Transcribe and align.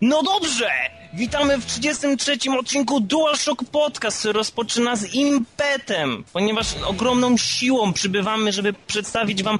No 0.00 0.22
dobrze! 0.22 0.70
Witamy 1.14 1.58
w 1.58 1.66
33 1.66 2.38
odcinku 2.58 3.00
DualShock 3.00 3.64
Podcast, 3.64 4.24
rozpoczyna 4.24 4.96
z 4.96 5.14
impetem, 5.14 6.24
ponieważ 6.32 6.66
ogromną 6.86 7.36
siłą 7.36 7.92
przybywamy, 7.92 8.52
żeby 8.52 8.72
przedstawić 8.86 9.42
wam 9.42 9.58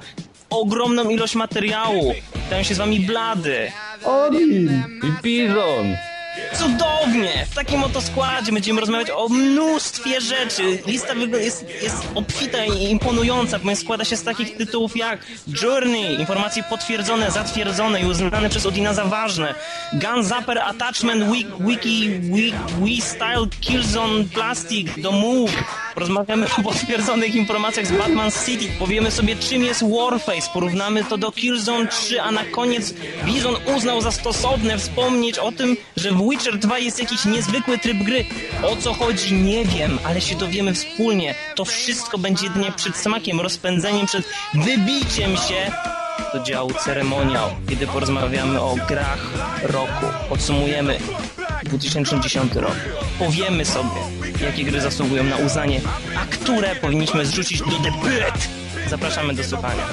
ogromną 0.49 1.09
ilość 1.09 1.35
materiału. 1.35 2.13
Witają 2.35 2.63
się 2.63 2.75
z 2.75 2.77
wami 2.77 2.99
Blady. 2.99 3.71
Odin! 4.03 4.83
I 5.03 5.23
Bizon! 5.23 5.95
Cudownie! 6.53 7.45
W 7.51 7.55
takim 7.55 7.83
oto 7.83 8.01
składzie 8.01 8.51
będziemy 8.51 8.81
rozmawiać 8.81 9.09
o 9.09 9.29
mnóstwie 9.29 10.21
rzeczy. 10.21 10.79
Lista 10.87 11.13
jest, 11.13 11.65
jest 11.83 12.07
obfita 12.15 12.65
i 12.65 12.83
imponująca, 12.83 13.59
ponieważ 13.59 13.83
składa 13.83 14.05
się 14.05 14.17
z 14.17 14.23
takich 14.23 14.57
tytułów 14.57 14.97
jak 14.97 15.19
Journey, 15.61 16.19
informacje 16.19 16.63
potwierdzone, 16.63 17.31
zatwierdzone 17.31 18.01
i 18.01 18.05
uznane 18.05 18.49
przez 18.49 18.65
Odina 18.65 18.93
za 18.93 19.05
ważne. 19.05 19.55
Gun 19.93 20.23
Zapper 20.23 20.59
Attachment 20.59 21.31
Wiki, 21.31 21.51
Wiki, 21.59 22.09
Wiki, 22.79 23.01
Style 23.01 23.47
Killzone 23.61 24.23
Plastic 24.23 24.87
do 25.01 25.11
Move. 25.11 25.84
Porozmawiamy 25.95 26.47
o 26.57 26.63
potwierdzonych 26.63 27.35
informacjach 27.35 27.87
z 27.87 27.91
Batman 27.91 28.31
City. 28.45 28.65
Powiemy 28.79 29.11
sobie 29.11 29.35
czym 29.35 29.63
jest 29.63 29.83
Warface, 29.83 30.49
porównamy 30.53 31.03
to 31.03 31.17
do 31.17 31.31
Killzone 31.31 31.87
3, 31.87 32.21
a 32.21 32.31
na 32.31 32.45
koniec 32.45 32.93
Bizon 33.25 33.55
uznał 33.75 34.01
za 34.01 34.11
stosowne 34.11 34.77
wspomnieć 34.77 35.39
o 35.39 35.51
tym, 35.51 35.77
że 35.97 36.11
w 36.11 36.29
Witcher 36.29 36.57
2 36.57 36.79
jest 36.79 36.99
jakiś 36.99 37.25
niezwykły 37.25 37.77
tryb 37.77 37.97
gry. 37.97 38.25
O 38.63 38.75
co 38.75 38.93
chodzi 38.93 39.33
nie 39.33 39.65
wiem, 39.65 39.99
ale 40.05 40.21
się 40.21 40.35
dowiemy 40.35 40.73
wspólnie. 40.73 41.35
To 41.55 41.65
wszystko 41.65 42.17
będzie 42.17 42.45
jedynie 42.45 42.71
przed 42.71 42.97
smakiem, 42.97 43.41
rozpędzeniem, 43.41 44.05
przed 44.05 44.25
wybiciem 44.53 45.37
się 45.37 45.71
do 46.33 46.43
działu 46.43 46.73
ceremoniał, 46.73 47.49
kiedy 47.69 47.87
porozmawiamy 47.87 48.61
o 48.61 48.75
grach 48.87 49.29
roku. 49.63 50.05
Podsumujemy 50.29 50.99
2010 51.65 52.55
rok. 52.55 52.75
Powiemy 53.19 53.65
sobie, 53.65 54.01
jakie 54.41 54.63
gry 54.63 54.81
zasługują 54.81 55.23
na 55.23 55.37
uznanie, 55.37 55.81
a 56.17 56.25
które 56.25 56.75
powinniśmy 56.75 57.25
zrzucić 57.25 57.59
do 57.59 57.79
debut. 57.79 58.09
Zapraszamy 58.89 59.33
do 59.33 59.43
słuchania. 59.43 59.83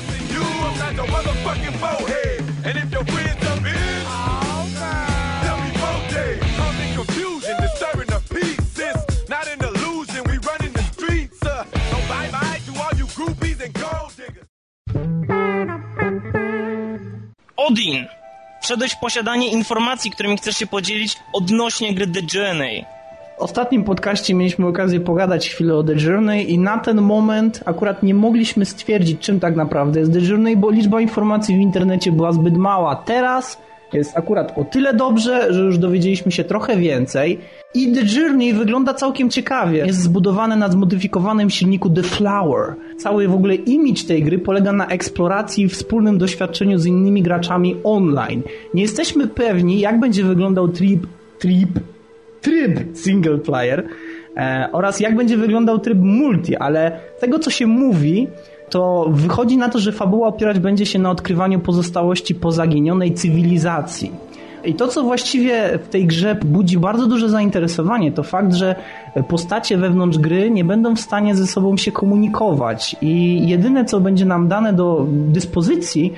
Odin! 17.57 18.22
Wszedłeś 18.63 18.93
w 18.93 19.01
posiadanie 19.01 19.49
informacji, 19.49 20.11
którymi 20.11 20.37
chcesz 20.37 20.57
się 20.57 20.67
podzielić 20.67 21.17
odnośnie 21.33 21.95
gry 21.95 22.07
The 22.07 22.39
Journey. 22.39 22.85
W 23.39 23.43
ostatnim 23.43 23.85
podcaście 23.85 24.35
mieliśmy 24.35 24.67
okazję 24.67 25.01
pogadać 25.01 25.49
chwilę 25.49 25.75
o 25.75 25.85
The 25.85 25.95
Journey 25.95 26.53
i 26.53 26.59
na 26.59 26.79
ten 26.79 27.01
moment 27.01 27.61
akurat 27.67 28.03
nie 28.03 28.15
mogliśmy 28.15 28.65
stwierdzić, 28.65 29.21
czym 29.21 29.41
tak 29.41 29.57
naprawdę 29.57 30.01
jest 30.01 30.13
The 30.13 30.21
Journey, 30.21 30.57
bo 30.57 30.71
liczba 30.71 31.01
informacji 31.01 31.57
w 31.57 31.61
internecie 31.61 32.13
była 32.13 32.33
zbyt 32.33 32.57
mała. 32.57 32.97
Teraz 32.97 33.59
jest 33.95 34.17
akurat 34.17 34.59
o 34.59 34.65
tyle 34.65 34.95
dobrze, 34.95 35.53
że 35.55 35.61
już 35.61 35.79
dowiedzieliśmy 35.79 36.33
się 36.33 36.45
trochę 36.45 36.77
więcej 36.77 37.39
i 37.75 37.93
The 37.93 38.21
Journey 38.21 38.53
wygląda 38.53 38.95
całkiem 38.95 39.31
ciekawie. 39.31 39.87
Jest 39.87 40.01
zbudowane 40.01 40.57
na 40.57 40.69
zmodyfikowanym 40.69 41.51
silniku 41.51 41.91
The 41.91 42.03
Flower. 42.03 42.75
Cały 42.99 43.29
w 43.29 43.35
ogóle 43.35 43.55
image 43.55 44.05
tej 44.09 44.23
gry 44.23 44.39
polega 44.39 44.73
na 44.73 44.87
eksploracji 44.87 45.65
i 45.65 45.69
wspólnym 45.69 46.19
doświadczeniu 46.19 46.79
z 46.79 46.87
innymi 46.87 47.23
graczami 47.23 47.77
online. 47.85 48.43
Nie 48.75 48.83
jesteśmy 48.83 49.27
pewni, 49.27 49.81
jak 49.81 50.01
będzie 50.01 50.25
wyglądał 50.25 50.69
trip, 50.69 51.07
trip 51.39 51.81
tryb 52.43 52.97
single 52.97 53.39
player 53.39 53.85
e, 54.37 54.69
oraz 54.73 55.01
jak 55.01 55.17
będzie 55.17 55.37
wyglądał 55.37 55.79
tryb 55.79 55.99
multi, 55.99 56.57
ale 56.57 57.01
tego 57.21 57.39
co 57.39 57.51
się 57.51 57.67
mówi, 57.67 58.29
to 58.73 59.07
wychodzi 59.11 59.57
na 59.57 59.69
to, 59.69 59.79
że 59.79 59.93
fabuła 59.93 60.29
opierać 60.29 60.59
będzie 60.59 60.87
się 60.87 60.99
na 60.99 61.11
odkrywaniu 61.11 61.61
pozostałości 61.61 62.35
pozaginionej 62.35 63.15
cywilizacji. 63.15 64.13
I 64.65 64.75
to, 64.75 64.89
co 64.89 65.03
właściwie 65.03 65.79
w 65.79 65.89
tej 65.89 66.07
grze 66.07 66.35
budzi 66.45 66.79
bardzo 66.79 67.07
duże 67.07 67.29
zainteresowanie, 67.29 68.13
to 68.13 68.23
fakt, 68.23 68.55
że 68.55 68.75
postacie 69.29 69.77
wewnątrz 69.77 70.19
gry 70.19 70.51
nie 70.51 70.65
będą 70.65 70.97
w 70.97 71.01
stanie 71.01 71.35
ze 71.35 71.47
sobą 71.47 71.77
się 71.77 71.93
komunikować 71.93 72.97
i 73.03 73.43
jedyne, 73.49 73.85
co 73.85 74.01
będzie 74.01 74.25
nam 74.25 74.49
dane 74.49 74.73
do 74.73 75.07
dyspozycji, 75.09 76.13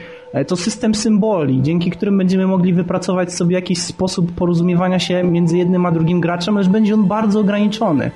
to 0.47 0.56
system 0.56 0.94
symboli, 0.94 1.62
dzięki 1.62 1.91
którym 1.91 2.19
będziemy 2.19 2.47
mogli 2.47 2.72
wypracować 2.72 3.32
sobie 3.32 3.54
jakiś 3.54 3.82
sposób 3.82 4.32
porozumiewania 4.32 4.98
się 4.98 5.25
między 5.25 5.59
jednym 5.59 5.87
a 5.87 5.91
drugim 5.91 6.20
graczem, 6.20 6.59
lecz 6.59 6.69
będzie 6.69 6.94
on 6.94 7.04
bardzo 7.04 7.41
ograniczony. 7.41 8.10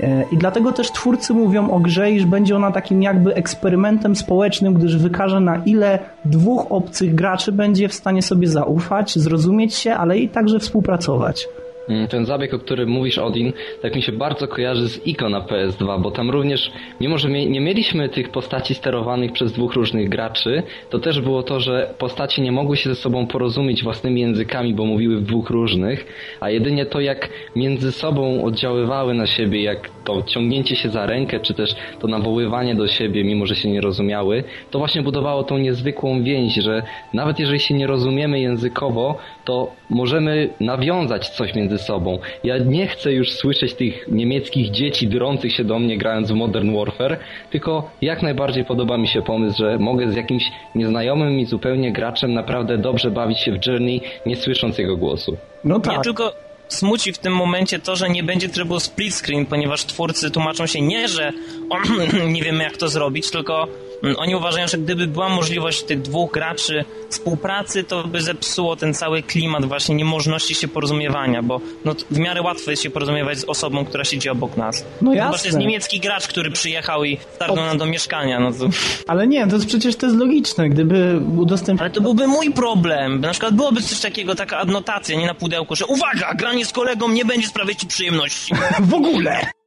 E, 0.00 0.24
I 0.32 0.36
dlatego 0.36 0.72
też 0.72 0.92
twórcy 0.92 1.34
mówią 1.34 1.70
o 1.70 1.80
grze, 1.80 2.10
iż 2.10 2.26
będzie 2.26 2.56
ona 2.56 2.72
takim 2.72 3.02
jakby 3.02 3.34
eksperymentem 3.34 4.16
społecznym, 4.16 4.74
gdyż 4.74 4.96
wykaże 4.96 5.40
na 5.40 5.56
ile 5.56 5.98
dwóch 6.24 6.66
obcych 6.70 7.14
graczy 7.14 7.52
będzie 7.52 7.88
w 7.88 7.94
stanie 7.94 8.22
sobie 8.22 8.48
zaufać, 8.48 9.18
zrozumieć 9.18 9.74
się, 9.74 9.94
ale 9.94 10.18
i 10.18 10.28
także 10.28 10.58
współpracować. 10.58 11.48
Mm, 11.88 12.08
Ten 12.08 12.26
zabieg, 12.26 12.54
o 12.54 12.58
którym 12.58 12.88
mówisz, 12.88 13.18
Odin, 13.18 13.52
tak 13.82 13.96
mi 13.96 14.02
się 14.02 14.12
bardzo 14.12 14.48
kojarzy 14.48 14.88
z 14.88 15.06
Ico 15.06 15.28
na 15.28 15.40
PS2, 15.40 16.02
bo 16.02 16.10
tam 16.10 16.30
również, 16.30 16.70
mimo 17.00 17.18
że 17.18 17.30
nie 17.30 17.60
mieliśmy 17.60 18.08
tych 18.08 18.28
postaci 18.28 18.74
sterowanych 18.74 19.32
przez 19.32 19.52
dwóch 19.52 19.74
różnych 19.74 20.08
graczy, 20.08 20.62
to 20.90 20.98
też 20.98 21.20
było 21.20 21.42
to, 21.42 21.60
że 21.60 21.94
postaci 21.98 22.42
nie 22.42 22.52
mogły 22.52 22.76
się 22.76 22.90
ze 22.90 22.96
sobą 22.96 23.26
porozumieć 23.26 23.82
własnymi 23.82 24.20
językami, 24.20 24.74
bo 24.74 24.84
mówiły 24.84 25.16
w 25.16 25.22
dwóch 25.22 25.50
różnych, 25.50 26.06
a 26.40 26.50
jedynie 26.50 26.86
to, 26.86 27.00
jak 27.00 27.28
między 27.56 27.92
sobą 27.92 28.44
oddziaływały 28.44 29.14
na 29.14 29.26
siebie, 29.26 29.62
jak 29.62 29.90
to 30.04 30.22
ciągnięcie 30.22 30.76
się 30.76 30.88
za 30.88 31.06
rękę, 31.06 31.40
czy 31.40 31.54
też 31.54 31.74
to 32.00 32.08
nawoływanie 32.08 32.74
do 32.74 32.86
siebie, 32.88 33.24
mimo 33.24 33.46
że 33.46 33.56
się 33.56 33.70
nie 33.70 33.80
rozumiały, 33.80 34.44
to 34.70 34.78
właśnie 34.78 35.02
budowało 35.02 35.44
tą 35.44 35.58
niezwykłą 35.58 36.22
więź, 36.22 36.54
że 36.54 36.82
nawet 37.14 37.38
jeżeli 37.38 37.60
się 37.60 37.74
nie 37.74 37.86
rozumiemy 37.86 38.40
językowo, 38.40 39.18
to 39.44 39.70
możemy 39.90 40.48
nawiązać 40.60 41.28
coś 41.28 41.54
między 41.54 41.78
sobą. 41.78 42.18
Ja 42.44 42.58
nie 42.58 42.86
chcę 42.86 43.12
już 43.12 43.32
słyszeć 43.32 43.74
tych 43.74 44.08
niemieckich 44.08 44.70
dzieci 44.70 45.08
drących 45.08 45.52
się 45.52 45.64
do 45.64 45.78
mnie 45.78 45.98
grając 45.98 46.32
w 46.32 46.34
Modern 46.34 46.76
Warfare, 46.76 47.18
tylko 47.50 47.90
jak 48.02 48.22
najbardziej 48.22 48.64
podoba 48.64 48.98
mi 48.98 49.08
się 49.08 49.22
pomysł, 49.22 49.58
że 49.58 49.78
mogę 49.78 50.10
z 50.10 50.16
jakimś 50.16 50.44
nieznajomym 50.74 51.36
mi 51.36 51.46
zupełnie 51.46 51.92
graczem 51.92 52.34
naprawdę 52.34 52.78
dobrze 52.78 53.10
bawić 53.10 53.38
się 53.38 53.52
w 53.52 53.66
Journey, 53.66 54.00
nie 54.26 54.36
słysząc 54.36 54.78
jego 54.78 54.96
głosu. 54.96 55.36
No 55.64 55.74
Mnie 55.78 55.84
tak. 55.84 56.04
tylko 56.04 56.32
smuci 56.68 57.12
w 57.12 57.18
tym 57.18 57.32
momencie 57.32 57.78
to, 57.78 57.96
że 57.96 58.08
nie 58.08 58.22
będzie 58.22 58.48
trybu 58.48 58.80
split 58.80 59.14
screen, 59.14 59.46
ponieważ 59.46 59.84
twórcy 59.84 60.30
tłumaczą 60.30 60.66
się 60.66 60.80
nie, 60.80 61.08
że 61.08 61.32
nie 62.34 62.42
wiemy 62.42 62.64
jak 62.64 62.76
to 62.76 62.88
zrobić, 62.88 63.30
tylko 63.30 63.68
oni 64.16 64.34
uważają, 64.34 64.68
że 64.68 64.78
gdyby 64.78 65.06
była 65.06 65.28
możliwość 65.28 65.82
tych 65.82 66.02
dwóch 66.02 66.32
graczy 66.32 66.84
współpracy, 67.10 67.84
to 67.84 68.04
by 68.04 68.20
zepsuło 68.20 68.76
ten 68.76 68.94
cały 68.94 69.22
klimat 69.22 69.64
właśnie 69.64 69.94
niemożności 69.94 70.54
się 70.54 70.68
porozumiewania, 70.68 71.42
bo 71.42 71.60
no, 71.84 71.94
w 72.10 72.18
miarę 72.18 72.42
łatwo 72.42 72.70
jest 72.70 72.82
się 72.82 72.90
porozumiewać 72.90 73.38
z 73.38 73.44
osobą, 73.44 73.84
która 73.84 74.04
siedzi 74.04 74.28
obok 74.28 74.56
nas. 74.56 74.84
No 75.02 75.10
Chyba, 75.10 75.24
że 75.24 75.32
jasne. 75.32 75.48
jest 75.48 75.58
niemiecki 75.58 76.00
gracz, 76.00 76.28
który 76.28 76.50
przyjechał 76.50 77.04
i 77.04 77.18
starnął 77.34 77.66
nam 77.66 77.78
do 77.78 77.86
mieszkania, 77.86 78.40
no 78.40 78.52
to... 78.52 78.68
Ale 79.06 79.26
nie, 79.26 79.46
to 79.46 79.54
jest 79.54 79.66
przecież 79.66 79.96
to 79.96 80.06
jest 80.06 80.18
logiczne, 80.18 80.68
gdyby 80.68 81.20
udostępnić 81.36 81.80
Ale 81.80 81.90
to 81.90 82.00
byłby 82.00 82.26
mój 82.26 82.50
problem. 82.50 83.20
Na 83.20 83.30
przykład 83.30 83.54
byłoby 83.54 83.82
coś 83.82 84.00
takiego, 84.00 84.34
taka 84.34 84.58
adnotacja, 84.58 85.18
nie 85.18 85.26
na 85.26 85.34
pudełku, 85.34 85.76
że 85.76 85.86
uwaga, 85.86 86.34
granie 86.34 86.66
z 86.66 86.72
kolegą 86.72 87.08
nie 87.08 87.24
będzie 87.24 87.48
sprawiać 87.48 87.78
ci 87.78 87.86
przyjemności. 87.86 88.54
w 88.80 88.94
ogóle! 88.94 89.63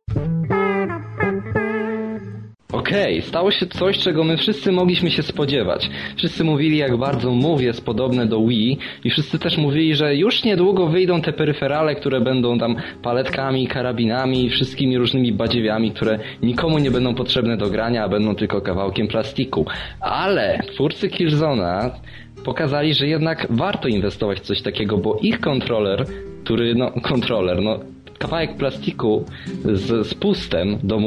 Okej, 2.78 3.22
stało 3.22 3.52
się 3.52 3.68
coś, 3.68 4.00
czego 4.00 4.24
my 4.24 4.38
wszyscy 4.38 4.72
mogliśmy 4.72 5.12
się 5.12 5.24
spodziewać. 5.24 5.90
Wszyscy 6.16 6.44
mówili, 6.44 6.78
jak 6.78 6.98
bardzo 6.98 7.32
Move 7.32 7.62
jest 7.62 7.86
podobne 7.86 8.26
do 8.26 8.48
Wii 8.48 8.78
i 9.04 9.10
wszyscy 9.10 9.40
też 9.40 9.58
mówili, 9.58 9.96
że 9.96 10.16
już 10.16 10.44
niedługo 10.44 10.88
wyjdą 10.88 11.22
te 11.22 11.34
peryferale, 11.34 11.96
które 11.96 12.22
będą 12.22 12.58
tam 12.58 12.76
paletkami, 13.04 13.68
karabinami 13.68 14.46
i 14.46 14.50
wszystkimi 14.50 14.98
różnymi 14.98 15.32
badziewiami, 15.32 15.92
które 15.92 16.20
nikomu 16.42 16.80
nie 16.80 16.92
będą 16.92 17.16
potrzebne 17.16 17.58
do 17.58 17.70
grania, 17.70 18.04
a 18.04 18.10
będą 18.10 18.36
tylko 18.36 18.62
kawałkiem 18.62 19.08
plastiku. 19.08 19.66
Ale 20.02 20.60
twórcy 20.74 21.10
Killzona 21.10 21.92
pokazali, 22.46 22.94
że 22.94 23.08
jednak 23.08 23.48
warto 23.50 23.88
inwestować 23.88 24.40
w 24.40 24.42
coś 24.42 24.62
takiego, 24.62 24.98
bo 24.98 25.20
ich 25.22 25.40
kontroler, 25.40 26.06
który, 26.44 26.76
no, 26.76 26.92
kontroler, 26.92 27.62
no, 27.62 27.80
kawałek 28.18 28.58
plastiku 28.58 29.26
z, 29.66 30.08
z 30.08 30.14
pustem 30.14 30.78
do 30.84 31.00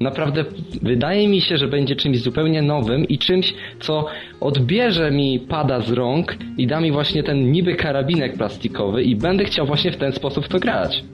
naprawdę 0.00 0.44
wydaje 0.82 1.28
mi 1.28 1.40
się, 1.40 1.56
że 1.56 1.68
będzie 1.68 1.96
czymś 1.96 2.18
zupełnie 2.18 2.62
nowym 2.62 3.08
i 3.08 3.18
czymś, 3.18 3.54
co 3.80 4.06
odbierze 4.40 5.10
mi 5.10 5.40
pada 5.40 5.80
z 5.80 5.92
rąk 5.92 6.36
i 6.58 6.66
da 6.66 6.80
mi 6.80 6.92
właśnie 6.92 7.22
ten 7.22 7.52
niby 7.52 7.74
karabinek 7.74 8.36
plastikowy 8.36 9.02
i 9.02 9.16
będę 9.16 9.44
chciał 9.44 9.66
właśnie 9.66 9.92
w 9.92 9.96
ten 9.96 10.12
sposób 10.12 10.48
to 10.48 10.58
grać. 10.58 11.04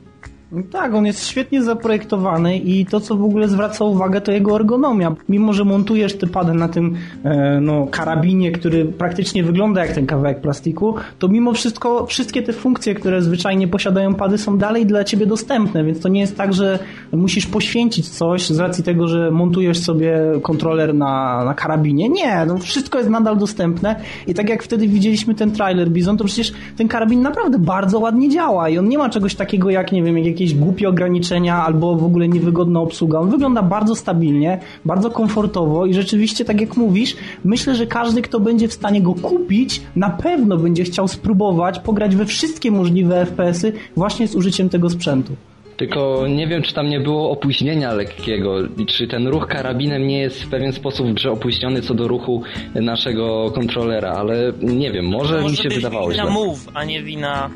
No 0.52 0.62
Tak, 0.70 0.94
on 0.94 1.06
jest 1.06 1.26
świetnie 1.26 1.62
zaprojektowany 1.62 2.58
i 2.58 2.86
to, 2.86 3.00
co 3.00 3.16
w 3.16 3.24
ogóle 3.24 3.48
zwraca 3.48 3.84
uwagę, 3.84 4.20
to 4.20 4.32
jego 4.32 4.56
ergonomia. 4.56 5.14
Mimo, 5.28 5.52
że 5.52 5.64
montujesz 5.64 6.18
te 6.18 6.26
pady 6.26 6.54
na 6.54 6.68
tym 6.68 6.96
e, 7.24 7.60
no, 7.60 7.86
karabinie, 7.90 8.52
który 8.52 8.84
praktycznie 8.84 9.44
wygląda 9.44 9.84
jak 9.84 9.94
ten 9.94 10.06
kawałek 10.06 10.40
plastiku, 10.40 10.94
to 11.18 11.28
mimo 11.28 11.52
wszystko 11.52 12.06
wszystkie 12.06 12.42
te 12.42 12.52
funkcje, 12.52 12.94
które 12.94 13.22
zwyczajnie 13.22 13.68
posiadają 13.68 14.14
pady, 14.14 14.38
są 14.38 14.58
dalej 14.58 14.86
dla 14.86 15.04
ciebie 15.04 15.26
dostępne, 15.26 15.84
więc 15.84 16.00
to 16.00 16.08
nie 16.08 16.20
jest 16.20 16.36
tak, 16.36 16.52
że 16.52 16.78
musisz 17.12 17.46
poświęcić 17.46 18.08
coś 18.08 18.48
z 18.48 18.58
racji 18.58 18.84
tego, 18.84 19.08
że 19.08 19.30
montujesz 19.30 19.78
sobie 19.78 20.20
kontroler 20.42 20.94
na, 20.94 21.44
na 21.44 21.54
karabinie. 21.54 22.08
Nie, 22.08 22.44
no, 22.46 22.58
wszystko 22.58 22.98
jest 22.98 23.10
nadal 23.10 23.38
dostępne 23.38 23.96
i 24.26 24.34
tak 24.34 24.48
jak 24.48 24.62
wtedy 24.62 24.88
widzieliśmy 24.88 25.34
ten 25.34 25.50
trailer 25.50 25.90
Bizon, 25.90 26.16
to 26.16 26.24
przecież 26.24 26.52
ten 26.76 26.88
karabin 26.88 27.22
naprawdę 27.22 27.58
bardzo 27.58 27.98
ładnie 27.98 28.28
działa 28.28 28.68
i 28.68 28.78
on 28.78 28.88
nie 28.88 28.98
ma 28.98 29.08
czegoś 29.08 29.34
takiego 29.34 29.70
jak, 29.70 29.92
nie 29.92 30.02
wiem, 30.02 30.18
jak 30.18 30.39
jakieś 30.40 30.54
głupie 30.54 30.88
ograniczenia 30.88 31.56
albo 31.56 31.96
w 31.96 32.04
ogóle 32.04 32.28
niewygodna 32.28 32.80
obsługa. 32.80 33.18
On 33.18 33.30
wygląda 33.30 33.62
bardzo 33.62 33.94
stabilnie, 33.94 34.58
bardzo 34.84 35.10
komfortowo 35.10 35.86
i 35.86 35.94
rzeczywiście, 35.94 36.44
tak 36.44 36.60
jak 36.60 36.76
mówisz, 36.76 37.16
myślę, 37.44 37.74
że 37.74 37.86
każdy, 37.86 38.22
kto 38.22 38.40
będzie 38.40 38.68
w 38.68 38.72
stanie 38.72 39.02
go 39.02 39.14
kupić, 39.14 39.82
na 39.96 40.10
pewno 40.10 40.56
będzie 40.56 40.84
chciał 40.84 41.08
spróbować 41.08 41.78
pograć 41.78 42.16
we 42.16 42.26
wszystkie 42.26 42.70
możliwe 42.70 43.26
FPS-y 43.26 43.72
właśnie 43.96 44.28
z 44.28 44.34
użyciem 44.34 44.68
tego 44.68 44.90
sprzętu. 44.90 45.32
Tylko 45.76 46.26
nie 46.28 46.46
wiem, 46.46 46.62
czy 46.62 46.74
tam 46.74 46.88
nie 46.88 47.00
było 47.00 47.30
opóźnienia 47.30 47.92
lekkiego, 47.92 48.60
i 48.78 48.86
czy 48.86 49.08
ten 49.08 49.28
ruch 49.28 49.46
karabinem 49.46 50.06
nie 50.06 50.18
jest 50.18 50.42
w 50.42 50.48
pewien 50.48 50.72
sposób 50.72 51.06
w 51.06 51.14
grze 51.14 51.30
opóźniony 51.30 51.82
co 51.82 51.94
do 51.94 52.08
ruchu 52.08 52.42
naszego 52.74 53.50
kontrolera, 53.50 54.12
ale 54.12 54.52
nie 54.62 54.92
wiem, 54.92 55.06
może, 55.06 55.42
mi 55.42 55.56
się 55.56 55.68
być 55.68 55.74
wydawało 55.74 56.10
wina 56.10 56.22
źle. 56.22 56.32
move, 56.32 56.68
a 56.74 56.84
nie 56.84 57.02
wina 57.02 57.50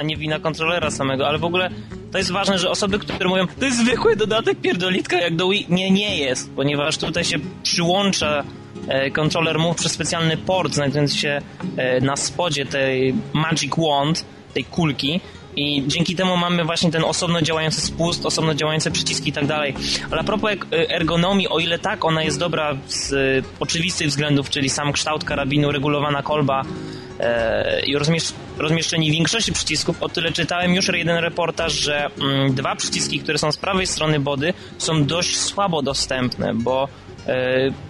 a 0.00 0.02
nie 0.02 0.16
wina 0.16 0.38
kontrolera 0.38 0.90
samego, 0.90 1.28
ale 1.28 1.38
w 1.38 1.44
ogóle 1.44 1.70
to 2.12 2.18
jest 2.18 2.32
ważne, 2.32 2.58
że 2.58 2.70
osoby, 2.70 2.98
które 2.98 3.28
mówią, 3.28 3.46
to 3.58 3.64
jest 3.64 3.78
zwykły 3.78 4.16
dodatek 4.16 4.60
pierdolitka 4.60 5.20
jak 5.20 5.36
do 5.36 5.48
Wii, 5.48 5.66
nie, 5.68 5.90
nie 5.90 6.16
jest, 6.16 6.50
ponieważ 6.56 6.98
tutaj 6.98 7.24
się 7.24 7.36
przyłącza 7.62 8.44
e, 8.88 9.10
kontroler 9.10 9.58
move 9.58 9.76
przez 9.76 9.92
specjalny 9.92 10.36
port 10.36 10.74
znajdujący 10.74 11.18
się 11.18 11.40
e, 11.76 12.00
na 12.00 12.16
spodzie 12.16 12.66
tej 12.66 13.14
Magic 13.32 13.72
Wand, 13.76 14.24
tej 14.54 14.64
kulki 14.64 15.20
i 15.56 15.84
dzięki 15.86 16.16
temu 16.16 16.36
mamy 16.36 16.64
właśnie 16.64 16.90
ten 16.90 17.04
osobno 17.04 17.42
działający 17.42 17.80
spust, 17.80 18.26
osobno 18.26 18.54
działające 18.54 18.90
przyciski 18.90 19.30
i 19.30 19.32
tak 19.32 19.46
dalej. 19.46 19.74
Ale 20.10 20.20
a 20.20 20.24
propos 20.24 20.50
ek- 20.50 20.66
ergonomii, 20.70 21.48
o 21.48 21.58
ile 21.58 21.78
tak, 21.78 22.04
ona 22.04 22.22
jest 22.22 22.38
dobra 22.38 22.76
z 22.88 23.12
e, 23.12 23.16
oczywistych 23.60 24.08
względów, 24.08 24.50
czyli 24.50 24.70
sam 24.70 24.92
kształt 24.92 25.24
karabinu, 25.24 25.72
regulowana 25.72 26.22
kolba 26.22 26.62
e, 27.20 27.80
i 27.86 27.96
rozmiesz- 27.96 28.32
rozmieszczenie 28.58 29.10
większości 29.10 29.52
przycisków, 29.52 30.02
o 30.02 30.08
tyle 30.08 30.32
czytałem 30.32 30.74
już 30.74 30.88
jeden 30.88 31.16
reportaż, 31.16 31.72
że 31.72 32.06
mm, 32.20 32.54
dwa 32.54 32.76
przyciski, 32.76 33.18
które 33.20 33.38
są 33.38 33.52
z 33.52 33.56
prawej 33.56 33.86
strony 33.86 34.20
body, 34.20 34.54
są 34.78 35.04
dość 35.04 35.36
słabo 35.38 35.82
dostępne, 35.82 36.54
bo 36.54 36.88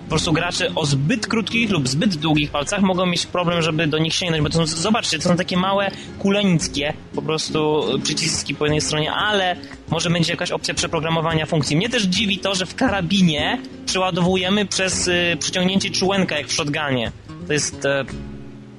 po 0.04 0.08
prostu 0.08 0.32
gracze 0.32 0.74
o 0.74 0.86
zbyt 0.86 1.26
krótkich 1.26 1.70
lub 1.70 1.88
zbyt 1.88 2.16
długich 2.16 2.50
palcach 2.50 2.80
mogą 2.80 3.06
mieć 3.06 3.26
problem, 3.26 3.62
żeby 3.62 3.86
do 3.86 3.98
nich 3.98 4.14
sięgnąć, 4.14 4.42
bo 4.42 4.50
to 4.50 4.66
są, 4.66 4.66
zobaczcie, 4.66 5.18
to 5.18 5.28
są 5.28 5.36
takie 5.36 5.56
małe, 5.56 5.90
kulenickie 6.18 6.92
po 7.14 7.22
prostu 7.22 7.84
przyciski 8.02 8.54
po 8.54 8.64
jednej 8.64 8.80
stronie, 8.80 9.12
ale 9.12 9.56
może 9.88 10.10
będzie 10.10 10.32
jakaś 10.32 10.50
opcja 10.50 10.74
przeprogramowania 10.74 11.46
funkcji. 11.46 11.76
Mnie 11.76 11.88
też 11.88 12.02
dziwi 12.02 12.38
to, 12.38 12.54
że 12.54 12.66
w 12.66 12.74
karabinie 12.74 13.58
przeładowujemy 13.86 14.66
przez 14.66 15.08
y, 15.08 15.36
przyciągnięcie 15.40 15.90
czułenka 15.90 16.38
jak 16.38 16.46
w 16.46 16.52
shotgunie. 16.52 17.12
To 17.46 17.52
jest... 17.52 17.84
E, 17.84 18.04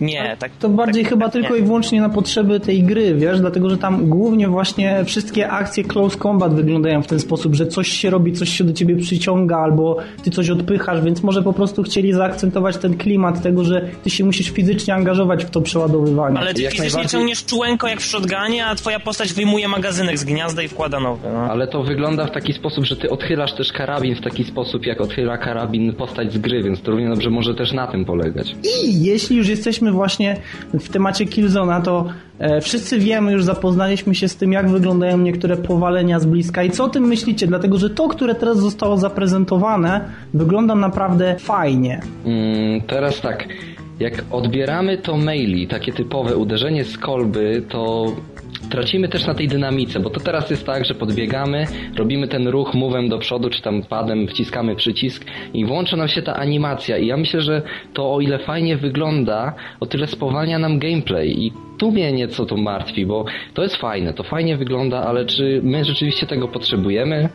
nie, 0.02 0.36
tak. 0.40 0.52
To 0.60 0.70
bardziej 0.70 1.04
tak, 1.04 1.10
chyba 1.10 1.26
tak, 1.26 1.34
tylko 1.34 1.54
nie. 1.54 1.60
i 1.60 1.64
wyłącznie 1.64 2.02
na 2.02 2.10
potrzeby 2.10 2.60
tej 2.60 2.84
gry, 2.84 3.16
wiesz, 3.16 3.40
dlatego 3.40 3.70
że 3.70 3.78
tam 3.78 4.10
głównie 4.10 4.48
właśnie 4.48 5.06
wszystkie 5.06 5.50
akcje 5.50 5.84
close 5.84 6.18
combat 6.18 6.54
wyglądają 6.54 7.02
w 7.04 7.08
ten 7.08 7.20
sposób, 7.20 7.56
że 7.56 7.68
coś 7.68 7.88
się 7.88 8.10
robi, 8.10 8.34
coś 8.34 8.50
się 8.50 8.64
do 8.64 8.74
ciebie 8.74 8.96
przyciąga, 8.96 9.58
albo 9.58 9.98
ty 10.24 10.32
coś 10.32 10.50
odpychasz, 10.50 11.02
więc 11.02 11.24
może 11.24 11.42
po 11.44 11.54
prostu 11.54 11.84
chcieli 11.84 12.14
zaakcentować 12.14 12.78
ten 12.78 12.98
klimat 12.98 13.42
tego, 13.42 13.64
że 13.64 13.88
ty 14.04 14.10
się 14.10 14.24
musisz 14.26 14.50
fizycznie 14.50 14.94
angażować 14.94 15.46
w 15.46 15.50
to 15.50 15.62
przeładowywanie. 15.62 16.40
Ale 16.40 16.54
ty 16.54 16.62
Jak 16.62 16.72
fizycznie 16.72 16.94
najbardziej- 16.96 17.20
ciągniesz 17.20 17.46
czułenko 17.46 17.88
jak 17.88 18.00
w 18.02 18.06
shotgunie, 18.06 18.66
a 18.66 18.76
twoja 18.76 19.00
postać 19.00 19.34
wyjmuje 19.34 19.68
magazynek 19.68 20.18
z 20.18 20.24
gniazda 20.24 20.62
i 20.62 20.68
wkłada 20.68 21.00
nowy. 21.00 21.28
No. 21.34 21.40
Ale 21.40 21.68
to 21.68 21.84
wygląda 21.84 22.26
w 22.26 22.32
taki 22.32 22.54
sposób, 22.54 22.86
że 22.86 22.96
ty 22.96 23.10
odchylasz 23.10 23.54
też 23.54 23.72
karabin 23.74 24.16
w 24.16 24.22
taki 24.22 24.44
sposób, 24.44 24.86
jak 24.86 25.02
odchyla 25.02 25.38
karabin 25.38 25.94
postać 25.94 26.34
z 26.34 26.38
gry, 26.38 26.64
więc 26.64 26.82
to 26.82 26.92
równie 26.92 27.10
dobrze 27.10 27.30
może 27.30 27.56
też 27.56 27.72
na 27.74 27.88
tym 27.88 28.06
polegać. 28.06 28.56
I 28.64 29.04
jeśli 29.04 29.38
już 29.38 29.48
jesteśmy 29.48 29.91
właśnie 29.92 30.38
w 30.74 30.90
temacie 30.90 31.26
Killzona, 31.26 31.82
to 31.82 32.06
e, 32.40 32.62
wszyscy 32.62 33.00
wiemy, 33.00 33.32
już 33.32 33.44
zapoznaliśmy 33.44 34.16
się 34.16 34.28
z 34.28 34.36
tym, 34.36 34.52
jak 34.52 34.70
wyglądają 34.70 35.18
niektóre 35.18 35.58
powalenia 35.58 36.20
z 36.20 36.26
bliska. 36.26 36.64
I 36.64 36.72
co 36.72 36.84
o 36.84 36.90
tym 36.90 37.04
myślicie? 37.04 37.48
Dlatego, 37.48 37.78
że 37.78 37.90
to, 37.90 38.08
które 38.08 38.36
teraz 38.36 38.58
zostało 38.58 38.98
zaprezentowane, 38.98 40.02
wygląda 40.34 40.76
naprawdę 40.76 41.36
fajnie. 41.40 42.02
Mm, 42.26 42.82
teraz 42.82 43.22
tak, 43.22 43.48
jak 44.00 44.24
odbieramy 44.32 44.98
to 44.98 45.18
maili, 45.18 45.68
takie 45.68 45.94
typowe 45.94 46.38
uderzenie 46.38 46.86
z 46.86 46.98
kolby, 46.98 47.64
to 47.70 48.12
tracimy 48.70 49.10
też 49.10 49.28
na 49.28 49.34
tej 49.34 49.48
dynamice, 49.48 50.00
bo 50.00 50.10
to 50.10 50.20
teraz 50.20 50.50
jest 50.50 50.66
tak, 50.66 50.86
że 50.86 50.94
podbiegamy, 50.94 51.66
robimy 51.98 52.28
ten 52.28 52.48
ruch 52.48 52.74
mówem 52.74 53.10
do 53.10 53.18
przodu, 53.18 53.50
czy 53.50 53.62
tam 53.62 53.84
padem 53.84 54.28
wciskamy 54.28 54.76
przycisk 54.76 55.26
i 55.54 55.66
włącza 55.66 55.98
nam 55.98 56.08
się 56.08 56.22
ta 56.22 56.36
animacja 56.36 56.98
i 56.98 57.08
ja 57.08 57.18
myślę, 57.18 57.42
że 57.42 57.62
to 57.94 58.14
o 58.14 58.22
ile 58.22 58.40
fajnie 58.40 58.78
wygląda, 58.78 59.54
o 59.80 59.86
tyle 59.86 60.08
spowalnia 60.08 60.60
nam 60.60 60.80
gameplay 60.80 61.46
i 61.46 61.54
tu 61.78 61.92
mnie 61.92 62.12
nieco 62.12 62.46
to 62.46 62.58
martwi, 62.58 63.06
bo 63.06 63.26
to 63.54 63.64
jest 63.64 63.76
fajne, 63.76 64.14
to 64.14 64.24
fajnie 64.24 64.58
wygląda, 64.58 65.04
ale 65.04 65.26
czy 65.26 65.62
my 65.64 65.86
rzeczywiście 65.86 66.28
tego 66.28 66.48
potrzebujemy? 66.48 67.30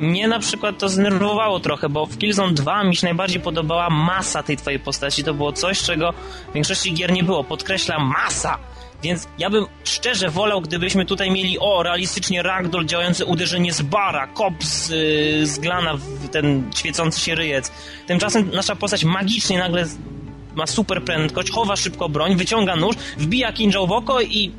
Mnie 0.00 0.28
na 0.28 0.38
przykład 0.38 0.78
to 0.78 0.88
zdenerwowało 0.88 1.60
trochę, 1.60 1.88
bo 1.88 2.06
w 2.06 2.18
Killzone 2.18 2.54
2 2.54 2.84
mi 2.84 2.96
się 2.96 3.06
najbardziej 3.06 3.40
podobała 3.40 3.90
masa 3.90 4.42
tej 4.42 4.56
twojej 4.56 4.80
postaci. 4.80 5.24
To 5.24 5.34
było 5.34 5.52
coś, 5.52 5.82
czego 5.82 6.12
w 6.50 6.54
większości 6.54 6.94
gier 6.94 7.12
nie 7.12 7.22
było. 7.22 7.44
Podkreślam, 7.44 8.02
masa! 8.02 8.58
Więc 9.02 9.28
ja 9.38 9.50
bym 9.50 9.66
szczerze 9.84 10.28
wolał, 10.28 10.60
gdybyśmy 10.60 11.04
tutaj 11.04 11.30
mieli, 11.30 11.58
o, 11.58 11.82
realistycznie 11.82 12.42
ragdoll 12.42 12.86
działające 12.86 13.24
uderzenie 13.24 13.72
z 13.72 13.82
bara, 13.82 14.26
kop 14.26 14.64
z, 14.64 14.90
y, 14.90 15.46
z 15.46 15.58
glana 15.58 15.96
w 15.96 16.28
ten 16.28 16.70
świecący 16.76 17.20
się 17.20 17.34
ryjec. 17.34 17.72
Tymczasem 18.06 18.50
nasza 18.54 18.76
postać 18.76 19.04
magicznie 19.04 19.58
nagle 19.58 19.84
ma 20.54 20.66
super 20.66 21.02
prędkość, 21.02 21.50
chowa 21.50 21.76
szybko 21.76 22.08
broń, 22.08 22.36
wyciąga 22.36 22.76
nóż, 22.76 22.96
wbija 23.18 23.52
kinżał 23.52 23.86
w 23.86 23.92
oko 23.92 24.20
i 24.20 24.52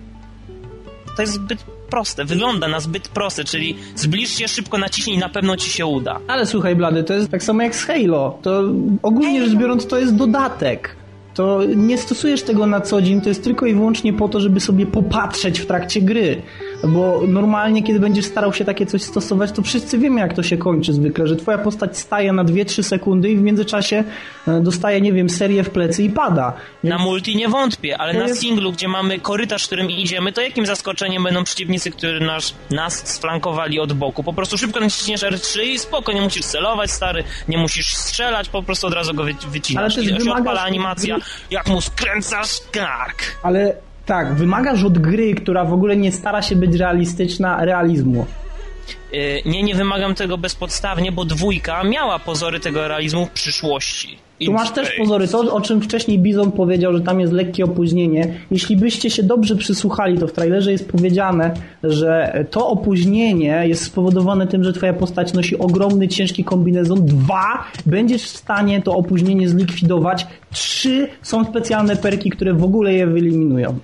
to 1.15 1.21
jest 1.21 1.33
zbyt 1.33 1.63
proste, 1.89 2.25
wygląda 2.25 2.67
na 2.67 2.79
zbyt 2.79 3.07
proste, 3.07 3.43
czyli 3.43 3.75
zbliż 3.95 4.29
się, 4.29 4.47
szybko 4.47 4.77
naciśnij 4.77 5.15
i 5.15 5.19
na 5.19 5.29
pewno 5.29 5.57
ci 5.57 5.69
się 5.69 5.85
uda. 5.85 6.19
Ale 6.27 6.45
słuchaj, 6.45 6.75
Blady, 6.75 7.03
to 7.03 7.13
jest 7.13 7.31
tak 7.31 7.43
samo 7.43 7.63
jak 7.63 7.75
z 7.75 7.85
Halo. 7.85 8.37
To 8.41 8.63
ogólnie 9.03 9.45
rzecz 9.45 9.57
biorąc, 9.57 9.87
to 9.87 9.99
jest 9.99 10.15
dodatek. 10.15 10.95
To 11.39 11.63
nie 11.75 11.97
stosujesz 11.97 12.43
tego 12.43 12.65
na 12.65 12.81
co 12.81 13.01
dzień, 13.01 13.21
to 13.21 13.29
jest 13.29 13.43
tylko 13.43 13.65
i 13.65 13.73
wyłącznie 13.73 14.13
po 14.13 14.29
to, 14.29 14.39
żeby 14.39 14.59
sobie 14.59 14.85
popatrzeć 14.85 15.59
w 15.59 15.65
trakcie 15.65 16.01
gry. 16.01 16.41
Bo 16.83 17.21
normalnie, 17.27 17.83
kiedy 17.83 17.99
będziesz 17.99 18.25
starał 18.25 18.53
się 18.53 18.65
takie 18.65 18.85
coś 18.85 19.01
stosować, 19.01 19.51
to 19.51 19.61
wszyscy 19.61 19.97
wiemy, 19.97 20.19
jak 20.19 20.33
to 20.33 20.43
się 20.43 20.57
kończy 20.57 20.93
zwykle, 20.93 21.27
że 21.27 21.35
twoja 21.35 21.57
postać 21.57 21.97
staje 21.97 22.33
na 22.33 22.45
2-3 22.45 22.83
sekundy 22.83 23.29
i 23.29 23.37
w 23.37 23.41
międzyczasie 23.41 24.03
e, 24.47 24.59
dostaje, 24.61 25.01
nie 25.01 25.13
wiem, 25.13 25.29
serię 25.29 25.63
w 25.63 25.69
plecy 25.69 26.03
i 26.03 26.09
pada. 26.09 26.53
Na 26.83 26.97
multi 26.97 27.35
nie 27.35 27.49
wątpię, 27.49 27.97
ale 27.97 28.13
na 28.13 28.27
jest- 28.27 28.41
singlu, 28.41 28.71
gdzie 28.71 28.87
mamy 28.87 29.19
korytarz, 29.19 29.67
którym 29.67 29.91
idziemy, 29.91 30.31
to 30.31 30.41
jakim 30.41 30.65
zaskoczeniem 30.65 31.23
będą 31.23 31.43
przeciwnicy, 31.43 31.91
którzy 31.91 32.19
nas, 32.19 32.53
nas 32.71 33.07
sflankowali 33.07 33.79
od 33.79 33.93
boku? 33.93 34.23
Po 34.23 34.33
prostu 34.33 34.57
szybko 34.57 34.79
naciśniesz 34.79 35.21
R3 35.21 35.61
i 35.63 35.79
spoko, 35.79 36.11
nie 36.11 36.21
musisz 36.21 36.45
celować, 36.45 36.91
stary, 36.91 37.23
nie 37.47 37.57
musisz 37.57 37.95
strzelać, 37.95 38.49
po 38.49 38.63
prostu 38.63 38.87
od 38.87 38.93
razu 38.93 39.13
go 39.13 39.23
wy, 39.23 39.33
wycinasz. 39.51 39.83
Ale 39.83 39.93
też 39.95 40.05
I 40.05 40.07
się 40.07 40.15
wymagasz 40.15 40.39
odpala 40.39 40.61
od 40.61 40.67
animacja, 40.67 41.17
jak 41.51 41.67
mu 41.67 41.81
skręcasz 41.81 42.61
kark. 42.71 43.23
Ale 43.43 43.88
tak, 44.09 44.33
wymagasz 44.33 44.83
od 44.83 44.99
gry, 44.99 45.35
która 45.35 45.65
w 45.65 45.73
ogóle 45.73 45.97
nie 45.97 46.11
stara 46.11 46.41
się 46.41 46.55
być 46.55 46.75
realistyczna, 46.75 47.65
realizmu. 47.65 48.25
Yy, 49.13 49.19
nie, 49.45 49.63
nie 49.63 49.75
wymagam 49.75 50.15
tego 50.15 50.37
bezpodstawnie, 50.37 51.11
bo 51.11 51.25
dwójka 51.25 51.83
miała 51.83 52.19
pozory 52.19 52.59
tego 52.59 52.87
realizmu 52.87 53.25
w 53.25 53.29
przyszłości. 53.29 54.17
I 54.39 54.45
Tu 54.45 54.53
masz 54.53 54.71
też 54.71 54.89
ej, 54.89 54.97
pozory. 54.97 55.27
To, 55.27 55.39
o 55.53 55.61
czym 55.61 55.81
wcześniej 55.81 56.19
Bizon 56.19 56.51
powiedział, 56.51 56.93
że 56.93 57.01
tam 57.01 57.19
jest 57.19 57.33
lekkie 57.33 57.65
opóźnienie. 57.65 58.33
Jeśli 58.51 58.77
byście 58.77 59.09
się 59.09 59.23
dobrze 59.23 59.55
przysłuchali, 59.55 60.17
to 60.17 60.27
w 60.27 60.31
trailerze 60.31 60.71
jest 60.71 60.91
powiedziane, 60.91 61.53
że 61.83 62.33
to 62.51 62.67
opóźnienie 62.67 63.63
jest 63.65 63.83
spowodowane 63.83 64.47
tym, 64.47 64.63
że 64.63 64.73
twoja 64.73 64.93
postać 64.93 65.33
nosi 65.33 65.57
ogromny, 65.57 66.07
ciężki 66.07 66.43
kombinezon. 66.43 67.05
Dwa, 67.05 67.63
będziesz 67.85 68.23
w 68.23 68.37
stanie 68.37 68.81
to 68.81 68.95
opóźnienie 68.95 69.49
zlikwidować. 69.49 70.27
Trzy, 70.51 71.07
są 71.21 71.45
specjalne 71.45 71.95
perki, 71.95 72.29
które 72.29 72.53
w 72.53 72.63
ogóle 72.63 72.93
je 72.93 73.07
wyeliminują. 73.07 73.79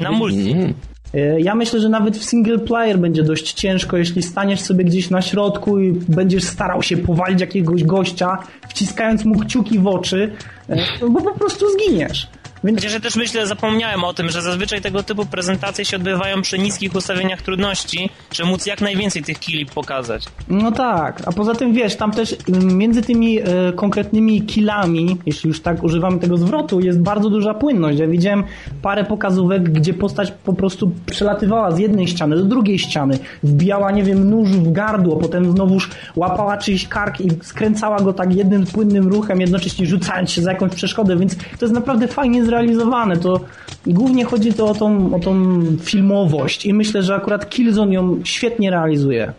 Na 0.00 0.10
multi. 0.12 0.50
Mm. 0.50 0.74
E, 1.14 1.40
Ja 1.40 1.54
myślę, 1.54 1.80
że 1.80 1.88
nawet 1.88 2.16
w 2.16 2.24
single 2.24 2.58
player 2.58 2.98
będzie 2.98 3.22
dość 3.22 3.52
ciężko, 3.52 3.96
jeśli 3.96 4.22
staniesz 4.22 4.60
sobie 4.60 4.84
gdzieś 4.84 5.10
na 5.10 5.22
środku 5.22 5.80
i 5.80 5.92
będziesz 6.08 6.44
starał 6.44 6.82
się 6.82 6.96
powalić 6.96 7.40
jakiegoś 7.40 7.84
gościa, 7.84 8.38
wciskając 8.68 9.24
mu 9.24 9.38
kciuki 9.38 9.78
w 9.78 9.86
oczy, 9.86 10.32
e, 10.68 10.78
bo 11.10 11.20
po 11.20 11.38
prostu 11.38 11.66
zginiesz. 11.70 12.28
Więc 12.64 12.78
Chociaż 12.78 12.92
ja 12.92 13.00
też 13.00 13.16
myślę, 13.16 13.46
zapomniałem 13.46 14.04
o 14.04 14.14
tym, 14.14 14.28
że 14.28 14.42
zazwyczaj 14.42 14.80
tego 14.80 15.02
typu 15.02 15.26
prezentacje 15.26 15.84
się 15.84 15.96
odbywają 15.96 16.42
przy 16.42 16.58
niskich 16.58 16.94
ustawieniach 16.94 17.42
trudności, 17.42 18.10
żeby 18.32 18.48
móc 18.50 18.66
jak 18.66 18.80
najwięcej 18.80 19.22
tych 19.22 19.38
killi 19.38 19.66
pokazać. 19.66 20.24
No 20.48 20.72
tak, 20.72 21.22
a 21.26 21.32
poza 21.32 21.54
tym 21.54 21.72
wiesz, 21.72 21.96
tam 21.96 22.12
też 22.12 22.36
mm, 22.48 22.76
między 22.76 23.02
tymi 23.02 23.38
e, 23.38 23.44
konkretnymi 23.76 24.42
killami, 24.42 25.16
jeśli 25.26 25.48
już 25.48 25.60
tak 25.60 25.84
używamy 25.84 26.18
tego 26.18 26.36
zwrotu, 26.36 26.80
jest 26.80 27.00
bardzo 27.00 27.30
duża 27.30 27.54
płynność. 27.54 27.98
Ja 27.98 28.06
widziałem 28.06 28.44
parę 28.82 29.04
pokazówek, 29.04 29.62
gdzie 29.72 29.94
postać 29.94 30.32
po 30.44 30.52
prostu 30.52 30.90
przelatywała 31.06 31.70
z 31.70 31.78
jednej 31.78 32.08
ściany 32.08 32.36
do 32.36 32.44
drugiej 32.44 32.78
ściany, 32.78 33.18
wbijała, 33.42 33.90
nie 33.90 34.02
wiem, 34.02 34.30
nóż 34.30 34.48
w 34.48 34.72
gardło, 34.72 35.16
potem 35.16 35.52
znowuż 35.52 35.90
łapała 36.16 36.56
czyjś 36.56 36.88
kark 36.88 37.20
i 37.20 37.30
skręcała 37.42 38.00
go 38.00 38.12
tak 38.12 38.34
jednym 38.34 38.66
płynnym 38.66 39.08
ruchem, 39.08 39.40
jednocześnie 39.40 39.86
rzucając 39.86 40.30
się 40.30 40.42
za 40.42 40.52
jakąś 40.52 40.74
przeszkodę, 40.74 41.16
więc 41.16 41.36
to 41.36 41.64
jest 41.64 41.74
naprawdę 41.74 42.08
fajnie 42.08 42.44
zrealizowane. 42.48 43.16
To 43.16 43.40
głównie 43.86 44.24
chodzi 44.24 44.54
to 44.54 44.66
o 44.66 44.74
tą, 44.74 45.14
o 45.14 45.18
tą 45.18 45.62
filmowość 45.80 46.66
i 46.66 46.74
myślę, 46.74 47.02
że 47.02 47.14
akurat 47.14 47.50
Killzone 47.50 47.94
ją 47.94 48.20
świetnie 48.24 48.70
realizuje. 48.70 49.32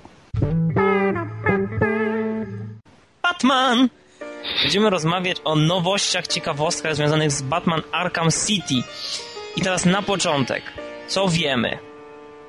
Batman! 3.24 3.90
Będziemy 4.64 4.90
rozmawiać 4.90 5.38
o 5.44 5.56
nowościach, 5.56 6.28
ciekawostkach 6.28 6.96
związanych 6.96 7.32
z 7.32 7.42
Batman 7.42 7.82
Arkham 7.92 8.30
City. 8.48 8.88
I 9.58 9.62
teraz 9.62 9.86
na 9.86 10.02
początek, 10.02 10.64
co 11.08 11.28
wiemy? 11.28 11.78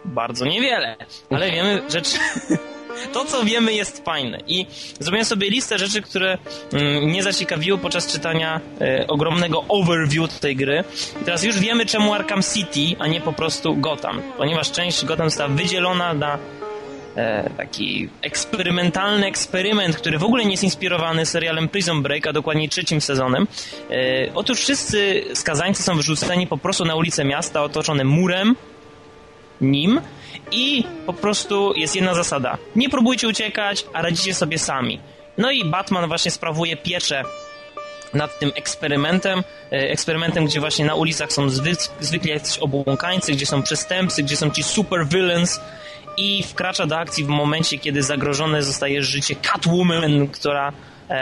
Bardzo 0.04 0.44
niewiele, 0.44 0.96
ale 1.30 1.50
wiemy 1.50 1.82
rzeczy. 1.88 2.18
To, 3.12 3.24
co 3.24 3.44
wiemy, 3.44 3.72
jest 3.72 4.04
fajne. 4.04 4.38
I 4.46 4.66
zrobiłem 4.98 5.24
sobie 5.24 5.50
listę 5.50 5.78
rzeczy, 5.78 6.02
które 6.02 6.38
mm, 6.72 7.04
mnie 7.04 7.22
zaciekawiły 7.22 7.78
podczas 7.78 8.12
czytania 8.12 8.60
e, 8.80 9.06
ogromnego 9.06 9.64
overview 9.68 10.38
tej 10.40 10.56
gry. 10.56 10.84
I 11.22 11.24
teraz 11.24 11.44
już 11.44 11.58
wiemy, 11.58 11.86
czemu 11.86 12.14
Arkham 12.14 12.42
City, 12.42 12.96
a 12.98 13.06
nie 13.06 13.20
po 13.20 13.32
prostu 13.32 13.76
Gotham. 13.76 14.22
Ponieważ 14.36 14.72
część 14.72 15.04
Gotham 15.04 15.30
została 15.30 15.48
wydzielona 15.48 16.14
na 16.14 16.38
e, 17.16 17.50
taki 17.56 18.08
eksperymentalny 18.22 19.26
eksperyment, 19.26 19.96
który 19.96 20.18
w 20.18 20.24
ogóle 20.24 20.44
nie 20.44 20.50
jest 20.50 20.64
inspirowany 20.64 21.26
serialem 21.26 21.68
Prison 21.68 22.02
Break, 22.02 22.26
a 22.26 22.32
dokładnie 22.32 22.68
trzecim 22.68 23.00
sezonem. 23.00 23.46
E, 23.90 23.94
otóż 24.34 24.60
wszyscy 24.60 25.24
skazańcy 25.34 25.82
są 25.82 25.96
wyrzuceni 25.96 26.46
po 26.46 26.58
prostu 26.58 26.84
na 26.84 26.94
ulicę 26.94 27.24
miasta, 27.24 27.62
otoczone 27.62 28.04
murem, 28.04 28.56
nim 29.60 30.00
i 30.52 30.84
po 31.06 31.12
prostu 31.12 31.72
jest 31.76 31.96
jedna 31.96 32.14
zasada. 32.14 32.58
Nie 32.76 32.88
próbujcie 32.88 33.28
uciekać, 33.28 33.84
a 33.92 34.02
radzicie 34.02 34.34
sobie 34.34 34.58
sami. 34.58 35.00
No 35.38 35.50
i 35.50 35.64
Batman 35.64 36.08
właśnie 36.08 36.30
sprawuje 36.30 36.76
pieczę 36.76 37.24
nad 38.14 38.38
tym 38.38 38.52
eksperymentem, 38.54 39.38
e, 39.38 39.42
eksperymentem, 39.72 40.46
gdzie 40.46 40.60
właśnie 40.60 40.84
na 40.84 40.94
ulicach 40.94 41.32
są 41.32 41.50
zwy, 41.50 41.72
zwykle 42.00 42.30
jacyś 42.30 42.58
obłąkańcy, 42.58 43.32
gdzie 43.32 43.46
są 43.46 43.62
przestępcy, 43.62 44.22
gdzie 44.22 44.36
są 44.36 44.50
ci 44.50 44.62
super 44.62 45.06
villains 45.06 45.60
i 46.16 46.42
wkracza 46.42 46.86
do 46.86 46.98
akcji 46.98 47.24
w 47.24 47.28
momencie, 47.28 47.78
kiedy 47.78 48.02
zagrożone 48.02 48.62
zostaje 48.62 49.02
życie 49.02 49.36
Catwoman, 49.36 50.28
która 50.28 50.72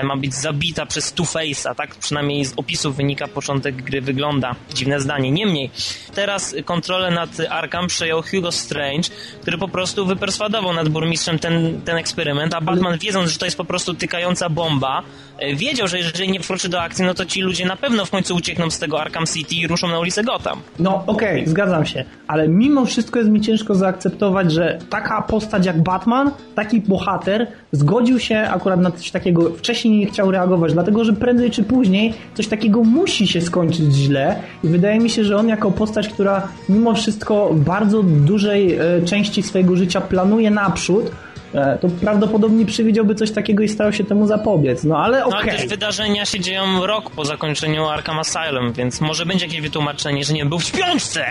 ma 0.02 0.16
być 0.16 0.34
zabita 0.34 0.86
przez 0.86 1.14
Two-Face'a, 1.14 1.74
tak 1.74 1.94
przynajmniej 1.94 2.44
z 2.44 2.52
opisów 2.56 2.96
wynika 2.96 3.28
początek 3.28 3.82
gry 3.82 4.00
wygląda. 4.00 4.54
Dziwne 4.74 5.00
zdanie. 5.00 5.30
Niemniej, 5.30 5.70
teraz 6.14 6.54
kontrolę 6.64 7.10
nad 7.10 7.30
Arkham 7.50 7.86
przejął 7.86 8.22
Hugo 8.22 8.52
Strange, 8.52 9.08
który 9.42 9.58
po 9.58 9.68
prostu 9.68 10.06
wyperswadował 10.06 10.72
nad 10.74 10.88
burmistrzem 10.88 11.38
ten, 11.38 11.80
ten 11.84 11.96
eksperyment, 11.96 12.54
a 12.54 12.60
Batman 12.60 12.98
wiedząc, 12.98 13.30
że 13.30 13.38
to 13.38 13.44
jest 13.44 13.56
po 13.56 13.64
prostu 13.64 13.94
tykająca 13.94 14.48
bomba, 14.48 15.02
e, 15.38 15.54
wiedział, 15.54 15.88
że 15.88 15.98
jeżeli 15.98 16.30
nie 16.30 16.40
wkroczy 16.40 16.68
do 16.68 16.82
akcji, 16.82 17.04
no 17.04 17.14
to 17.14 17.24
ci 17.24 17.42
ludzie 17.42 17.66
na 17.66 17.76
pewno 17.76 18.04
w 18.04 18.10
końcu 18.10 18.34
uciekną 18.34 18.70
z 18.70 18.78
tego 18.78 19.00
Arkham 19.00 19.26
City 19.26 19.54
i 19.54 19.66
ruszą 19.66 19.88
na 19.88 19.98
ulicę 19.98 20.24
Gotham. 20.24 20.60
No 20.78 21.04
okej, 21.06 21.46
zgadzam 21.46 21.86
się, 21.86 22.04
ale 22.26 22.48
mimo 22.48 22.86
wszystko 22.86 23.18
jest 23.18 23.30
mi 23.30 23.40
ciężko 23.40 23.74
zaakceptować, 23.74 24.52
że 24.52 24.78
taka 24.90 25.22
postać 25.22 25.66
jak 25.66 25.82
Batman, 25.82 26.30
taki 26.54 26.80
bohater, 26.80 27.46
zgodził 27.72 28.18
się 28.18 28.38
akurat 28.38 28.80
na 28.80 28.90
coś 28.90 29.10
takiego, 29.10 29.50
wcześniej 29.56 29.77
nie 29.84 30.06
chciał 30.06 30.30
reagować, 30.30 30.72
dlatego 30.72 31.04
że 31.04 31.12
prędzej 31.12 31.50
czy 31.50 31.62
później 31.62 32.14
coś 32.34 32.46
takiego 32.46 32.84
musi 32.84 33.26
się 33.26 33.40
skończyć 33.40 33.94
źle 33.94 34.36
i 34.64 34.68
wydaje 34.68 34.98
mi 34.98 35.10
się, 35.10 35.24
że 35.24 35.36
on 35.36 35.48
jako 35.48 35.70
postać, 35.70 36.08
która 36.08 36.48
mimo 36.68 36.94
wszystko 36.94 37.50
bardzo 37.54 38.02
dużej 38.02 38.74
e, 38.74 38.80
części 39.04 39.42
swojego 39.42 39.76
życia 39.76 40.00
planuje 40.00 40.50
naprzód, 40.50 41.10
e, 41.54 41.78
to 41.78 41.88
prawdopodobnie 41.88 42.66
przewidziałby 42.66 43.14
coś 43.14 43.30
takiego 43.30 43.62
i 43.62 43.68
starał 43.68 43.92
się 43.92 44.04
temu 44.04 44.26
zapobiec. 44.26 44.84
No 44.84 44.98
ale 44.98 45.20
No 45.20 45.26
okej. 45.26 45.40
ale 45.40 45.52
też 45.52 45.66
wydarzenia 45.66 46.24
się 46.24 46.40
dzieją 46.40 46.86
rok 46.86 47.10
po 47.10 47.24
zakończeniu 47.24 47.86
Arkham 47.86 48.18
Asylum, 48.18 48.72
więc 48.72 49.00
może 49.00 49.26
będzie 49.26 49.46
jakieś 49.46 49.60
wytłumaczenie, 49.60 50.24
że 50.24 50.32
nie 50.32 50.46
był 50.46 50.58
w 50.58 50.64
śpiączce! 50.64 51.24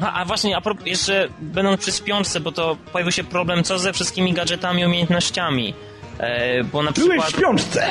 A, 0.00 0.20
a 0.20 0.24
właśnie, 0.24 0.56
a 0.56 0.60
pro, 0.60 0.74
jeszcze 0.86 1.28
będąc 1.40 1.80
przy 1.80 1.92
śpiączce, 1.92 2.40
bo 2.40 2.52
to 2.52 2.76
pojawił 2.92 3.12
się 3.12 3.24
problem, 3.24 3.64
co 3.64 3.78
ze 3.78 3.92
wszystkimi 3.92 4.32
gadżetami 4.32 4.82
i 4.82 4.86
umiejętnościami. 4.86 5.74
E, 6.18 6.64
bo 6.64 6.82
na 6.82 6.92
Byłeś 6.92 7.20
w 7.20 7.22
przykład 7.22 7.30
śpiączce! 7.30 7.86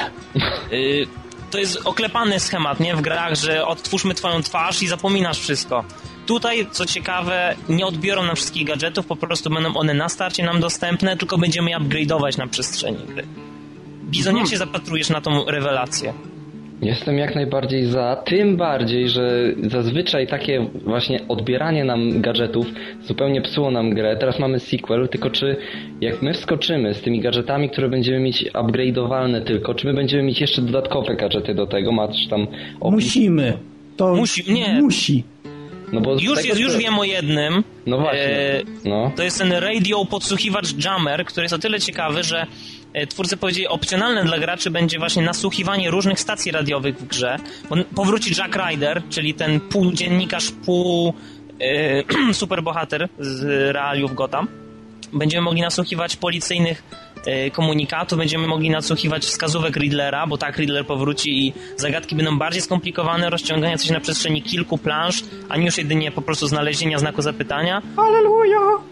y, 0.71 1.07
to 1.51 1.57
jest 1.57 1.81
oklepany 1.85 2.39
schemat, 2.39 2.79
nie? 2.79 2.95
W 2.95 3.01
grach, 3.01 3.35
że 3.35 3.65
odtwórzmy 3.67 4.13
twoją 4.13 4.41
twarz 4.43 4.83
i 4.83 4.87
zapominasz 4.87 5.39
wszystko. 5.39 5.83
Tutaj, 6.25 6.67
co 6.71 6.85
ciekawe, 6.85 7.55
nie 7.69 7.85
odbiorą 7.85 8.23
nam 8.23 8.35
wszystkich 8.35 8.67
gadżetów, 8.67 9.05
po 9.05 9.15
prostu 9.15 9.49
będą 9.49 9.73
one 9.73 9.93
na 9.93 10.09
starcie 10.09 10.43
nam 10.43 10.59
dostępne, 10.59 11.17
tylko 11.17 11.37
będziemy 11.37 11.69
je 11.69 11.77
upgrade'ować 11.77 12.37
na 12.37 12.47
przestrzeni 12.47 13.05
gry. 13.05 13.27
Bizon, 14.03 14.37
jak 14.37 14.47
się 14.47 14.57
zapatrujesz 14.57 15.09
na 15.09 15.21
tą 15.21 15.45
rewelację? 15.45 16.13
Jestem 16.81 17.17
jak 17.17 17.35
najbardziej 17.35 17.85
za, 17.85 18.15
tym 18.25 18.57
bardziej, 18.57 19.09
że 19.09 19.53
zazwyczaj 19.63 20.27
takie 20.27 20.67
właśnie 20.85 21.19
odbieranie 21.27 21.83
nam 21.83 22.21
gadżetów 22.21 22.65
zupełnie 23.03 23.41
psuło 23.41 23.71
nam 23.71 23.89
grę. 23.89 24.17
Teraz 24.19 24.39
mamy 24.39 24.59
sequel, 24.59 25.07
tylko 25.09 25.29
czy 25.29 25.55
jak 26.01 26.21
my 26.21 26.33
wskoczymy 26.33 26.93
z 26.93 27.01
tymi 27.01 27.19
gadżetami, 27.19 27.69
które 27.69 27.89
będziemy 27.89 28.19
mieć 28.19 28.45
upgrade'owalne 28.53 29.41
tylko, 29.43 29.73
czy 29.75 29.87
my 29.87 29.93
będziemy 29.93 30.23
mieć 30.23 30.41
jeszcze 30.41 30.61
dodatkowe 30.61 31.15
gadżety 31.15 31.53
do 31.55 31.67
tego? 31.67 31.91
Masz 31.91 32.27
tam 32.29 32.47
opis? 32.79 32.93
Musimy. 33.05 33.57
To 33.97 34.15
Musi- 34.15 34.53
nie. 34.53 34.67
musi. 34.81 35.23
No 35.93 36.01
bo 36.01 36.13
Już, 36.13 36.35
tego, 36.35 36.47
jest, 36.47 36.59
już 36.59 36.77
wiem 36.77 36.99
o 36.99 37.03
jednym. 37.03 37.63
No 37.87 37.97
właśnie, 37.97 38.21
E, 38.21 38.61
no. 38.85 39.11
To 39.15 39.23
jest 39.23 39.39
ten 39.39 39.51
radio 39.51 40.05
podsłuchiwacz 40.05 40.85
Jammer, 40.85 41.25
który 41.25 41.43
jest 41.43 41.53
o 41.53 41.59
tyle 41.59 41.79
ciekawy, 41.79 42.23
że 42.23 42.45
twórcy 43.09 43.37
powiedzieli, 43.37 43.67
opcjonalne 43.67 44.23
dla 44.23 44.39
graczy 44.39 44.71
będzie 44.71 44.99
właśnie 44.99 45.23
nasłuchiwanie 45.23 45.91
różnych 45.91 46.19
stacji 46.19 46.51
radiowych 46.51 46.97
w 46.97 47.07
grze. 47.07 47.37
Powróci 47.95 48.33
Jack 48.37 48.55
Ryder, 48.55 49.01
czyli 49.09 49.33
ten 49.33 49.59
pół 49.59 49.91
dziennikarz, 49.91 50.51
pół 50.65 51.13
e, 51.61 52.33
superbohater 52.33 53.09
z 53.19 53.43
realiów 53.73 54.15
Gotham. 54.15 54.47
Będziemy 55.13 55.41
mogli 55.41 55.61
nasłuchiwać 55.61 56.15
policyjnych 56.15 56.83
e, 57.25 57.51
komunikatów, 57.51 58.17
będziemy 58.17 58.47
mogli 58.47 58.69
nasłuchiwać 58.69 59.25
wskazówek 59.25 59.75
Riddlera, 59.75 60.27
bo 60.27 60.37
tak 60.37 60.57
Riddler 60.57 60.85
powróci 60.85 61.47
i 61.47 61.53
zagadki 61.77 62.15
będą 62.15 62.37
bardziej 62.37 62.61
skomplikowane, 62.61 63.29
rozciągające 63.29 63.85
się 63.85 63.93
na 63.93 63.99
przestrzeni 63.99 64.41
kilku 64.41 64.77
plansz, 64.77 65.23
a 65.49 65.57
nie 65.57 65.65
już 65.65 65.77
jedynie 65.77 66.11
po 66.11 66.21
prostu 66.21 66.47
znalezienia 66.47 66.99
znaku 66.99 67.21
zapytania. 67.21 67.81
Aleluja! 67.97 68.90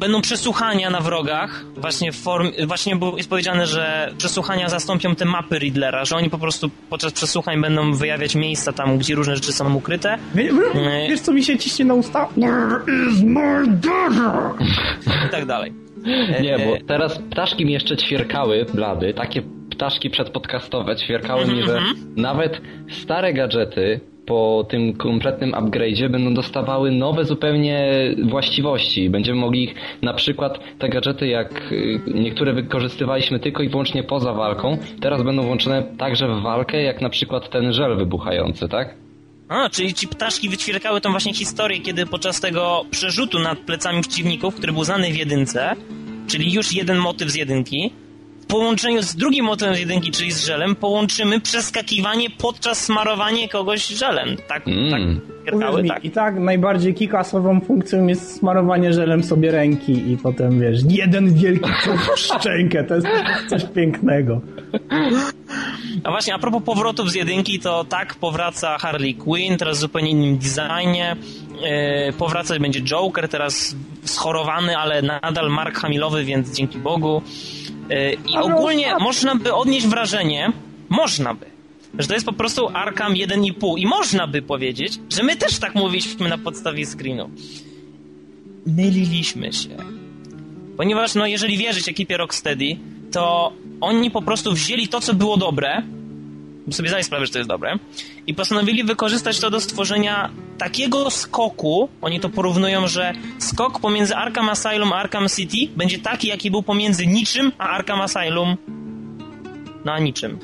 Będą 0.00 0.22
przesłuchania 0.22 0.90
na 0.90 1.00
wrogach, 1.00 1.64
właśnie 1.76 2.12
w 2.12 2.16
form, 2.16 2.50
właśnie 2.66 2.96
jest 3.16 3.30
powiedziane, 3.30 3.66
że 3.66 4.12
przesłuchania 4.18 4.68
zastąpią 4.68 5.14
te 5.14 5.24
mapy 5.24 5.58
Riddlera, 5.58 6.04
że 6.04 6.16
oni 6.16 6.30
po 6.30 6.38
prostu 6.38 6.70
podczas 6.90 7.12
przesłuchań 7.12 7.60
będą 7.60 7.92
wyjawiać 7.94 8.34
miejsca 8.34 8.72
tam, 8.72 8.98
gdzie 8.98 9.14
różne 9.14 9.34
rzeczy 9.36 9.52
są 9.52 9.74
ukryte. 9.74 10.18
Wie, 10.34 10.52
Nie. 10.74 11.06
wiesz 11.10 11.20
co 11.20 11.32
mi 11.32 11.44
się 11.44 11.58
ciśnie 11.58 11.84
na 11.84 11.94
usta? 11.94 12.28
Where 12.36 12.80
is 13.12 13.22
my 13.22 13.66
daughter? 13.66 14.66
i 15.26 15.30
tak 15.30 15.46
dalej. 15.46 15.72
Nie, 16.42 16.54
E, 16.56 16.66
bo 16.66 16.86
teraz 16.86 17.18
ptaszki 17.18 17.66
mi 17.66 17.72
jeszcze 17.72 17.96
ćwierkały, 17.96 18.66
blady, 18.74 19.14
takie 19.14 19.42
ptaszki 19.70 20.10
przedpodcastowe 20.10 20.96
ćwierkały 20.96 21.46
mi, 21.46 21.62
że 21.62 21.80
nawet 22.16 22.60
stare 23.02 23.34
gadżety 23.34 24.00
po 24.30 24.66
tym 24.68 24.92
kompletnym 24.92 25.52
upgrade'zie 25.52 26.08
będą 26.08 26.34
dostawały 26.34 26.90
nowe 26.90 27.24
zupełnie 27.24 27.90
właściwości. 28.28 29.10
Będziemy 29.10 29.40
mogli 29.40 29.64
ich, 29.64 29.74
na 30.02 30.14
przykład 30.14 30.58
te 30.78 30.88
gadżety, 30.88 31.28
jak 31.28 31.72
y, 31.72 32.00
niektóre 32.14 32.52
wykorzystywaliśmy 32.52 33.40
tylko 33.40 33.62
i 33.62 33.68
wyłącznie 33.68 34.02
poza 34.02 34.32
walką, 34.32 34.78
teraz 35.00 35.22
będą 35.22 35.42
włączone 35.42 35.82
także 35.98 36.28
w 36.28 36.42
walkę, 36.42 36.82
jak 36.82 37.00
na 37.00 37.08
przykład 37.08 37.50
ten 37.50 37.72
żel 37.72 37.96
wybuchający, 37.96 38.68
tak? 38.68 38.94
A, 39.48 39.68
czyli 39.68 39.94
ci 39.94 40.08
ptaszki 40.08 40.48
wyćwierkały 40.48 41.00
tą 41.00 41.10
właśnie 41.10 41.34
historię, 41.34 41.80
kiedy 41.80 42.06
podczas 42.06 42.40
tego 42.40 42.84
przerzutu 42.90 43.38
nad 43.38 43.58
plecami 43.58 44.00
przeciwników, 44.02 44.54
który 44.54 44.72
był 44.72 44.84
znany 44.84 45.12
w 45.12 45.16
jedynce, 45.16 45.76
czyli 46.28 46.52
już 46.52 46.72
jeden 46.72 46.98
motyw 46.98 47.30
z 47.30 47.34
jedynki, 47.34 47.92
połączeniu 48.50 49.02
z 49.02 49.14
drugim 49.16 49.44
motywem 49.44 49.74
z 49.74 49.78
jedynki, 49.78 50.10
czyli 50.10 50.32
z 50.32 50.44
żelem, 50.46 50.76
połączymy 50.76 51.40
przeskakiwanie 51.40 52.30
podczas 52.30 52.84
smarowania 52.84 53.48
kogoś 53.48 53.86
żelem. 53.86 54.36
Tak, 54.48 54.68
Mm. 54.68 55.20
tak 55.44 55.82
mi, 55.82 55.88
tak. 55.88 56.04
I 56.04 56.10
tak 56.10 56.38
najbardziej 56.38 56.94
kikasową 56.94 57.60
funkcją 57.60 58.06
jest 58.06 58.36
smarowanie 58.38 58.92
żelem 58.92 59.24
sobie 59.24 59.50
ręki 59.50 59.92
i 60.12 60.16
potem 60.16 60.60
wiesz, 60.60 60.78
jeden 60.88 61.34
wielki 61.34 61.70
szczękę, 62.16 62.84
to 62.84 62.94
jest 62.94 63.06
coś 63.48 63.64
pięknego. 63.74 64.40
A 66.04 66.10
właśnie, 66.10 66.34
a 66.34 66.38
propos 66.38 66.62
powrotów 66.62 67.10
z 67.10 67.14
jedynki, 67.14 67.58
to 67.60 67.84
tak 67.84 68.14
powraca 68.14 68.78
Harley 68.78 69.14
Quinn, 69.14 69.56
teraz 69.58 69.76
w 69.76 69.80
zupełnie 69.80 70.10
innym 70.10 70.38
designie. 70.38 71.16
Yy, 72.06 72.12
powracać 72.12 72.58
będzie 72.58 72.80
Joker, 72.82 73.28
teraz 73.28 73.76
schorowany, 74.04 74.78
ale 74.78 75.02
nadal 75.02 75.50
Mark 75.50 75.78
Hamilowy, 75.78 76.24
więc 76.24 76.56
dzięki 76.56 76.78
Bogu. 76.78 77.22
Yy, 77.90 78.16
I 78.28 78.36
ogólnie 78.36 78.94
można 79.00 79.34
by 79.34 79.54
odnieść 79.54 79.86
wrażenie, 79.86 80.52
można 80.88 81.34
by, 81.34 81.46
że 81.98 82.08
to 82.08 82.14
jest 82.14 82.26
po 82.26 82.32
prostu 82.32 82.68
Arkham 82.68 83.14
1,5 83.14 83.78
i 83.78 83.86
można 83.86 84.26
by 84.26 84.42
powiedzieć, 84.42 84.92
że 85.10 85.22
my 85.22 85.36
też 85.36 85.58
tak 85.58 85.74
mówiliśmy 85.74 86.28
na 86.28 86.38
podstawie 86.38 86.86
screenu. 86.86 87.30
Myliliśmy 88.66 89.52
się. 89.52 89.76
Ponieważ, 90.76 91.14
no, 91.14 91.26
jeżeli 91.26 91.58
wierzyć 91.58 91.88
ekipie 91.88 92.16
Rocksteady, 92.16 92.76
to 93.12 93.52
oni 93.80 94.10
po 94.10 94.22
prostu 94.22 94.52
wzięli 94.52 94.88
to, 94.88 95.00
co 95.00 95.14
było 95.14 95.36
dobre, 95.36 95.82
sobie 96.70 96.88
zdaję 96.88 97.04
sprawę, 97.04 97.26
że 97.26 97.32
to 97.32 97.38
jest 97.38 97.48
dobre, 97.48 97.78
i 98.26 98.34
postanowili 98.34 98.84
wykorzystać 98.84 99.40
to 99.40 99.50
do 99.50 99.60
stworzenia 99.60 100.30
takiego 100.58 101.10
skoku, 101.10 101.88
oni 102.02 102.20
to 102.20 102.28
porównują, 102.28 102.86
że 102.86 103.12
skok 103.38 103.80
pomiędzy 103.80 104.16
Arkham 104.16 104.48
Asylum 104.48 104.92
a 104.92 104.96
Arkham 104.96 105.28
City 105.28 105.72
będzie 105.76 105.98
taki, 105.98 106.28
jaki 106.28 106.50
był 106.50 106.62
pomiędzy 106.62 107.06
niczym 107.06 107.52
a 107.58 107.68
Arkham 107.68 108.00
Asylum, 108.00 108.56
no 109.84 109.92
a 109.92 109.98
niczym. 109.98 110.38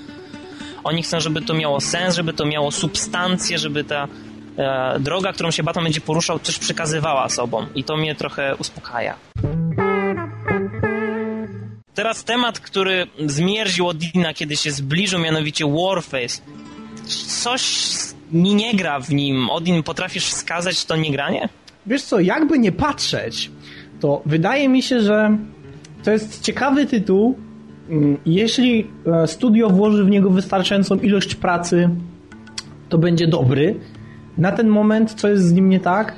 Oni 0.85 1.03
chcą, 1.03 1.21
żeby 1.21 1.43
to 1.43 1.55
miało 1.55 1.81
sens, 1.81 2.15
żeby 2.15 2.33
to 2.33 2.47
miało 2.47 2.71
substancję, 2.71 3.59
żeby 3.59 3.85
ta 3.85 4.09
e, 4.57 5.01
droga, 5.01 5.33
którą 5.33 5.51
się 5.51 5.63
Batman 5.63 5.85
będzie 5.85 6.01
poruszał, 6.01 6.39
coś 6.39 6.59
przekazywała 6.59 7.29
sobą. 7.29 7.67
I 7.75 7.85
to 7.85 7.97
mnie 7.97 8.15
trochę 8.15 8.57
uspokaja. 8.57 9.15
Teraz 11.97 12.25
temat, 12.25 12.61
który 12.61 13.07
zmierził 13.27 13.89
Odina, 13.89 14.35
kiedy 14.35 14.57
się 14.57 14.71
zbliżył, 14.71 15.21
mianowicie 15.21 15.65
Warface. 15.67 16.43
Coś 17.43 17.91
mi 18.33 18.55
nie 18.55 18.75
gra 18.75 19.01
w 19.01 19.11
nim. 19.11 19.51
Odin, 19.51 19.83
potrafisz 19.83 20.27
wskazać 20.27 20.85
to 20.85 20.97
niegranie? 20.97 21.49
Wiesz 21.87 22.03
co, 22.03 22.21
jakby 22.21 22.59
nie 22.59 22.73
patrzeć, 22.73 23.51
to 24.01 24.23
wydaje 24.27 24.69
mi 24.69 24.83
się, 24.83 25.01
że 25.01 25.39
to 26.05 26.11
jest 26.11 26.43
ciekawy 26.43 26.87
tytuł. 26.87 27.39
Mm, 27.91 28.19
Jeśli 28.27 28.87
e, 29.07 29.27
studio 29.27 29.71
włoży 29.71 30.05
w 30.05 30.11
niego 30.11 30.31
wystarczającą 30.31 30.97
ilość 30.97 31.35
pracy, 31.35 31.91
to 32.89 32.99
będzie 32.99 33.27
dobry. 33.27 33.81
Na 34.39 34.53
ten 34.53 34.69
moment, 34.69 35.15
co 35.15 35.29
jest 35.29 35.45
z 35.45 35.53
nim 35.53 35.69
nie 35.69 35.81
tak? 35.81 36.15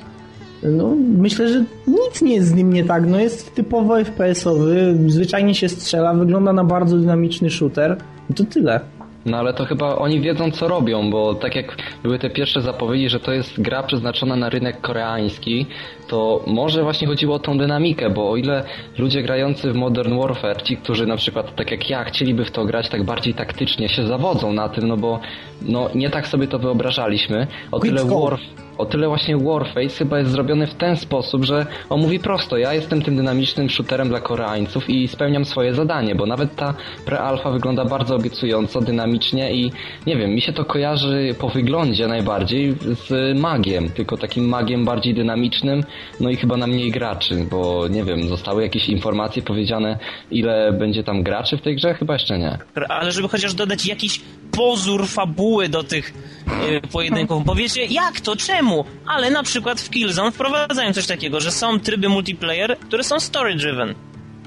No, 0.63 0.95
myślę, 1.17 1.47
że 1.47 1.63
nic 1.87 2.21
nie 2.21 2.35
jest 2.35 2.47
z 2.47 2.53
nim 2.53 2.73
nie 2.73 2.83
tak. 2.83 3.07
No, 3.07 3.19
jest 3.19 3.55
typowo 3.55 3.97
FPS-owy, 3.97 4.97
zwyczajnie 5.07 5.55
się 5.55 5.69
strzela, 5.69 6.13
wygląda 6.13 6.53
na 6.53 6.63
bardzo 6.63 6.97
dynamiczny 6.97 7.49
shooter. 7.49 7.97
I 8.29 8.33
to 8.33 8.43
tyle. 8.43 8.79
No 9.25 9.37
ale 9.37 9.53
to 9.53 9.65
chyba 9.65 9.95
oni 9.95 10.21
wiedzą 10.21 10.51
co 10.51 10.67
robią, 10.67 11.11
bo 11.11 11.35
tak 11.35 11.55
jak 11.55 11.77
były 12.03 12.19
te 12.19 12.29
pierwsze 12.29 12.61
zapowiedzi, 12.61 13.09
że 13.09 13.19
to 13.19 13.31
jest 13.31 13.61
gra 13.61 13.83
przeznaczona 13.83 14.35
na 14.35 14.49
rynek 14.49 14.81
koreański, 14.81 15.65
to 16.07 16.43
może 16.47 16.83
właśnie 16.83 17.07
chodziło 17.07 17.35
o 17.35 17.39
tą 17.39 17.57
dynamikę, 17.57 18.09
bo 18.09 18.31
o 18.31 18.35
ile 18.35 18.63
ludzie 18.97 19.23
grający 19.23 19.71
w 19.71 19.75
Modern 19.75 20.19
Warfare, 20.19 20.61
ci, 20.61 20.77
którzy 20.77 21.07
na 21.07 21.17
przykład 21.17 21.55
tak 21.55 21.71
jak 21.71 21.89
ja 21.89 22.03
chcieliby 22.03 22.45
w 22.45 22.51
to 22.51 22.65
grać 22.65 22.89
tak 22.89 23.03
bardziej 23.03 23.33
taktycznie, 23.33 23.89
się 23.89 24.07
zawodzą 24.07 24.53
na 24.53 24.69
tym, 24.69 24.87
no 24.87 24.97
bo 24.97 25.19
no 25.61 25.89
nie 25.95 26.09
tak 26.09 26.27
sobie 26.27 26.47
to 26.47 26.59
wyobrażaliśmy, 26.59 27.47
o 27.71 27.79
tyle. 27.79 28.05
Warf 28.05 28.68
o 28.79 28.85
tyle 28.85 29.07
właśnie 29.07 29.37
Warface 29.37 29.97
chyba 29.97 30.19
jest 30.19 30.31
zrobiony 30.31 30.67
w 30.67 30.73
ten 30.73 30.97
sposób, 30.97 31.45
że 31.45 31.65
on 31.89 32.01
mówi 32.01 32.19
prosto, 32.19 32.57
ja 32.57 32.73
jestem 32.73 33.01
tym 33.01 33.15
dynamicznym 33.15 33.69
shooterem 33.69 34.09
dla 34.09 34.19
Koreańców 34.19 34.89
i 34.89 35.07
spełniam 35.07 35.45
swoje 35.45 35.73
zadanie, 35.73 36.15
bo 36.15 36.25
nawet 36.25 36.55
ta 36.55 36.73
prealfa 37.05 37.51
wygląda 37.51 37.85
bardzo 37.85 38.15
obiecująco, 38.15 38.81
dynamicznie 38.81 39.53
i 39.53 39.71
nie 40.07 40.17
wiem, 40.17 40.31
mi 40.31 40.41
się 40.41 40.53
to 40.53 40.65
kojarzy 40.65 41.35
po 41.39 41.49
wyglądzie 41.49 42.07
najbardziej 42.07 42.75
z 42.81 43.39
magiem, 43.39 43.89
tylko 43.89 44.17
takim 44.17 44.49
magiem 44.49 44.85
bardziej 44.85 45.13
dynamicznym, 45.13 45.83
no 46.19 46.29
i 46.29 46.35
chyba 46.35 46.57
na 46.57 46.67
mniej 46.67 46.91
graczy, 46.91 47.47
bo 47.51 47.87
nie 47.87 48.03
wiem, 48.03 48.27
zostały 48.27 48.63
jakieś 48.63 48.89
informacje 48.89 49.41
powiedziane, 49.41 49.99
ile 50.31 50.73
będzie 50.73 51.03
tam 51.03 51.23
graczy 51.23 51.57
w 51.57 51.61
tej 51.61 51.75
grze? 51.75 51.93
Chyba 51.93 52.13
jeszcze 52.13 52.39
nie. 52.39 52.57
Ale 52.89 53.11
żeby 53.11 53.27
chociaż 53.27 53.53
dodać 53.53 53.85
jakiś 53.85 54.21
pozór 54.51 55.07
fabuły 55.07 55.69
do 55.69 55.83
tych 55.83 56.13
e, 56.47 56.87
pojedynków. 56.87 57.43
Powiecie, 57.45 57.85
jak 57.85 58.21
to, 58.21 58.35
czemu? 58.35 58.68
Ale 59.07 59.29
na 59.29 59.43
przykład 59.43 59.81
w 59.81 59.89
Killzone 59.89 60.31
wprowadzają 60.31 60.93
coś 60.93 61.07
takiego, 61.07 61.39
że 61.39 61.51
są 61.51 61.79
tryby 61.79 62.09
multiplayer, 62.09 62.77
które 62.79 63.03
są 63.03 63.15
story-driven. 63.15 63.93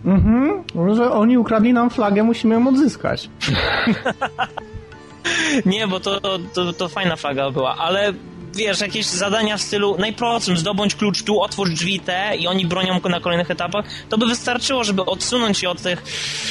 Mhm, 0.04 0.64
że 0.94 1.12
oni 1.12 1.38
ukradli 1.38 1.72
nam 1.72 1.90
flagę, 1.90 2.22
musimy 2.22 2.54
ją 2.54 2.68
odzyskać. 2.68 3.28
Nie, 5.66 5.86
bo 5.86 6.00
to, 6.00 6.20
to, 6.54 6.72
to 6.72 6.88
fajna 6.88 7.16
flaga 7.16 7.50
była, 7.50 7.76
ale 7.76 8.12
wiesz, 8.54 8.80
jakieś 8.80 9.06
zadania 9.06 9.56
w 9.56 9.60
stylu 9.60 9.96
najprostszym, 9.98 10.56
zdobądź 10.56 10.94
klucz 10.94 11.22
tu, 11.22 11.40
otwórz 11.40 11.70
drzwi 11.70 12.00
te 12.00 12.36
i 12.36 12.46
oni 12.46 12.66
bronią 12.66 13.00
na 13.10 13.20
kolejnych 13.20 13.50
etapach, 13.50 13.84
to 14.08 14.18
by 14.18 14.26
wystarczyło, 14.26 14.84
żeby 14.84 15.04
odsunąć 15.04 15.58
się 15.58 15.68
od 15.68 15.82
tych 15.82 16.02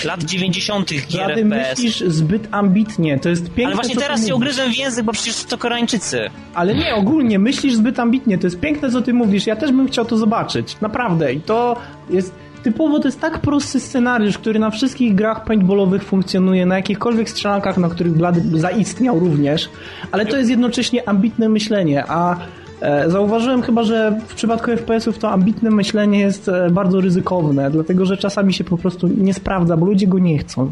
lat 0.06 0.24
90. 0.24 0.90
gier 0.90 1.36
FPS. 1.36 1.44
myślisz 1.46 2.00
zbyt 2.00 2.48
ambitnie, 2.52 3.20
to 3.20 3.30
jest 3.30 3.44
piękne. 3.46 3.66
Ale 3.66 3.76
właśnie 3.76 3.96
teraz 3.96 4.28
się 4.28 4.36
ugryzłem 4.36 4.72
w 4.72 4.78
język, 4.78 5.06
bo 5.06 5.12
przecież 5.12 5.44
to 5.44 5.58
Koreańczycy. 5.58 6.30
Ale 6.54 6.76
nie, 6.76 6.96
ogólnie 6.96 7.40
myślisz 7.40 7.74
zbyt 7.74 8.00
ambitnie, 8.00 8.38
to 8.38 8.48
jest 8.48 8.60
piękne 8.60 8.92
co 8.92 9.02
ty 9.02 9.14
mówisz, 9.14 9.48
ja 9.48 9.56
też 9.56 9.72
bym 9.72 9.88
chciał 9.88 10.06
to 10.06 10.18
zobaczyć, 10.18 10.78
naprawdę 10.82 11.34
i 11.34 11.42
to 11.42 11.76
jest 12.10 12.34
typowo, 12.64 13.00
to 13.00 13.08
jest 13.08 13.22
tak 13.22 13.40
prosty 13.40 13.80
scenariusz, 13.80 14.38
który 14.38 14.60
na 14.60 14.70
wszystkich 14.70 15.16
grach 15.16 15.44
paintballowych 15.44 16.04
funkcjonuje, 16.04 16.66
na 16.66 16.76
jakichkolwiek 16.76 17.30
strzelankach, 17.30 17.78
na 17.78 17.90
których 17.90 18.14
Blady 18.14 18.60
zaistniał 18.60 19.20
również, 19.20 19.70
ale 20.12 20.26
to 20.26 20.38
jest 20.38 20.50
jednocześnie 20.50 21.10
ambitne 21.10 21.50
myślenie, 21.50 22.04
a 22.08 22.36
e, 22.82 23.10
zauważyłem 23.10 23.62
chyba, 23.62 23.84
że 23.84 24.20
w 24.28 24.36
przypadku 24.36 24.72
FPS-ów 24.72 25.18
to 25.18 25.32
ambitne 25.32 25.70
myślenie 25.72 26.20
jest 26.20 26.50
e, 26.50 26.70
bardzo 26.70 27.02
ryzykowne, 27.02 27.72
dlatego 27.72 28.06
że 28.06 28.18
czasami 28.18 28.54
się 28.54 28.64
po 28.64 28.78
prostu 28.78 29.08
nie 29.08 29.34
sprawdza, 29.34 29.78
bo 29.78 29.86
ludzie 29.86 30.08
go 30.08 30.20
nie 30.20 30.38
chcą. 30.38 30.72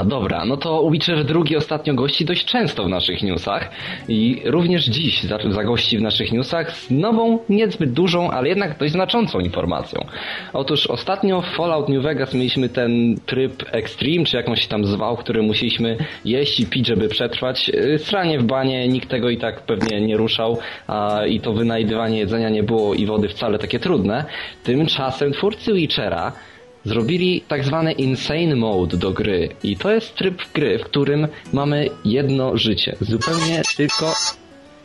Aha, 0.00 0.08
dobra, 0.08 0.44
no 0.44 0.56
to 0.56 0.90
Witcher 0.90 1.24
drugi 1.24 1.56
ostatnio 1.56 1.94
gości 1.94 2.24
dość 2.24 2.44
często 2.44 2.84
w 2.84 2.88
naszych 2.88 3.22
newsach 3.22 3.70
i 4.08 4.42
również 4.44 4.84
dziś 4.86 5.22
za- 5.22 5.38
zagości 5.50 5.98
w 5.98 6.02
naszych 6.02 6.32
newsach 6.32 6.72
z 6.76 6.90
nową, 6.90 7.38
niezbyt 7.48 7.92
dużą, 7.92 8.30
ale 8.30 8.48
jednak 8.48 8.78
dość 8.78 8.92
znaczącą 8.92 9.40
informacją. 9.40 10.04
Otóż 10.52 10.86
ostatnio 10.86 11.40
w 11.40 11.46
Fallout 11.46 11.88
New 11.88 12.02
Vegas 12.02 12.34
mieliśmy 12.34 12.68
ten 12.68 13.16
tryb 13.26 13.64
Extreme, 13.72 14.24
czy 14.24 14.36
jakąś 14.36 14.66
tam 14.66 14.84
zwał, 14.84 15.16
który 15.16 15.42
musieliśmy 15.42 15.96
jeść 16.24 16.60
i 16.60 16.66
pić, 16.66 16.86
żeby 16.86 17.08
przetrwać. 17.08 17.68
Yy, 17.68 17.98
Sranie 17.98 18.38
w 18.38 18.44
banie, 18.44 18.88
nikt 18.88 19.08
tego 19.08 19.30
i 19.30 19.36
tak 19.36 19.60
pewnie 19.62 20.00
nie 20.00 20.16
ruszał 20.16 20.58
a, 20.86 21.20
i 21.26 21.40
to 21.40 21.52
wynajdywanie 21.52 22.18
jedzenia 22.18 22.48
nie 22.48 22.62
było 22.62 22.94
i 22.94 23.06
wody 23.06 23.28
wcale 23.28 23.58
takie 23.58 23.78
trudne. 23.78 24.24
Tymczasem 24.64 25.32
twórcy 25.32 25.74
Witchera 25.74 26.32
Zrobili 26.84 27.40
tak 27.48 27.64
zwany 27.64 27.92
insane 27.92 28.56
mode 28.56 28.96
do 28.96 29.10
gry 29.10 29.48
i 29.62 29.76
to 29.76 29.90
jest 29.90 30.14
tryb 30.14 30.42
gry, 30.54 30.78
w 30.78 30.84
którym 30.84 31.28
mamy 31.52 31.88
jedno 32.04 32.56
życie. 32.56 32.96
Zupełnie 33.00 33.62
tylko 33.76 34.14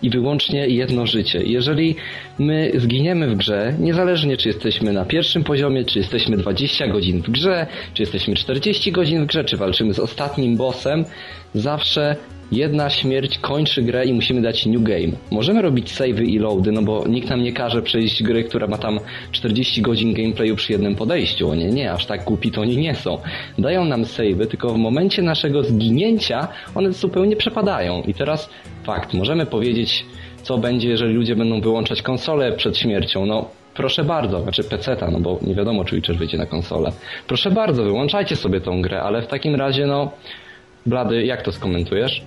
i 0.02 0.10
wyłącznie 0.10 0.68
jedno 0.68 1.06
życie. 1.06 1.44
Jeżeli 1.44 1.96
my 2.40 2.72
zginiemy 2.76 3.28
w 3.28 3.36
grze, 3.36 3.76
niezależnie 3.80 4.38
czy 4.38 4.50
jesteśmy 4.50 4.94
na 4.94 5.06
pierwszym 5.06 5.44
poziomie, 5.44 5.86
czy 5.86 6.00
jesteśmy 6.00 6.38
20 6.38 6.88
godzin 6.88 7.22
w 7.22 7.30
grze, 7.30 7.68
czy 7.94 8.04
jesteśmy 8.04 8.36
40 8.36 8.92
godzin 8.92 9.24
w 9.24 9.26
grze, 9.26 9.44
czy 9.44 9.58
walczymy 9.58 9.94
z 9.94 10.00
ostatnim 10.00 10.58
bossem, 10.58 11.06
zawsze 11.54 12.16
jedna 12.52 12.90
śmierć 12.90 13.38
kończy 13.38 13.82
grę 13.82 14.06
i 14.06 14.14
musimy 14.14 14.42
dać 14.42 14.66
new 14.66 14.84
game. 14.84 15.12
Możemy 15.32 15.62
robić 15.62 15.92
savey 15.92 16.34
i 16.34 16.40
loady, 16.40 16.72
no 16.72 16.82
bo 16.82 17.08
nikt 17.08 17.30
nam 17.30 17.44
nie 17.44 17.54
każe 17.54 17.82
przejść 17.82 18.24
gry, 18.24 18.44
która 18.44 18.68
ma 18.68 18.78
tam 18.78 19.00
40 19.32 19.82
godzin 19.82 20.14
gameplayu 20.14 20.56
przy 20.56 20.72
jednym 20.72 20.96
podejściu. 20.96 21.54
Nie, 21.54 21.70
nie, 21.70 21.92
aż 21.92 22.06
tak 22.06 22.24
głupi 22.24 22.52
to 22.52 22.62
oni 22.62 22.78
nie 22.78 22.96
są. 22.96 23.18
Dają 23.60 23.86
nam 23.86 24.06
savey, 24.06 24.48
tylko 24.48 24.70
w 24.70 24.78
momencie 24.78 25.22
naszego 25.22 25.64
zginięcia 25.64 26.48
one 26.76 26.92
zupełnie 26.94 27.36
przepadają. 27.36 28.02
I 28.02 28.14
teraz 28.14 28.50
fakt, 28.84 29.14
możemy 29.14 29.46
powiedzieć, 29.46 30.06
co 30.42 30.58
będzie, 30.58 30.90
jeżeli 30.90 31.14
ludzie 31.14 31.36
będą 31.36 31.62
wyłączać 31.62 32.02
konsolę 32.02 32.52
przed 32.52 32.78
śmiercią. 32.78 33.26
No, 33.26 33.50
proszę 33.74 34.04
bardzo, 34.04 34.42
znaczy 34.42 34.64
PC-ta, 34.64 35.12
no 35.12 35.20
bo 35.20 35.40
nie 35.42 35.56
wiadomo, 35.56 35.86
czy 35.86 35.96
Witcher 35.96 36.16
wyjdzie 36.16 36.38
na 36.38 36.46
konsolę. 36.46 36.92
Proszę 37.28 37.52
bardzo, 37.52 37.84
wyłączajcie 37.84 38.36
sobie 38.36 38.62
tą 38.62 38.82
grę, 38.82 39.02
ale 39.02 39.22
w 39.22 39.28
takim 39.28 39.56
razie, 39.56 39.86
no, 39.86 40.12
Blady, 40.86 41.26
jak 41.26 41.42
to 41.42 41.52
skomentujesz? 41.52 42.26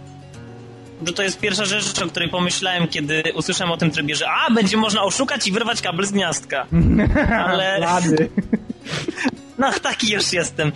Że 1.06 1.12
to 1.12 1.22
jest 1.22 1.40
pierwsza 1.40 1.64
rzecz, 1.64 2.02
o 2.02 2.06
której 2.08 2.28
pomyślałem, 2.28 2.88
kiedy 2.88 3.22
usłyszałem 3.34 3.72
o 3.72 3.76
tym 3.76 3.90
trybie, 3.90 4.16
że 4.16 4.30
a, 4.30 4.50
będzie 4.50 4.76
można 4.76 5.02
oszukać 5.02 5.46
i 5.46 5.52
wyrwać 5.52 5.80
kabel 5.82 6.06
z 6.06 6.12
gniazdka. 6.12 6.66
Ale... 7.46 7.80
No, 9.58 9.72
taki 9.82 10.12
już 10.12 10.32
jestem. 10.32 10.72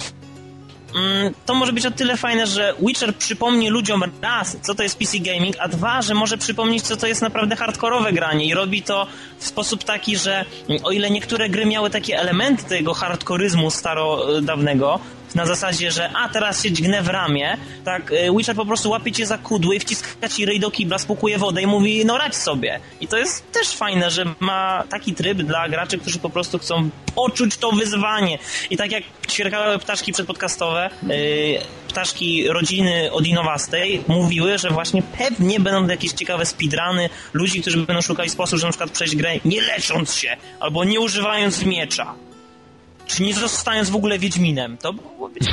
Mm, 0.94 1.34
To 1.46 1.54
może 1.54 1.72
być 1.72 1.86
o 1.86 1.90
tyle 1.90 2.16
fajne, 2.16 2.46
że 2.46 2.74
Witcher 2.86 3.14
przypomni 3.16 3.70
ludziom 3.70 4.02
raz, 4.22 4.56
co 4.62 4.74
to 4.74 4.82
jest 4.82 4.98
PC 4.98 5.18
gaming, 5.18 5.56
a 5.58 5.68
dwa, 5.68 6.02
że 6.02 6.14
może 6.14 6.38
przypomnieć, 6.38 6.82
co 6.82 6.96
to 6.96 7.06
jest 7.06 7.22
naprawdę 7.22 7.56
hardkorowe 7.56 8.12
granie 8.12 8.44
i 8.46 8.54
robi 8.54 8.82
to 8.82 9.06
w 9.38 9.46
sposób 9.46 9.84
taki, 9.84 10.16
że 10.16 10.44
mm, 10.68 10.84
o 10.84 10.90
ile 10.90 11.10
niektóre 11.10 11.48
gry 11.48 11.66
miały 11.66 11.90
takie 11.90 12.18
elementy 12.18 12.64
tego 12.64 12.94
hardkoryzmu 12.94 13.68
staro-dawnego, 13.68 14.98
na 15.34 15.46
zasadzie, 15.46 15.90
że 15.90 16.10
a 16.12 16.28
teraz 16.28 16.62
się 16.62 16.72
dźgnę 16.72 17.02
w 17.02 17.08
ramię, 17.08 17.56
tak 17.84 18.12
y, 18.12 18.28
Witcher 18.36 18.56
po 18.56 18.66
prostu 18.66 18.90
łapie 18.90 19.12
cię 19.12 19.26
za 19.26 19.38
kudły, 19.38 19.80
wciska 19.80 20.28
ci 20.28 20.46
rej 20.46 20.60
do 20.60 20.70
kibla, 20.70 20.98
spłukuje 20.98 21.38
wodę 21.38 21.62
i 21.62 21.66
mówi 21.66 22.04
no 22.04 22.18
radź 22.18 22.36
sobie. 22.36 22.80
I 23.00 23.08
to 23.08 23.16
jest 23.16 23.52
też 23.52 23.68
fajne, 23.68 24.10
że 24.10 24.24
ma 24.40 24.84
taki 24.88 25.14
tryb 25.14 25.38
dla 25.38 25.68
graczy, 25.68 25.98
którzy 25.98 26.18
po 26.18 26.30
prostu 26.30 26.58
chcą 26.58 26.90
poczuć 27.14 27.56
to 27.56 27.72
wyzwanie. 27.72 28.38
I 28.70 28.76
tak 28.76 28.92
jak 28.92 29.04
ćwierkały 29.30 29.78
ptaszki 29.78 30.12
przedpodcastowe, 30.12 30.90
y, 31.10 31.58
ptaszki 31.88 32.48
rodziny 32.48 33.12
Odinowastej 33.12 34.02
mówiły, 34.08 34.58
że 34.58 34.70
właśnie 34.70 35.02
pewnie 35.02 35.60
będą 35.60 35.88
jakieś 35.88 36.12
ciekawe 36.12 36.46
speedruny 36.46 37.08
ludzi, 37.32 37.60
którzy 37.60 37.78
będą 37.78 38.02
szukali 38.02 38.30
sposób, 38.30 38.58
żeby 38.58 38.68
na 38.68 38.72
przykład 38.72 38.90
przejść 38.90 39.16
grę 39.16 39.34
nie 39.44 39.62
lecząc 39.62 40.14
się, 40.14 40.36
albo 40.60 40.84
nie 40.84 41.00
używając 41.00 41.64
miecza. 41.64 42.14
Czy 43.06 43.22
nie 43.22 43.34
zostając 43.34 43.90
w 43.90 43.96
ogóle 43.96 44.18
Wiedźminem. 44.18 44.76
To 44.78 44.92
byłoby. 44.92 45.40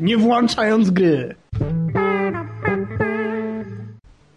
Nie 0.00 0.16
włączając 0.16 0.90
gry. 0.90 1.34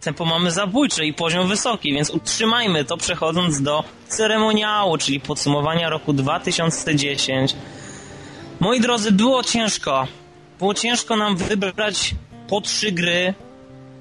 Tempo 0.00 0.24
mamy 0.24 0.50
zabójcze 0.50 1.06
i 1.06 1.12
poziom 1.12 1.48
wysoki, 1.48 1.92
więc 1.92 2.10
utrzymajmy 2.10 2.84
to 2.84 2.96
przechodząc 2.96 3.62
do 3.62 3.84
ceremoniału, 4.08 4.98
czyli 4.98 5.20
podsumowania 5.20 5.88
roku 5.88 6.12
2010. 6.12 7.56
Moi 8.60 8.80
drodzy, 8.80 9.12
było 9.12 9.42
ciężko. 9.42 10.06
Było 10.58 10.74
ciężko 10.74 11.16
nam 11.16 11.36
wybrać 11.36 12.14
po 12.48 12.60
trzy 12.60 12.92
gry, 12.92 13.34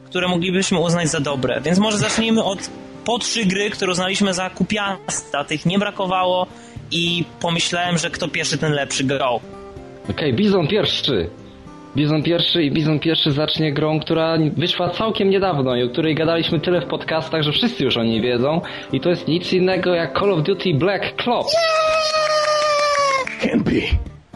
które 0.05 0.27
moglibyśmy 0.27 0.79
uznać 0.79 1.09
za 1.09 1.19
dobre. 1.19 1.61
Więc 1.61 1.79
może 1.79 1.97
zacznijmy 1.97 2.43
od 2.43 2.69
po 3.05 3.19
trzy 3.19 3.45
gry, 3.45 3.69
które 3.69 3.91
uznaliśmy 3.91 4.33
za 4.33 4.49
kupiasta. 4.49 5.43
Tych 5.43 5.65
nie 5.65 5.79
brakowało 5.79 6.47
i 6.91 7.23
pomyślałem, 7.41 7.97
że 7.97 8.09
kto 8.09 8.27
pierwszy, 8.27 8.57
ten 8.57 8.71
lepszy. 8.71 9.03
Go. 9.03 9.39
Okej, 10.09 10.33
Bizon 10.33 10.67
pierwszy. 10.67 11.29
Bizon 11.95 12.23
pierwszy 12.23 12.63
i 12.63 12.71
Bizon 12.71 12.99
pierwszy 12.99 13.31
zacznie 13.31 13.73
grą, 13.73 13.99
która 13.99 14.37
wyszła 14.57 14.89
całkiem 14.89 15.29
niedawno 15.29 15.75
i 15.75 15.83
o 15.83 15.89
której 15.89 16.15
gadaliśmy 16.15 16.59
tyle 16.59 16.81
w 16.81 16.85
podcastach, 16.85 17.41
że 17.41 17.51
wszyscy 17.51 17.83
już 17.83 17.97
o 17.97 18.03
niej 18.03 18.21
wiedzą. 18.21 18.61
I 18.93 18.99
to 18.99 19.09
jest 19.09 19.27
nic 19.27 19.53
innego 19.53 19.93
jak 19.93 20.19
Call 20.19 20.31
of 20.33 20.43
Duty 20.43 20.73
Black 20.73 21.27
Ops. 21.27 21.55
Campy. 23.41 23.81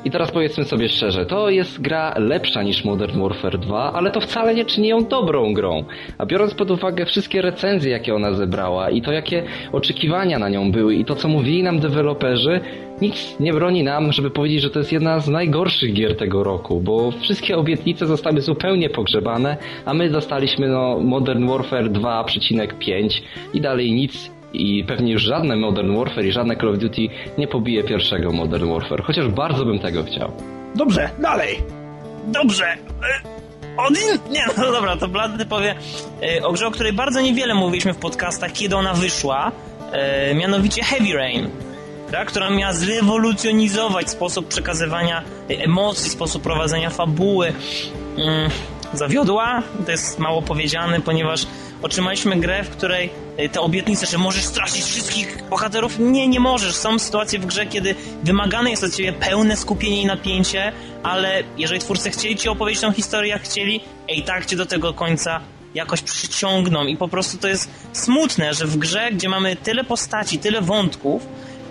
I 0.05 0.12
teraz 0.12 0.31
powiedzmy 0.31 0.65
sobie 0.65 0.89
szczerze, 0.89 1.25
to 1.25 1.49
jest 1.49 1.81
gra 1.81 2.13
lepsza 2.17 2.63
niż 2.63 2.85
Modern 2.85 3.21
Warfare 3.21 3.57
2, 3.57 3.93
ale 3.93 4.12
to 4.12 4.21
wcale 4.21 4.55
nie 4.55 4.65
czyni 4.65 4.88
ją 4.88 5.05
dobrą 5.05 5.53
grą. 5.53 5.83
A 6.17 6.25
biorąc 6.25 6.53
pod 6.53 6.71
uwagę 6.71 7.05
wszystkie 7.05 7.41
recenzje, 7.41 7.91
jakie 7.91 8.15
ona 8.15 8.33
zebrała 8.33 8.89
i 8.89 9.01
to, 9.01 9.12
jakie 9.12 9.43
oczekiwania 9.71 10.39
na 10.39 10.49
nią 10.49 10.71
były 10.71 10.95
i 10.95 11.05
to, 11.05 11.15
co 11.15 11.27
mówili 11.27 11.63
nam 11.63 11.79
deweloperzy, 11.79 12.59
nic 13.01 13.39
nie 13.39 13.53
broni 13.53 13.83
nam, 13.83 14.12
żeby 14.12 14.31
powiedzieć, 14.31 14.62
że 14.62 14.69
to 14.69 14.79
jest 14.79 14.91
jedna 14.91 15.19
z 15.19 15.27
najgorszych 15.27 15.93
gier 15.93 16.17
tego 16.17 16.43
roku, 16.43 16.81
bo 16.81 17.12
wszystkie 17.12 17.57
obietnice 17.57 18.05
zostały 18.05 18.41
zupełnie 18.41 18.89
pogrzebane, 18.89 19.57
a 19.85 19.93
my 19.93 20.09
dostaliśmy 20.09 20.67
no 20.67 20.99
Modern 20.99 21.47
Warfare 21.47 21.91
2,5 21.91 23.21
i 23.53 23.62
dalej 23.62 23.91
nic 23.91 24.38
i 24.53 24.83
pewnie 24.83 25.12
już 25.12 25.21
żadne 25.21 25.55
Modern 25.55 25.95
Warfare 25.97 26.25
i 26.25 26.31
żadne 26.31 26.55
Call 26.55 26.69
of 26.69 26.77
Duty 26.77 27.01
nie 27.38 27.47
pobije 27.47 27.83
pierwszego 27.83 28.31
Modern 28.31 28.69
Warfare, 28.69 29.03
chociaż 29.03 29.27
bardzo 29.27 29.65
bym 29.65 29.79
tego 29.79 30.03
chciał. 30.03 30.31
Dobrze, 30.75 31.09
dalej. 31.19 31.57
Dobrze. 32.27 32.65
E, 32.65 33.39
Odin? 33.77 34.31
Nie, 34.31 34.45
no 34.57 34.71
dobra, 34.71 34.97
to 34.97 35.07
Blady 35.07 35.45
powie 35.45 35.75
e, 36.21 36.43
o 36.43 36.51
grze, 36.51 36.67
o 36.67 36.71
której 36.71 36.93
bardzo 36.93 37.21
niewiele 37.21 37.53
mówiliśmy 37.53 37.93
w 37.93 37.97
podcastach, 37.97 38.51
kiedy 38.51 38.75
ona 38.75 38.93
wyszła, 38.93 39.51
e, 39.91 40.35
mianowicie 40.35 40.83
Heavy 40.83 41.13
Rain. 41.13 41.49
Gra, 42.09 42.25
która 42.25 42.49
miała 42.49 42.73
zrewolucjonizować 42.73 44.09
sposób 44.09 44.47
przekazywania 44.47 45.23
emocji, 45.49 46.09
sposób 46.09 46.43
prowadzenia 46.43 46.89
fabuły. 46.89 47.53
Mm, 48.17 48.49
zawiodła, 48.93 49.63
to 49.85 49.91
jest 49.91 50.19
mało 50.19 50.41
powiedziane, 50.41 51.01
ponieważ 51.01 51.45
otrzymaliśmy 51.81 52.35
grę, 52.35 52.63
w 52.63 52.69
której 52.69 53.09
e, 53.37 53.49
te 53.49 53.61
obietnice, 53.61 54.05
że 54.05 54.17
możesz 54.17 54.43
stracić 54.43 54.83
wszystkich 54.83 55.43
bohaterów, 55.49 55.99
nie, 55.99 56.27
nie 56.27 56.39
możesz. 56.39 56.75
Są 56.75 56.99
sytuacje 56.99 57.39
w 57.39 57.45
grze, 57.45 57.65
kiedy 57.65 57.95
wymagane 58.23 58.69
jest 58.69 58.83
od 58.83 58.95
ciebie 58.95 59.13
pełne 59.13 59.57
skupienie 59.57 60.01
i 60.01 60.05
napięcie, 60.05 60.71
ale 61.03 61.43
jeżeli 61.57 61.79
twórcy 61.79 62.09
chcieli 62.09 62.35
ci 62.35 62.49
opowiedzieć 62.49 62.81
tą 62.81 62.91
historię, 62.91 63.31
jak 63.31 63.41
chcieli, 63.41 63.81
i 64.09 64.23
tak 64.23 64.45
cię 64.45 64.55
do 64.55 64.65
tego 64.65 64.93
końca 64.93 65.39
jakoś 65.75 66.01
przyciągną 66.01 66.85
i 66.85 66.97
po 66.97 67.07
prostu 67.07 67.37
to 67.37 67.47
jest 67.47 67.69
smutne, 67.93 68.53
że 68.53 68.65
w 68.65 68.77
grze, 68.77 69.11
gdzie 69.11 69.29
mamy 69.29 69.55
tyle 69.55 69.83
postaci, 69.83 70.39
tyle 70.39 70.61
wątków, 70.61 71.27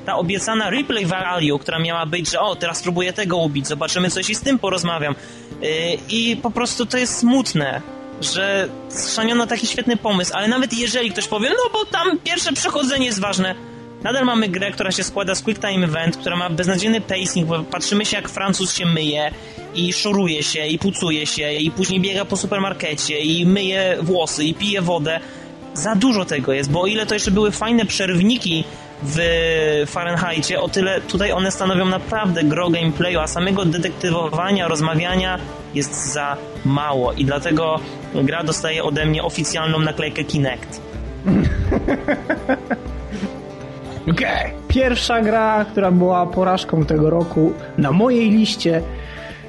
ta 0.06 0.16
obiecana 0.16 0.70
replay 0.70 1.06
value, 1.06 1.58
która 1.58 1.78
miała 1.78 2.06
być, 2.06 2.30
że 2.30 2.40
o, 2.40 2.56
teraz 2.56 2.78
spróbuję 2.78 3.12
tego 3.12 3.36
ubić, 3.36 3.66
zobaczymy 3.66 4.10
coś 4.10 4.30
i 4.30 4.34
z 4.34 4.40
tym 4.40 4.58
porozmawiam. 4.58 5.14
Yy, 5.60 5.68
I 6.08 6.36
po 6.36 6.50
prostu 6.50 6.86
to 6.86 6.98
jest 6.98 7.18
smutne, 7.18 7.82
że 8.20 8.68
schrzaniono 8.88 9.46
taki 9.46 9.66
świetny 9.66 9.96
pomysł, 9.96 10.32
ale 10.34 10.48
nawet 10.48 10.72
jeżeli 10.72 11.10
ktoś 11.10 11.28
powie, 11.28 11.48
no 11.50 11.70
bo 11.72 11.84
tam 11.84 12.18
pierwsze 12.24 12.52
przechodzenie 12.52 13.06
jest 13.06 13.20
ważne, 13.20 13.54
nadal 14.02 14.24
mamy 14.24 14.48
grę, 14.48 14.70
która 14.70 14.92
się 14.92 15.04
składa 15.04 15.34
z 15.34 15.42
Quick 15.42 15.60
Time 15.60 15.86
Event, 15.86 16.16
która 16.16 16.36
ma 16.36 16.50
beznadziejny 16.50 17.00
pacing, 17.00 17.46
bo 17.46 17.62
patrzymy 17.62 18.04
się 18.04 18.16
jak 18.16 18.28
Francuz 18.28 18.74
się 18.74 18.86
myje 18.86 19.30
i 19.74 19.92
szoruje 19.92 20.42
się 20.42 20.66
i 20.66 20.78
pucuje 20.78 21.26
się 21.26 21.52
i 21.52 21.70
później 21.70 22.00
biega 22.00 22.24
po 22.24 22.36
supermarkecie 22.36 23.20
i 23.20 23.46
myje 23.46 23.96
włosy 24.02 24.44
i 24.44 24.54
pije 24.54 24.82
wodę. 24.82 25.20
Za 25.74 25.94
dużo 25.94 26.24
tego 26.24 26.52
jest, 26.52 26.70
bo 26.70 26.80
o 26.80 26.86
ile 26.86 27.06
to 27.06 27.14
jeszcze 27.14 27.30
były 27.30 27.50
fajne 27.50 27.86
przerwniki 27.86 28.64
w 29.02 29.18
Fahrenheitie, 29.86 30.60
o 30.60 30.68
tyle 30.68 31.00
tutaj 31.00 31.32
one 31.32 31.50
stanowią 31.50 31.84
naprawdę 31.84 32.44
gro 32.44 32.70
gameplayu, 32.70 33.20
a 33.20 33.26
samego 33.26 33.64
detektywowania, 33.64 34.68
rozmawiania 34.68 35.38
jest 35.78 36.12
za 36.12 36.36
mało 36.64 37.12
i 37.12 37.24
dlatego 37.24 37.80
gra 38.14 38.44
dostaje 38.44 38.84
ode 38.84 39.06
mnie 39.06 39.22
oficjalną 39.22 39.78
naklejkę 39.78 40.24
Kinect. 40.24 40.80
Okej. 44.12 44.52
Pierwsza 44.68 45.20
gra, 45.20 45.64
która 45.64 45.90
była 45.90 46.26
porażką 46.26 46.84
tego 46.84 47.10
roku 47.10 47.52
na 47.78 47.92
mojej 47.92 48.30
liście 48.30 48.82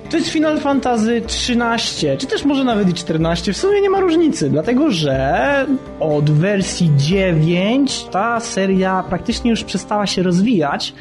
to 0.09 0.17
jest 0.17 0.29
Final 0.29 0.59
Fantasy 0.59 1.21
XIII, 1.25 2.17
czy 2.17 2.27
też 2.27 2.45
może 2.45 2.63
nawet 2.63 2.89
i 2.89 2.91
XIV. 2.91 3.53
W 3.53 3.57
sumie 3.57 3.81
nie 3.81 3.89
ma 3.89 3.99
różnicy, 3.99 4.49
dlatego 4.49 4.91
że 4.91 5.65
od 5.99 6.31
wersji 6.31 6.91
9 6.97 8.03
ta 8.11 8.39
seria 8.39 9.03
praktycznie 9.09 9.51
już 9.51 9.63
przestała 9.63 10.07
się 10.07 10.23
rozwijać, 10.23 10.93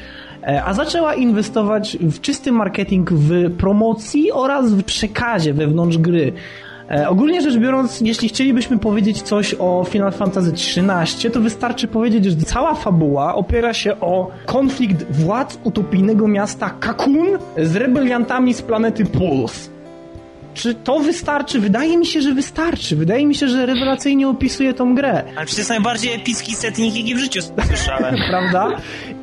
a 0.43 0.75
zaczęła 0.75 1.15
inwestować 1.15 1.97
w 2.01 2.21
czysty 2.21 2.53
marketing, 2.53 3.11
w 3.13 3.57
promocji 3.57 4.33
oraz 4.33 4.73
w 4.73 4.83
przekazie 4.83 5.55
wewnątrz 5.55 5.99
gry. 5.99 6.33
E, 6.91 7.09
ogólnie 7.09 7.43
rzecz 7.43 7.57
biorąc, 7.57 8.01
jeśli 8.01 8.29
chcielibyśmy 8.29 8.79
powiedzieć 8.79 9.23
coś 9.23 9.55
o 9.59 9.85
Final 9.89 10.13
Fantasy 10.13 10.51
XIII, 10.51 11.31
to 11.31 11.41
wystarczy 11.41 11.89
powiedzieć, 11.89 12.25
że 12.25 12.37
cała 12.37 12.75
fabuła 12.75 13.35
opiera 13.35 13.75
się 13.75 14.01
o 14.01 14.31
konflikt 14.47 15.13
władz 15.13 15.59
utopijnego 15.65 16.29
miasta 16.29 16.71
Kakun 16.81 17.27
z 17.57 17.77
rebeliantami 17.77 18.55
z 18.55 18.63
planety 18.63 19.05
Puls. 19.05 19.78
Czy 20.59 20.75
to 20.75 20.99
wystarczy? 20.99 21.61
Wydaje 21.61 21.99
mi 21.99 22.07
się, 22.07 22.21
że 22.21 22.35
wystarczy. 22.35 22.97
Wydaje 22.97 23.27
mi 23.27 23.35
się, 23.35 23.49
że 23.49 23.67
rewelacyjnie 23.67 24.29
opisuje 24.29 24.75
tą 24.75 24.95
grę. 24.95 25.13
Ale 25.13 25.47
przecież 25.47 25.55
to 25.55 25.61
jest 25.61 25.71
najbardziej 25.71 26.15
epicki 26.15 26.55
setting, 26.55 26.97
jaki 26.97 27.15
w 27.15 27.19
życiu 27.19 27.41
słyszałem. 27.67 28.17
Prawda? 28.31 28.77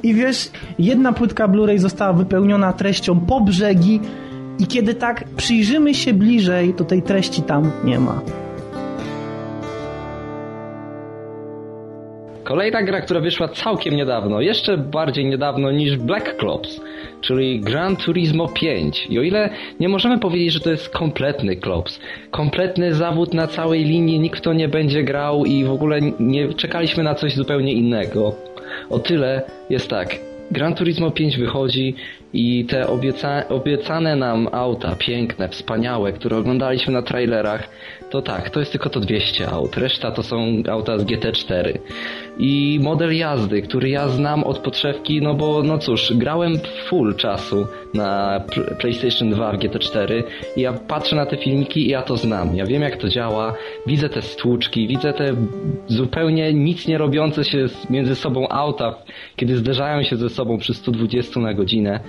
I 0.04 0.14
wiesz, 0.14 0.50
jedna 0.80 1.14
płytka 1.14 1.48
Blu-ray 1.48 1.78
została 1.78 2.14
wypełniona 2.14 2.74
treścią 2.74 3.20
po 3.20 3.42
brzegi 3.42 4.00
i 4.60 4.68
kiedy 4.68 4.94
tak 4.94 5.24
przyjrzymy 5.38 5.94
się 5.94 6.14
bliżej, 6.14 6.74
to 6.74 6.84
tej 6.84 7.02
treści 7.02 7.42
tam 7.42 7.72
nie 7.84 8.00
ma. 8.00 8.22
Kolejna 12.44 12.84
gra, 12.84 13.02
która 13.02 13.20
wyszła 13.20 13.48
całkiem 13.48 13.96
niedawno, 13.96 14.42
jeszcze 14.42 14.78
bardziej 14.78 15.26
niedawno 15.26 15.72
niż 15.72 15.98
Black 15.98 16.36
Ops, 16.48 16.82
czyli 17.26 17.60
Gran 17.60 17.96
Turismo 17.96 18.48
5. 18.48 19.08
I 19.10 19.20
o 19.20 19.22
ile 19.22 19.50
nie 19.80 19.90
możemy 19.90 20.20
powiedzieć, 20.20 20.54
że 20.54 20.60
to 20.60 20.72
jest 20.72 20.90
kompletny 20.90 21.56
klops, 21.56 22.00
kompletny 22.32 22.94
zawód 22.94 23.34
na 23.34 23.48
całej 23.48 23.84
linii, 23.84 24.20
nikt 24.20 24.42
to 24.42 24.54
nie 24.54 24.68
będzie 24.68 25.04
grał 25.04 25.46
i 25.46 25.64
w 25.64 25.72
ogóle 25.72 26.00
nie 26.20 26.54
czekaliśmy 26.54 27.04
na 27.04 27.16
coś 27.16 27.34
zupełnie 27.34 27.74
innego. 27.74 28.36
O 28.90 29.00
tyle 29.00 29.42
jest 29.70 29.90
tak, 29.90 30.20
Gran 30.52 30.76
Turismo 30.76 31.12
5 31.12 31.38
wychodzi 31.38 31.96
i 32.34 32.66
te 32.66 32.88
obieca 32.88 33.48
obiecane 33.50 34.16
nam 34.16 34.48
auta, 34.52 34.96
piękne, 34.96 35.50
wspaniałe, 35.50 36.14
które 36.14 36.38
oglądaliśmy 36.38 36.94
na 36.94 37.02
trailerach, 37.02 37.70
to 38.10 38.22
tak, 38.22 38.50
to 38.50 38.60
jest 38.60 38.72
tylko 38.72 38.90
to 38.90 39.00
200 39.00 39.50
aut. 39.50 39.78
Reszta 39.78 40.12
to 40.12 40.24
są 40.24 40.64
auta 40.70 40.98
z 40.98 41.06
GT4. 41.06 41.78
I 42.38 42.80
model 42.84 43.18
jazdy, 43.18 43.62
który 43.62 43.90
ja 43.90 44.10
znam 44.10 44.44
od 44.44 44.60
podszewki, 44.60 45.22
no 45.22 45.34
bo 45.34 45.64
no 45.64 45.78
cóż, 45.78 46.14
grałem 46.16 46.60
full 46.88 47.16
czasu 47.16 47.68
na 47.94 48.42
PlayStation 48.80 49.30
2 49.30 49.52
w 49.52 49.58
GT4 49.58 50.24
i 50.58 50.62
ja 50.62 50.74
patrzę 50.74 51.16
na 51.16 51.26
te 51.26 51.38
filmiki 51.38 51.86
i 51.86 51.90
ja 51.90 52.02
to 52.02 52.18
znam. 52.18 52.56
Ja 52.56 52.66
wiem 52.66 52.82
jak 52.82 52.98
to 52.98 53.10
działa, 53.10 53.54
widzę 53.88 54.10
te 54.10 54.22
stłuczki, 54.22 54.88
widzę 54.88 55.14
te 55.14 55.36
zupełnie 55.88 56.54
nic 56.54 56.88
nie 56.88 56.98
robiące 56.98 57.44
się 57.44 57.66
między 57.90 58.16
sobą 58.16 58.48
auta, 58.50 58.96
kiedy 59.36 59.58
zderzają 59.58 60.04
się 60.04 60.16
ze 60.16 60.30
sobą 60.30 60.58
przy 60.58 60.74
120 60.74 61.40
na 61.40 61.54
godzinę. 61.54 62.00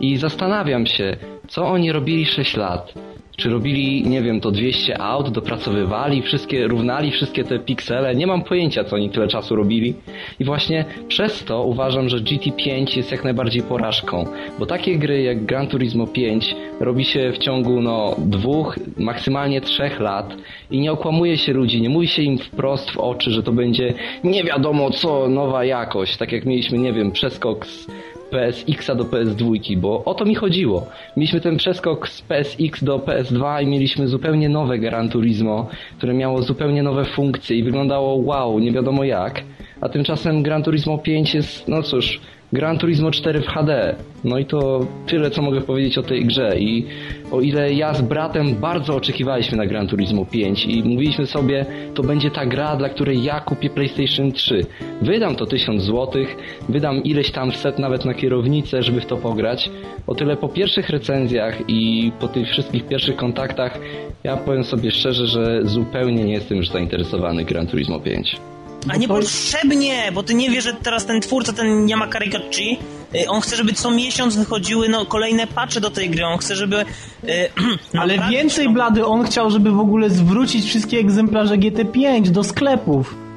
I 0.00 0.16
zastanawiam 0.16 0.86
się, 0.86 1.16
co 1.48 1.66
oni 1.66 1.92
robili 1.92 2.26
6 2.26 2.56
lat. 2.56 2.94
Czy 3.38 3.50
robili, 3.50 4.02
nie 4.02 4.22
wiem, 4.22 4.40
to 4.40 4.50
200 4.50 5.00
aut, 5.00 5.30
dopracowywali, 5.30 6.22
wszystkie, 6.22 6.68
równali 6.68 7.10
wszystkie 7.10 7.44
te 7.44 7.58
piksele? 7.58 8.14
Nie 8.14 8.26
mam 8.26 8.42
pojęcia, 8.42 8.84
co 8.84 8.96
oni 8.96 9.10
tyle 9.10 9.28
czasu 9.28 9.56
robili. 9.56 9.94
I 10.40 10.44
właśnie 10.44 10.84
przez 11.08 11.44
to 11.44 11.64
uważam, 11.64 12.08
że 12.08 12.18
GT5 12.18 12.96
jest 12.96 13.12
jak 13.12 13.24
najbardziej 13.24 13.62
porażką. 13.62 14.24
Bo 14.58 14.66
takie 14.66 14.98
gry 14.98 15.22
jak 15.22 15.44
Gran 15.44 15.66
Turismo 15.66 16.06
5 16.06 16.56
robi 16.80 17.04
się 17.04 17.32
w 17.32 17.38
ciągu, 17.38 17.82
no, 17.82 18.14
dwóch, 18.18 18.78
maksymalnie 18.96 19.60
trzech 19.60 20.00
lat 20.00 20.34
i 20.70 20.80
nie 20.80 20.92
okłamuje 20.92 21.36
się 21.36 21.52
ludzi, 21.52 21.82
nie 21.82 21.90
mówi 21.90 22.08
się 22.08 22.22
im 22.22 22.38
wprost 22.38 22.90
w 22.90 22.98
oczy, 22.98 23.30
że 23.30 23.42
to 23.42 23.52
będzie 23.52 23.94
nie 24.24 24.44
wiadomo 24.44 24.90
co, 24.90 25.28
nowa 25.28 25.64
jakość. 25.64 26.16
Tak 26.16 26.32
jak 26.32 26.44
mieliśmy, 26.44 26.78
nie 26.78 26.92
wiem, 26.92 27.12
przeskok 27.12 27.66
z 27.66 27.86
PSX-a 28.30 28.94
do 28.94 29.04
PS2, 29.04 29.76
bo 29.76 30.04
o 30.04 30.14
to 30.14 30.24
mi 30.24 30.34
chodziło. 30.34 30.86
Mieliśmy 31.16 31.40
ten 31.40 31.56
przeskok 31.56 32.08
z 32.08 32.22
PSX 32.22 32.84
do 32.84 32.98
PS2 32.98 33.62
i 33.62 33.66
mieliśmy 33.66 34.08
zupełnie 34.08 34.48
nowe 34.48 34.78
Gran 34.78 35.08
Turismo, 35.08 35.68
które 35.98 36.14
miało 36.14 36.42
zupełnie 36.42 36.82
nowe 36.82 37.04
funkcje 37.04 37.56
i 37.56 37.62
wyglądało 37.62 38.14
wow, 38.14 38.58
nie 38.58 38.72
wiadomo 38.72 39.04
jak. 39.04 39.42
A 39.80 39.88
tymczasem 39.88 40.42
Gran 40.42 40.62
Turismo 40.62 40.98
5 40.98 41.34
jest, 41.34 41.68
no 41.68 41.82
cóż, 41.82 42.20
Gran 42.52 42.78
Turismo 42.78 43.10
4 43.10 43.40
w 43.40 43.46
HD. 43.46 43.94
No 44.24 44.38
i 44.38 44.44
to 44.44 44.86
tyle, 45.06 45.30
co 45.30 45.42
mogę 45.42 45.60
powiedzieć 45.60 45.98
o 45.98 46.02
tej 46.02 46.24
grze. 46.24 46.58
I 46.58 46.86
o 47.30 47.40
ile 47.40 47.72
ja 47.72 47.94
z 47.94 48.02
bratem 48.02 48.54
bardzo 48.54 48.96
oczekiwaliśmy 48.96 49.58
na 49.58 49.66
Gran 49.66 49.86
Turismo 49.86 50.24
5 50.24 50.66
i 50.66 50.82
mówiliśmy 50.82 51.26
sobie, 51.26 51.66
to 51.94 52.02
będzie 52.02 52.30
ta 52.30 52.46
gra, 52.46 52.76
dla 52.76 52.88
której 52.88 53.24
ja 53.24 53.40
kupię 53.40 53.70
PlayStation 53.70 54.32
3. 54.32 54.66
Wydam 55.02 55.36
to 55.36 55.46
1000 55.46 55.82
zł, 55.82 56.24
wydam 56.68 57.02
ileś 57.02 57.30
tam 57.30 57.52
set 57.52 57.78
nawet 57.78 58.04
na 58.04 58.14
kierownicę, 58.14 58.82
żeby 58.82 59.00
w 59.00 59.06
to 59.06 59.16
pograć. 59.16 59.70
O 60.06 60.14
tyle 60.14 60.36
po 60.36 60.48
pierwszych 60.48 60.90
recenzjach 60.90 61.58
i 61.68 62.12
po 62.20 62.28
tych 62.28 62.48
wszystkich 62.48 62.86
pierwszych 62.86 63.16
kontaktach, 63.16 63.78
ja 64.24 64.36
powiem 64.36 64.64
sobie 64.64 64.90
szczerze, 64.90 65.26
że 65.26 65.60
zupełnie 65.62 66.24
nie 66.24 66.32
jestem 66.32 66.56
już 66.56 66.68
zainteresowany 66.68 67.44
Gran 67.44 67.66
Turismo 67.66 68.00
5. 68.00 68.36
A 68.88 68.96
niepotrzebnie, 68.96 70.12
bo 70.14 70.22
ty 70.22 70.34
nie 70.34 70.50
wiesz, 70.50 70.64
że 70.64 70.72
teraz 70.72 71.06
ten 71.06 71.20
twórca, 71.20 71.52
ten 71.52 71.88
Yamaka 71.88 72.18
Rikachi, 72.18 72.78
y, 73.14 73.28
on 73.28 73.40
chce, 73.40 73.56
żeby 73.56 73.72
co 73.72 73.90
miesiąc 73.90 74.36
wychodziły 74.36 74.88
no, 74.88 75.06
kolejne 75.06 75.46
patche 75.46 75.80
do 75.80 75.90
tej 75.90 76.10
gry, 76.10 76.26
on 76.26 76.38
chce, 76.38 76.56
żeby... 76.56 76.84
y, 77.24 77.50
Ale 78.00 78.18
więcej 78.30 78.68
blady, 78.68 79.06
on 79.06 79.24
chciał, 79.24 79.50
żeby 79.50 79.70
w 79.70 79.80
ogóle 79.80 80.10
zwrócić 80.10 80.66
wszystkie 80.66 80.98
egzemplarze 80.98 81.54
GT5 81.54 82.28
do 82.30 82.44
sklepów. 82.44 83.27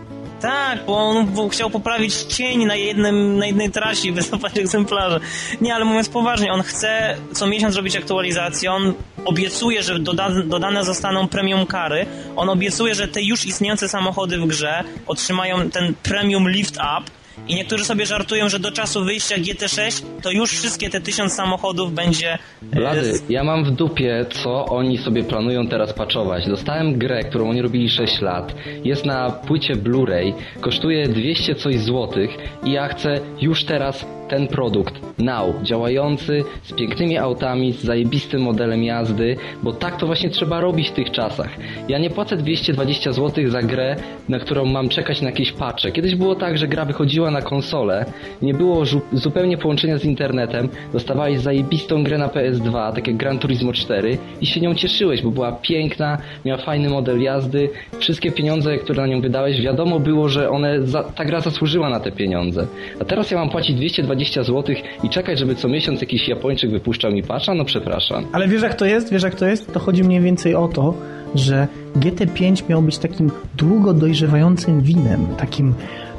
Tak, 0.42 0.86
bo 0.86 0.98
on 0.98 1.50
chciał 1.50 1.70
poprawić 1.70 2.14
cień 2.16 2.66
na, 2.66 2.76
jednym, 2.76 3.38
na 3.38 3.46
jednej 3.46 3.72
trasie 3.72 4.08
i 4.08 4.12
wycofać 4.22 4.58
egzemplarze. 4.58 5.20
Nie, 5.62 5.76
ale 5.76 5.86
mówiąc 5.86 6.10
poważnie, 6.10 6.54
on 6.54 6.64
chce 6.64 7.18
co 7.34 7.48
miesiąc 7.48 7.76
robić 7.76 7.96
aktualizację, 7.96 8.72
on 8.72 8.94
obiecuje, 9.26 9.84
że 9.84 10.00
doda, 10.00 10.30
dodane 10.46 10.86
zostaną 10.86 11.28
premium 11.28 11.66
kary, 11.66 12.06
on 12.36 12.50
obiecuje, 12.50 12.96
że 12.96 13.08
te 13.08 13.22
już 13.22 13.46
istniejące 13.46 13.90
samochody 13.90 14.40
w 14.40 14.48
grze 14.48 14.84
otrzymają 15.08 15.70
ten 15.70 15.94
premium 16.04 16.50
lift 16.50 16.76
up 16.76 17.21
i 17.48 17.56
niektórzy 17.56 17.86
sobie 17.86 18.06
żartują, 18.06 18.50
że 18.50 18.60
do 18.60 18.72
czasu 18.72 19.06
wyjścia 19.06 19.36
GT6 19.36 20.04
to 20.24 20.32
już 20.32 20.52
wszystkie 20.52 20.90
te 20.90 21.02
tysiąc 21.02 21.34
samochodów 21.34 21.94
będzie... 21.94 22.34
e, 22.34 22.76
Blady, 22.76 23.14
ja 23.30 23.44
mam 23.44 23.64
w 23.66 23.72
dupie, 23.72 24.26
co 24.44 24.66
oni 24.66 24.98
sobie 24.98 25.24
planują 25.24 25.68
teraz 25.68 25.94
patchować. 25.94 26.48
Dostałem 26.48 26.98
grę, 26.98 27.24
którą 27.24 27.50
oni 27.50 27.62
robili 27.62 27.90
6 27.90 28.22
lat. 28.22 28.56
Jest 28.84 29.06
na 29.06 29.30
płycie 29.32 29.74
Blu-ray, 29.76 30.34
kosztuje 30.62 31.08
200 31.08 31.56
coś 31.56 31.80
złotych 31.80 32.30
i 32.64 32.72
ja 32.72 32.88
chcę 32.88 33.20
już 33.42 33.64
teraz 33.66 34.06
ten 34.32 34.48
produkt, 34.48 34.94
now, 35.20 35.56
działający, 35.64 36.44
z 36.64 36.74
pięknymi 36.74 37.18
autami, 37.18 37.74
z 37.74 37.84
zajebistym 37.84 38.42
modelem 38.42 38.84
jazdy, 38.84 39.36
bo 39.64 39.74
tak 39.74 39.98
to 39.98 40.06
właśnie 40.06 40.30
trzeba 40.30 40.62
robić 40.62 40.90
w 40.90 40.92
tych 40.92 41.12
czasach. 41.12 41.50
Ja 41.88 41.98
nie 41.98 42.10
płacę 42.10 42.38
220 42.38 43.14
zł 43.14 43.50
za 43.50 43.62
grę, 43.62 43.96
na 44.30 44.40
którą 44.40 44.66
mam 44.66 44.90
czekać 44.90 45.22
na 45.22 45.30
jakieś 45.30 45.52
patche. 45.52 45.92
Kiedyś 45.92 46.16
było 46.16 46.36
tak, 46.36 46.58
że 46.58 46.68
gra 46.68 46.86
wychodziła 46.86 47.32
na 47.32 47.42
konsolę, 47.42 48.06
nie 48.42 48.54
było 48.54 48.84
zupełnie 49.14 49.58
połączenia 49.58 49.98
z 49.98 50.06
internetem, 50.06 50.70
dostawałeś 50.94 51.40
zajebistą 51.40 52.04
grę 52.04 52.18
na 52.18 52.28
PS2, 52.28 52.94
tak 52.94 53.08
jak 53.08 53.18
Gran 53.18 53.40
Turismo 53.40 53.74
4 53.74 54.18
i 54.42 54.46
się 54.46 54.62
nią 54.62 54.76
cieszyłeś, 54.76 55.22
bo 55.22 55.32
była 55.32 55.52
piękna, 55.52 56.18
miała 56.46 56.62
fajny 56.62 56.90
model 56.90 57.22
jazdy, 57.22 57.70
wszystkie 58.00 58.32
pieniądze, 58.32 58.78
które 58.78 59.02
na 59.02 59.08
nią 59.08 59.22
wydałeś, 59.22 59.62
wiadomo 59.62 60.00
było, 60.00 60.30
że 60.30 60.50
one 60.50 60.80
ta 61.16 61.26
gra 61.26 61.42
zasłużyła 61.42 61.90
na 61.90 62.00
te 62.00 62.12
pieniądze. 62.12 62.68
A 63.00 63.06
teraz 63.06 63.32
ja 63.32 63.38
mam 63.38 63.50
płacić 63.50 63.76
220 63.76 64.21
zł 64.30 64.76
i 65.04 65.10
czekać, 65.10 65.40
żeby 65.40 65.56
co 65.56 65.68
miesiąc 65.68 66.02
jakiś 66.02 66.28
Japończyk 66.28 66.72
wypuszczał 66.72 67.12
mi 67.12 67.24
patcha? 67.24 67.54
No 67.54 67.66
przepraszam. 67.66 68.26
Ale 68.32 68.48
wiesz 68.48 68.62
jak 68.62 68.76
to 68.76 68.86
jest? 68.86 69.12
Wiesz 69.12 69.24
jak 69.24 69.36
to 69.36 69.46
jest? 69.46 69.74
To 69.74 69.80
chodzi 69.80 70.04
mniej 70.04 70.22
więcej 70.22 70.56
o 70.56 70.68
to, 70.68 70.94
że 71.36 71.68
GT5 71.96 72.70
miał 72.70 72.82
być 72.82 72.98
takim 72.98 73.32
długo 73.58 73.94
dojrzewającym 73.94 74.82
winem, 74.82 75.28
takim 75.38 75.74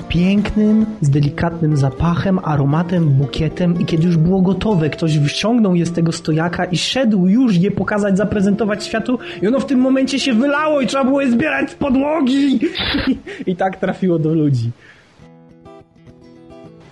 pięknym, 0.09 0.87
z 1.01 1.11
delikatnym 1.11 1.77
zapachem, 1.77 2.39
aromatem, 2.43 3.09
bukietem 3.09 3.81
i 3.81 3.85
kiedy 3.85 4.07
już 4.07 4.17
było 4.17 4.43
gotowe, 4.43 4.91
ktoś 4.91 5.19
wyciągnął 5.19 5.75
je 5.75 5.87
z 5.87 5.93
tego 5.93 6.13
stojaka 6.13 6.65
i 6.65 6.77
szedł 6.77 7.27
już 7.27 7.57
je 7.57 7.71
pokazać, 7.71 8.17
zaprezentować 8.17 8.87
światu 8.87 9.19
i 9.43 9.47
ono 9.47 9.61
w 9.61 9.67
tym 9.67 9.79
momencie 9.79 10.21
się 10.21 10.33
wylało 10.33 10.81
i 10.81 10.87
trzeba 10.87 11.05
było 11.05 11.21
je 11.21 11.31
zbierać 11.31 11.71
z 11.71 11.75
podłogi 11.75 12.61
i 13.47 13.57
tak 13.57 13.77
trafiło 13.77 14.19
do 14.19 14.35
ludzi. 14.35 14.71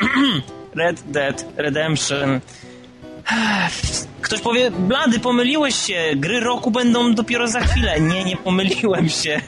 Red 0.74 1.02
Dead 1.06 1.46
Redemption. 1.56 2.40
Ktoś 4.20 4.40
powie, 4.40 4.70
blady, 4.70 5.20
pomyliłeś 5.20 5.74
się, 5.74 6.12
gry 6.16 6.40
roku 6.40 6.70
będą 6.70 7.14
dopiero 7.14 7.48
za 7.48 7.60
chwilę. 7.60 8.00
Nie, 8.00 8.24
nie 8.24 8.36
pomyliłem 8.36 9.08
się. 9.08 9.40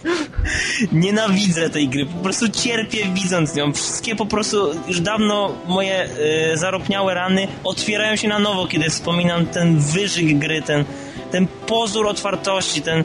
Nienawidzę 0.93 1.71
tej 1.71 1.89
gry, 1.89 2.07
po 2.07 2.23
prostu 2.23 2.49
cierpię 2.49 3.07
widząc 3.15 3.57
ją. 3.57 3.73
Wszystkie 3.73 4.17
po 4.17 4.27
prostu, 4.27 4.71
już 4.89 5.01
dawno 5.01 5.55
moje 5.69 6.09
y, 6.53 6.57
zaropniałe 6.57 7.15
rany 7.15 7.49
otwierają 7.65 8.17
się 8.17 8.29
na 8.29 8.39
nowo, 8.39 8.67
kiedy 8.67 8.91
wspominam 8.91 9.47
ten 9.47 9.79
wyżyk 9.79 10.39
gry, 10.39 10.63
ten, 10.63 10.85
ten 11.31 11.47
pozór 11.67 12.07
otwartości, 12.07 12.83
ten, 12.83 13.05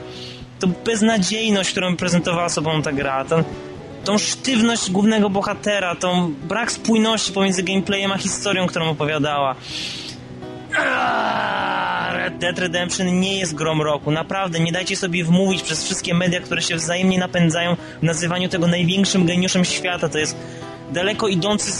tą 0.59 0.67
beznadziejność, 0.85 1.71
którą 1.71 1.95
prezentowała 1.95 2.49
sobą 2.49 2.81
ta 2.81 2.91
gra, 2.91 3.25
ten, 3.25 3.43
tą 4.07 4.17
sztywność 4.17 4.91
głównego 4.91 5.29
bohatera, 5.29 5.95
tą 5.95 6.33
brak 6.47 6.71
spójności 6.71 7.33
pomiędzy 7.33 7.63
gameplayem 7.63 8.11
a 8.11 8.17
historią, 8.17 8.67
którą 8.67 8.89
opowiadała. 8.89 9.55
Red 12.13 12.37
Dead 12.37 12.59
Redemption 12.59 13.19
nie 13.19 13.39
jest 13.39 13.55
grą 13.55 13.83
roku. 13.83 14.11
Naprawdę, 14.11 14.59
nie 14.59 14.71
dajcie 14.71 14.95
sobie 14.95 15.23
wmówić 15.23 15.61
przez 15.61 15.83
wszystkie 15.83 16.13
media, 16.13 16.41
które 16.41 16.61
się 16.61 16.75
wzajemnie 16.75 17.19
napędzają 17.19 17.75
w 18.01 18.03
nazywaniu 18.03 18.49
tego 18.49 18.67
największym 18.67 19.25
geniuszem 19.25 19.65
świata. 19.65 20.09
To 20.09 20.17
jest 20.17 20.37
daleko 20.91 21.27
idący 21.27 21.71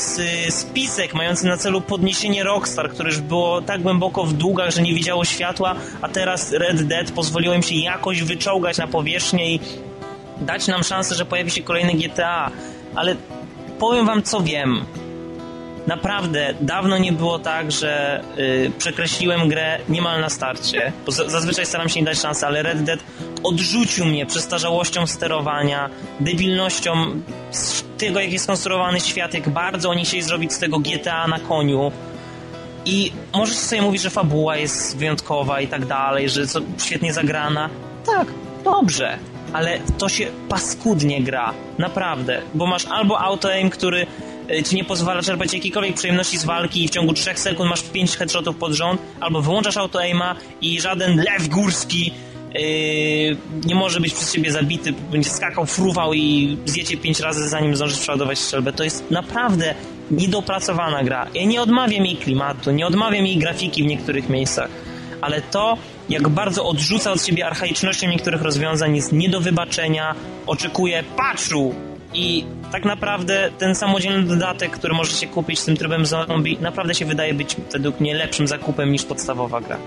spisek 0.51 1.13
mający 1.13 1.47
na 1.47 1.57
celu 1.57 1.81
podniesienie 1.81 2.43
Rockstar, 2.43 2.89
które 2.89 3.09
już 3.09 3.19
było 3.19 3.61
tak 3.61 3.81
głęboko 3.81 4.23
w 4.23 4.33
długach, 4.33 4.71
że 4.71 4.81
nie 4.81 4.93
widziało 4.93 5.25
światła, 5.25 5.75
a 6.01 6.09
teraz 6.09 6.51
Red 6.51 6.87
Dead 6.87 7.11
pozwoliło 7.11 7.53
im 7.53 7.63
się 7.63 7.75
jakoś 7.75 8.23
wyczołgać 8.23 8.77
na 8.77 8.87
powierzchnię 8.87 9.53
i 9.55 9.59
dać 10.41 10.67
nam 10.67 10.83
szansę, 10.83 11.15
że 11.15 11.25
pojawi 11.25 11.51
się 11.51 11.63
kolejny 11.63 11.93
GTA. 11.93 12.51
Ale 12.95 13.15
powiem 13.79 14.05
wam 14.05 14.23
co 14.23 14.41
wiem. 14.41 14.85
Naprawdę, 15.87 16.53
dawno 16.61 16.97
nie 16.97 17.11
było 17.11 17.39
tak, 17.39 17.71
że 17.71 18.21
y, 18.37 18.71
przekreśliłem 18.77 19.47
grę 19.49 19.79
niemal 19.89 20.21
na 20.21 20.29
starcie. 20.29 20.91
Bo 21.05 21.11
za- 21.11 21.29
zazwyczaj 21.29 21.65
staram 21.65 21.89
się 21.89 21.99
nie 21.99 22.05
dać 22.05 22.19
szansy, 22.19 22.45
ale 22.45 22.63
Red 22.63 22.83
Dead 22.83 22.99
odrzucił 23.43 24.05
mnie 24.05 24.25
przestarzałością 24.25 25.07
sterowania, 25.07 25.89
debilnością 26.19 26.93
tego, 27.97 28.19
jak 28.19 28.31
jest 28.31 28.43
skonstruowany 28.43 28.99
świat, 28.99 29.33
jak 29.33 29.49
bardzo 29.49 29.89
oni 29.89 30.05
chcieli 30.05 30.23
zrobić 30.23 30.53
z 30.53 30.59
tego 30.59 30.79
GTA 30.79 31.27
na 31.27 31.39
koniu. 31.39 31.91
I 32.85 33.11
możecie 33.33 33.59
sobie 33.59 33.81
mówić, 33.81 34.01
że 34.01 34.09
fabuła 34.09 34.57
jest 34.57 34.97
wyjątkowa 34.97 35.61
i 35.61 35.67
tak 35.67 35.85
dalej, 35.85 36.29
że 36.29 36.47
co, 36.47 36.59
świetnie 36.77 37.13
zagrana. 37.13 37.69
Tak, 38.05 38.27
dobrze, 38.63 39.17
ale 39.57 39.79
to 39.97 40.09
się 40.09 40.27
paskudnie 40.49 41.21
gra. 41.21 41.53
Naprawdę. 41.77 42.41
Bo 42.53 42.67
masz 42.67 42.85
albo 42.85 43.19
auto-aim, 43.19 43.69
który 43.69 44.07
y, 44.51 44.63
ci 44.63 44.75
nie 44.75 44.83
pozwala 44.83 45.21
czerpać 45.21 45.53
jakiejkolwiek 45.53 45.95
przyjemności 45.95 46.37
z 46.37 46.45
walki 46.45 46.83
i 46.83 46.87
w 46.87 46.91
ciągu 46.91 47.13
3 47.13 47.31
sekund 47.35 47.69
masz 47.69 47.83
5 47.83 48.17
headshotów 48.17 48.55
pod 48.55 48.73
rząd, 48.73 49.01
albo 49.19 49.41
wyłączasz 49.41 49.77
auto-aima 49.77 50.35
i 50.61 50.81
żaden 50.81 51.17
lew 51.17 51.47
górski 51.47 52.11
yy, 52.53 52.61
nie 53.65 53.75
może 53.75 53.99
być 53.99 54.13
przez 54.13 54.33
ciebie 54.33 54.51
zabity, 54.51 54.93
będzie 55.11 55.29
skakał, 55.29 55.65
fruwał 55.65 56.13
i 56.13 56.57
zjecie 56.65 56.97
5 56.97 57.19
razy 57.19 57.49
zanim 57.49 57.75
zdążysz 57.75 57.99
przeładować 57.99 58.39
strzelbę. 58.39 58.73
To 58.73 58.83
jest 58.83 59.11
naprawdę 59.11 59.75
niedopracowana 60.11 61.03
gra. 61.03 61.27
Ja 61.33 61.45
nie 61.45 61.61
odmawiam 61.61 62.05
jej 62.05 62.17
klimatu, 62.17 62.71
nie 62.71 62.87
odmawiam 62.87 63.25
jej 63.25 63.37
grafiki 63.37 63.83
w 63.83 63.85
niektórych 63.85 64.29
miejscach, 64.29 64.69
ale 65.21 65.41
to, 65.41 65.77
jak 66.09 66.29
bardzo 66.29 66.65
odrzuca 66.65 67.11
od 67.11 67.25
siebie 67.25 67.45
archaicznością 67.45 68.07
niektórych 68.07 68.41
rozwiązań 68.41 68.95
jest 68.95 69.13
nie 69.13 69.29
do 69.29 69.39
wybaczenia, 69.39 70.15
oczekuję 70.47 71.03
patchu 71.17 71.75
I 72.13 72.45
tak 72.71 72.85
naprawdę 72.85 73.49
ten 73.57 73.75
samodzielny 73.75 74.23
dodatek, 74.23 74.71
który 74.71 74.93
możecie 74.93 75.27
kupić 75.27 75.59
z 75.59 75.65
tym 75.65 75.77
trybem 75.77 76.05
zombie, 76.05 76.57
naprawdę 76.61 76.95
się 76.95 77.05
wydaje 77.05 77.33
być 77.33 77.55
według 77.71 77.99
mnie 77.99 78.13
lepszym 78.13 78.47
zakupem 78.47 78.91
niż 78.91 79.03
podstawowa 79.03 79.61
gra. 79.61 79.77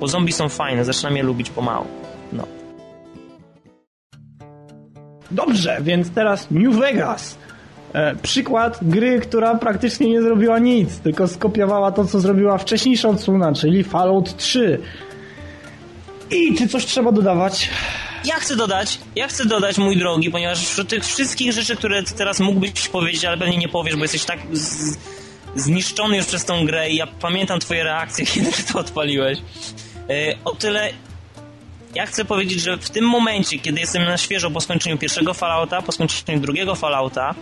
Bo 0.00 0.08
zombie 0.08 0.32
są 0.32 0.48
fajne, 0.48 0.84
zaczynam 0.84 1.16
je 1.16 1.22
lubić 1.22 1.50
pomału. 1.50 1.86
No. 2.32 2.46
Dobrze, 5.30 5.78
więc 5.80 6.10
teraz 6.10 6.50
New 6.50 6.76
Vegas. 6.76 7.38
E, 7.92 8.16
przykład 8.16 8.78
gry, 8.82 9.20
która 9.20 9.54
praktycznie 9.54 10.10
nie 10.10 10.22
zrobiła 10.22 10.58
nic, 10.58 10.98
tylko 10.98 11.28
skopiowała 11.28 11.92
to, 11.92 12.04
co 12.04 12.20
zrobiła 12.20 12.58
wcześniejsza 12.58 13.08
odsłona, 13.08 13.52
czyli 13.52 13.84
Fallout 13.84 14.36
3. 14.36 14.80
I 16.30 16.54
czy 16.54 16.68
coś 16.68 16.86
trzeba 16.86 17.12
dodawać? 17.12 17.70
Ja 18.24 18.34
chcę 18.34 18.56
dodać, 18.56 18.98
ja 19.16 19.28
chcę 19.28 19.44
dodać, 19.44 19.78
mój 19.78 19.96
drogi, 19.96 20.30
ponieważ 20.30 20.66
wśród 20.66 20.88
tych 20.88 21.04
wszystkich 21.04 21.52
rzeczy, 21.52 21.76
które 21.76 22.02
teraz 22.02 22.40
mógłbyś 22.40 22.88
powiedzieć, 22.88 23.24
ale 23.24 23.38
pewnie 23.38 23.58
nie 23.58 23.68
powiesz, 23.68 23.96
bo 23.96 24.02
jesteś 24.02 24.24
tak 24.24 24.38
zniszczony 25.56 26.16
już 26.16 26.26
przez 26.26 26.44
tą 26.44 26.66
grę 26.66 26.90
i 26.90 26.96
ja 26.96 27.06
pamiętam 27.06 27.60
twoje 27.60 27.84
reakcje, 27.84 28.26
kiedy 28.34 28.50
to 28.72 28.78
odpaliłeś. 28.78 29.38
E, 30.10 30.34
o 30.44 30.54
tyle 30.54 30.90
ja 31.94 32.06
chcę 32.06 32.24
powiedzieć, 32.24 32.60
że 32.60 32.76
w 32.76 32.90
tym 32.90 33.04
momencie, 33.04 33.58
kiedy 33.58 33.80
jestem 33.80 34.04
na 34.04 34.16
świeżo 34.16 34.50
po 34.50 34.60
skończeniu 34.60 34.98
pierwszego 34.98 35.34
Fallouta, 35.34 35.82
po 35.82 35.92
skończeniu 35.92 36.40
drugiego 36.40 36.74
Fallouta, 36.74 37.34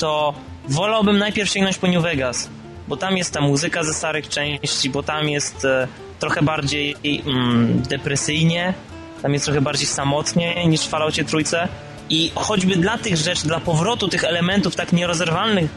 to 0.00 0.34
wolałbym 0.68 1.18
najpierw 1.18 1.50
sięgnąć 1.50 1.78
po 1.78 1.86
New 1.86 2.02
Vegas, 2.02 2.48
bo 2.88 2.96
tam 2.96 3.16
jest 3.16 3.34
ta 3.34 3.40
muzyka 3.40 3.84
ze 3.84 3.94
starych 3.94 4.28
części, 4.28 4.90
bo 4.90 5.02
tam 5.02 5.28
jest 5.28 5.64
e, 5.64 5.88
trochę 6.18 6.42
bardziej 6.42 6.96
mm, 7.26 7.82
depresyjnie, 7.82 8.74
tam 9.22 9.32
jest 9.32 9.44
trochę 9.44 9.60
bardziej 9.60 9.86
samotnie 9.86 10.66
niż 10.66 10.80
w 10.80 10.88
Falloutie 10.88 11.24
trójce. 11.24 11.68
I 12.10 12.32
choćby 12.34 12.76
dla 12.76 12.98
tych 12.98 13.16
rzeczy, 13.16 13.46
dla 13.46 13.60
powrotu 13.60 14.08
tych 14.08 14.24
elementów 14.24 14.76
tak 14.76 14.92
nierozerwalnych 14.92 15.70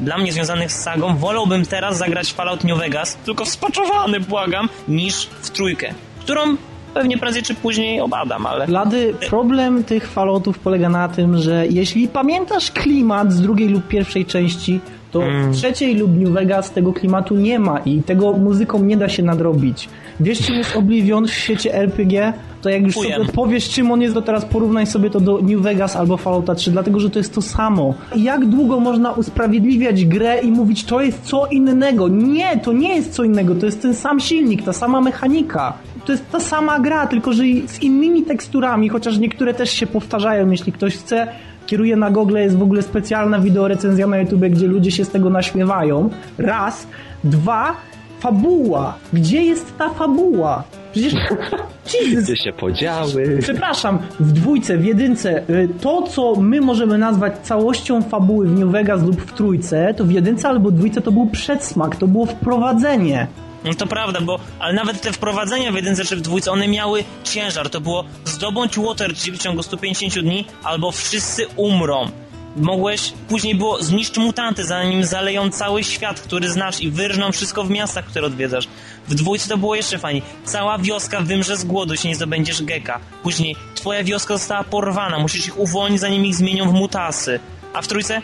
dla 0.00 0.18
mnie 0.18 0.32
związanych 0.32 0.72
z 0.72 0.82
sagą, 0.82 1.16
wolałbym 1.16 1.66
teraz 1.66 1.98
zagrać 1.98 2.32
Fallout 2.32 2.64
New 2.64 2.78
Vegas, 2.78 3.16
tylko 3.24 3.44
wspaczowany, 3.44 4.20
błagam, 4.20 4.68
niż 4.88 5.26
w 5.42 5.50
trójkę, 5.50 5.94
którą 6.20 6.56
pewnie 6.94 7.18
prędzej 7.18 7.42
czy 7.42 7.54
później 7.54 8.00
obadam, 8.00 8.46
ale... 8.46 8.66
Lady, 8.66 9.14
problem 9.30 9.84
tych 9.84 10.08
Falloutów 10.08 10.58
polega 10.58 10.88
na 10.88 11.08
tym, 11.08 11.38
że 11.38 11.66
jeśli 11.66 12.08
pamiętasz 12.08 12.70
klimat 12.70 13.32
z 13.32 13.40
drugiej 13.40 13.68
lub 13.68 13.88
pierwszej 13.88 14.26
części, 14.26 14.80
to 15.10 15.20
w 15.20 15.54
trzeciej 15.54 15.94
lub 15.94 16.16
New 16.16 16.28
Vegas 16.28 16.70
tego 16.70 16.92
klimatu 16.92 17.34
nie 17.34 17.58
ma 17.58 17.78
i 17.78 18.02
tego 18.02 18.32
muzyką 18.32 18.84
nie 18.84 18.96
da 18.96 19.08
się 19.08 19.22
nadrobić. 19.22 19.88
Wiesz 20.20 20.38
czym 20.38 20.54
jest 20.54 20.76
Oblivion 20.76 21.26
w 21.26 21.30
świecie 21.30 21.74
RPG? 21.74 22.32
To 22.62 22.68
jak 22.68 22.82
już 22.82 22.94
Chujem. 22.94 23.12
sobie 23.12 23.26
odpowiesz 23.26 23.68
czym 23.68 23.90
on 23.90 24.02
jest, 24.02 24.14
to 24.14 24.22
teraz 24.22 24.44
porównaj 24.44 24.86
sobie 24.86 25.10
to 25.10 25.20
do 25.20 25.38
New 25.42 25.60
Vegas 25.60 25.96
albo 25.96 26.16
Fallouta 26.16 26.54
3, 26.54 26.70
dlatego 26.70 27.00
że 27.00 27.10
to 27.10 27.18
jest 27.18 27.34
to 27.34 27.42
samo. 27.42 27.94
I 28.14 28.22
Jak 28.22 28.46
długo 28.46 28.80
można 28.80 29.12
usprawiedliwiać 29.12 30.04
grę 30.04 30.40
i 30.40 30.50
mówić 30.50 30.84
to 30.84 31.00
jest 31.00 31.22
co 31.22 31.46
innego? 31.46 32.08
Nie, 32.08 32.58
to 32.58 32.72
nie 32.72 32.96
jest 32.96 33.12
co 33.12 33.24
innego, 33.24 33.54
to 33.54 33.66
jest 33.66 33.82
ten 33.82 33.94
sam 33.94 34.20
silnik, 34.20 34.62
ta 34.62 34.72
sama 34.72 35.00
mechanika. 35.00 35.72
To 36.04 36.12
jest 36.12 36.30
ta 36.30 36.40
sama 36.40 36.80
gra, 36.80 37.06
tylko 37.06 37.32
że 37.32 37.42
z 37.66 37.82
innymi 37.82 38.22
teksturami, 38.22 38.88
chociaż 38.88 39.18
niektóre 39.18 39.54
też 39.54 39.70
się 39.70 39.86
powtarzają, 39.86 40.50
jeśli 40.50 40.72
ktoś 40.72 40.96
chce 40.96 41.26
kieruje 41.66 41.96
na 41.96 42.10
Google, 42.10 42.36
jest 42.36 42.56
w 42.56 42.62
ogóle 42.62 42.82
specjalna 42.82 43.38
wideorecenzja 43.38 44.06
na 44.06 44.18
YouTube, 44.18 44.40
gdzie 44.40 44.66
ludzie 44.66 44.90
się 44.90 45.04
z 45.04 45.08
tego 45.08 45.30
naśmiewają. 45.30 46.10
Raz. 46.38 46.86
Dwa. 47.24 47.76
Fabuła. 48.20 48.94
Gdzie 49.12 49.42
jest 49.42 49.78
ta 49.78 49.88
fabuła? 49.88 50.64
Przecież... 50.92 51.14
Jesus. 51.94 52.24
Gdzie 52.24 52.36
się 52.36 52.52
podziały? 52.52 53.38
Przepraszam, 53.40 53.98
w 54.20 54.32
dwójce, 54.32 54.78
w 54.78 54.84
jedynce, 54.84 55.42
y, 55.50 55.68
to 55.80 56.02
co 56.02 56.34
my 56.34 56.60
możemy 56.60 56.98
nazwać 56.98 57.38
całością 57.38 58.02
fabuły 58.02 58.48
w 58.48 58.58
New 58.58 58.68
Vegas 58.68 59.02
lub 59.02 59.20
w 59.20 59.32
trójce, 59.32 59.94
to 59.96 60.04
w 60.04 60.10
jedynce 60.10 60.48
albo 60.48 60.70
dwójce 60.70 61.00
to 61.00 61.12
był 61.12 61.26
przedsmak, 61.26 61.96
to 61.96 62.06
było 62.06 62.26
wprowadzenie. 62.26 63.26
No 63.64 63.74
to 63.74 63.86
prawda, 63.86 64.20
bo 64.20 64.40
ale 64.58 64.72
nawet 64.72 65.00
te 65.00 65.12
wprowadzenia 65.12 65.72
w 65.72 65.74
jedynce 65.74 66.04
czy 66.04 66.16
w 66.16 66.20
dwójce, 66.20 66.52
one 66.52 66.68
miały 66.68 67.04
ciężar. 67.24 67.70
To 67.70 67.80
było 67.80 68.04
zdobądź 68.24 68.78
Waterdeep 68.78 69.36
w 69.36 69.42
ciągu 69.42 69.62
150 69.62 70.14
dni, 70.14 70.44
albo 70.64 70.92
wszyscy 70.92 71.46
umrą. 71.56 72.10
Mogłeś, 72.56 73.12
później 73.28 73.54
było 73.54 73.82
zniszcz 73.82 74.16
mutanty, 74.16 74.64
zanim 74.64 75.04
zaleją 75.04 75.50
cały 75.50 75.84
świat, 75.84 76.20
który 76.20 76.50
znasz 76.50 76.80
i 76.80 76.90
wyrżną 76.90 77.32
wszystko 77.32 77.64
w 77.64 77.70
miastach, 77.70 78.04
które 78.04 78.26
odwiedzasz. 78.26 78.68
W 79.08 79.14
dwójce 79.14 79.48
to 79.48 79.56
było 79.56 79.74
jeszcze 79.74 79.98
fajnie. 79.98 80.22
Cała 80.44 80.78
wioska 80.78 81.20
wymrze 81.20 81.56
z 81.56 81.64
głodu, 81.64 81.92
jeśli 81.92 82.08
nie 82.08 82.14
zdobędziesz 82.14 82.62
geka. 82.62 83.00
Później 83.22 83.56
twoja 83.74 84.04
wioska 84.04 84.34
została 84.34 84.64
porwana, 84.64 85.18
musisz 85.18 85.46
ich 85.46 85.58
uwolnić, 85.58 86.00
zanim 86.00 86.24
ich 86.24 86.34
zmienią 86.34 86.70
w 86.70 86.72
mutasy. 86.72 87.40
A 87.74 87.82
w 87.82 87.86
trójce? 87.86 88.22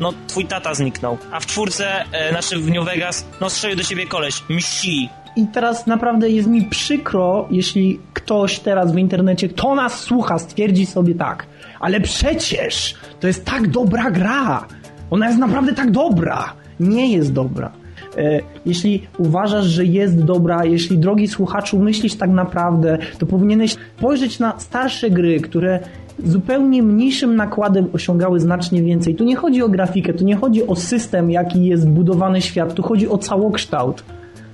No, 0.00 0.12
twój 0.26 0.44
tata 0.44 0.74
zniknął. 0.74 1.18
A 1.32 1.40
w 1.40 1.46
czwórce, 1.46 2.04
e, 2.12 2.30
znaczy 2.30 2.58
w 2.58 2.70
New 2.70 2.84
Vegas, 2.84 3.26
no 3.40 3.50
strzelił 3.50 3.76
do 3.76 3.84
ciebie 3.84 4.06
koleś. 4.06 4.42
Msi. 4.48 5.08
I 5.36 5.46
teraz 5.46 5.86
naprawdę 5.86 6.30
jest 6.30 6.48
mi 6.48 6.62
przykro, 6.64 7.48
jeśli 7.50 8.00
ktoś 8.12 8.58
teraz 8.58 8.92
w 8.92 8.98
internecie, 8.98 9.48
kto 9.48 9.74
nas 9.74 10.00
słucha, 10.00 10.38
stwierdzi 10.38 10.86
sobie 10.86 11.14
tak. 11.14 11.46
Ale 11.80 12.00
przecież 12.00 12.94
to 13.20 13.26
jest 13.26 13.44
tak 13.44 13.68
dobra 13.68 14.10
gra. 14.10 14.66
Ona 15.10 15.26
jest 15.26 15.38
naprawdę 15.38 15.72
tak 15.72 15.90
dobra. 15.90 16.52
Nie 16.80 17.12
jest 17.12 17.32
dobra. 17.32 17.72
E, 18.16 18.40
Jeśli 18.66 19.06
uważasz, 19.18 19.64
że 19.66 19.84
jest 19.84 20.24
dobra, 20.24 20.64
jeśli 20.64 20.98
drogi 20.98 21.28
słuchaczu 21.28 21.78
myślisz 21.78 22.14
tak 22.14 22.30
naprawdę, 22.30 22.98
to 23.18 23.26
powinieneś 23.26 23.76
spojrzeć 23.98 24.38
na 24.38 24.60
starsze 24.60 25.10
gry, 25.10 25.40
które 25.40 25.80
zupełnie 26.24 26.82
mniejszym 26.82 27.36
nakładem 27.36 27.86
osiągały 27.92 28.40
znacznie 28.40 28.82
więcej. 28.82 29.14
Tu 29.14 29.24
nie 29.24 29.36
chodzi 29.36 29.62
o 29.62 29.68
grafikę, 29.68 30.14
tu 30.14 30.24
nie 30.24 30.36
chodzi 30.36 30.66
o 30.66 30.76
system, 30.76 31.30
jaki 31.30 31.66
jest 31.66 31.88
budowany 31.88 32.40
świat, 32.40 32.74
tu 32.74 32.82
chodzi 32.82 33.08
o 33.08 33.18
całokształt. 33.18 34.04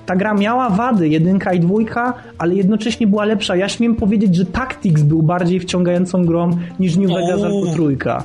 Ta 0.07 0.17
gra 0.17 0.35
miała 0.35 0.71
wady, 0.71 1.09
jedynka 1.09 1.53
i 1.53 1.61
dwójka, 1.61 2.15
ale 2.39 2.55
jednocześnie 2.55 3.07
była 3.07 3.25
lepsza. 3.25 3.57
Ja 3.57 3.69
śmiem 3.69 3.97
powiedzieć, 3.97 4.37
że 4.37 4.47
Tactics 4.47 5.03
był 5.03 5.23
bardziej 5.23 5.61
wciągającą 5.61 6.25
grą 6.25 6.51
niż 6.81 6.97
New 6.97 7.09
Vegas 7.09 7.43
albo 7.43 7.67
trójka. 7.67 8.25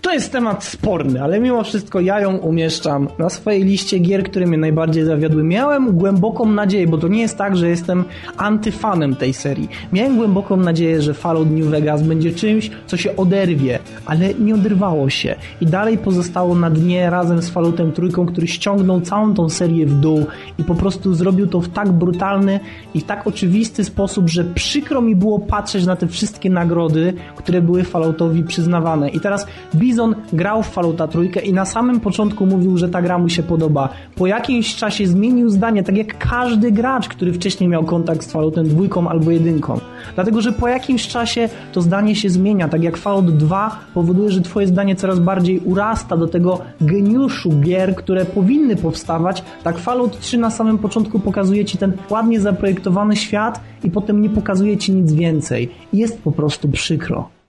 To 0.00 0.12
jest 0.12 0.32
temat 0.32 0.64
sporny, 0.64 1.22
ale 1.22 1.40
mimo 1.40 1.64
wszystko 1.64 2.00
ja 2.00 2.20
ją 2.20 2.36
umieszczam 2.36 3.08
na 3.18 3.30
swojej 3.30 3.64
liście 3.64 3.98
gier, 3.98 4.22
które 4.22 4.46
mnie 4.46 4.58
najbardziej 4.58 5.04
zawiodły. 5.04 5.44
Miałem 5.44 5.92
głęboką 5.92 6.46
nadzieję, 6.46 6.86
bo 6.86 6.98
to 6.98 7.08
nie 7.08 7.20
jest 7.20 7.38
tak, 7.38 7.56
że 7.56 7.68
jestem 7.68 8.04
antyfanem 8.36 9.16
tej 9.16 9.32
serii. 9.32 9.68
Miałem 9.92 10.16
głęboką 10.16 10.56
nadzieję, 10.56 11.02
że 11.02 11.14
Fallout 11.14 11.50
New 11.50 11.66
Vegas 11.66 12.02
będzie 12.02 12.32
czymś, 12.32 12.70
co 12.86 12.96
się 12.96 13.16
oderwie, 13.16 13.78
ale 14.06 14.34
nie 14.34 14.54
oderwało 14.54 15.10
się. 15.10 15.34
I 15.60 15.66
dalej 15.66 15.98
pozostało 15.98 16.54
na 16.54 16.70
dnie 16.70 17.10
razem 17.10 17.42
z 17.42 17.50
Falloutem 17.50 17.92
trójką, 17.92 18.26
który 18.26 18.46
ściągnął 18.46 19.00
całą 19.00 19.34
tą 19.34 19.48
serię 19.48 19.86
w 19.86 19.94
dół 19.94 20.26
i 20.58 20.64
po 20.64 20.74
prostu 20.74 21.14
zrobił 21.14 21.46
to 21.46 21.60
w 21.60 21.68
tak 21.68 21.92
brutalny 21.92 22.60
i 22.94 23.00
w 23.00 23.04
tak 23.04 23.26
oczywisty 23.26 23.84
sposób, 23.84 24.28
że 24.28 24.44
przykro 24.44 25.00
mi 25.00 25.16
było 25.16 25.38
patrzeć 25.38 25.86
na 25.86 25.96
te 25.96 26.06
wszystkie 26.06 26.50
nagrody, 26.50 27.12
które 27.36 27.62
były 27.62 27.84
Falloutowi 27.84 28.44
przyznawane. 28.44 29.10
I 29.10 29.20
teraz 29.20 29.46
Bizon 29.90 30.14
grał 30.32 30.62
w 30.62 30.68
Fallouta 30.68 31.08
trójkę 31.08 31.40
i 31.40 31.52
na 31.52 31.64
samym 31.64 32.00
początku 32.00 32.46
mówił, 32.46 32.76
że 32.76 32.88
ta 32.88 33.02
gra 33.02 33.18
mu 33.18 33.28
się 33.28 33.42
podoba. 33.42 33.88
Po 34.14 34.26
jakimś 34.26 34.76
czasie 34.76 35.06
zmienił 35.06 35.48
zdanie, 35.48 35.82
tak 35.82 35.96
jak 35.96 36.18
każdy 36.18 36.72
gracz, 36.72 37.08
który 37.08 37.32
wcześniej 37.32 37.68
miał 37.68 37.84
kontakt 37.84 38.24
z 38.24 38.32
Falloutem 38.32 38.68
dwójką 38.68 39.08
albo 39.08 39.30
jedynką. 39.30 39.80
Dlatego, 40.14 40.40
że 40.40 40.52
po 40.52 40.68
jakimś 40.68 41.08
czasie 41.08 41.48
to 41.72 41.82
zdanie 41.82 42.16
się 42.16 42.30
zmienia, 42.30 42.68
tak 42.68 42.82
jak 42.82 42.96
Fallout 42.96 43.36
2 43.36 43.78
powoduje, 43.94 44.30
że 44.30 44.40
twoje 44.40 44.66
zdanie 44.66 44.96
coraz 44.96 45.18
bardziej 45.18 45.58
urasta 45.58 46.16
do 46.16 46.26
tego 46.26 46.60
geniuszu 46.80 47.50
gier, 47.60 47.94
które 47.94 48.24
powinny 48.24 48.76
powstawać, 48.76 49.44
tak 49.64 49.78
Fallout 49.78 50.20
3 50.20 50.38
na 50.38 50.50
samym 50.50 50.78
początku 50.78 51.20
pokazuje 51.20 51.64
ci 51.64 51.78
ten 51.78 51.92
ładnie 52.10 52.40
zaprojektowany 52.40 53.16
świat 53.16 53.60
i 53.84 53.90
potem 53.90 54.22
nie 54.22 54.30
pokazuje 54.30 54.76
ci 54.76 54.92
nic 54.92 55.12
więcej. 55.12 55.70
Jest 55.92 56.22
po 56.22 56.32
prostu 56.32 56.68
przykro. 56.68 57.39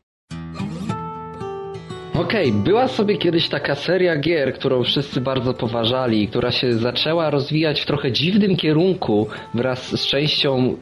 Okej, 2.21 2.51
była 2.51 2.87
sobie 2.87 3.17
kiedyś 3.17 3.49
taka 3.49 3.75
seria 3.75 4.15
gier, 4.17 4.53
którą 4.53 4.83
wszyscy 4.83 5.21
bardzo 5.21 5.53
poważali, 5.53 6.27
która 6.27 6.51
się 6.51 6.73
zaczęła 6.73 7.29
rozwijać 7.29 7.81
w 7.81 7.85
trochę 7.85 8.11
dziwnym 8.11 8.57
kierunku 8.57 9.27
wraz 9.53 9.99
z 9.99 10.07
częścią 10.07 10.75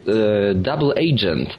e, 0.52 0.54
Double 0.56 0.94
Agent. 0.96 1.58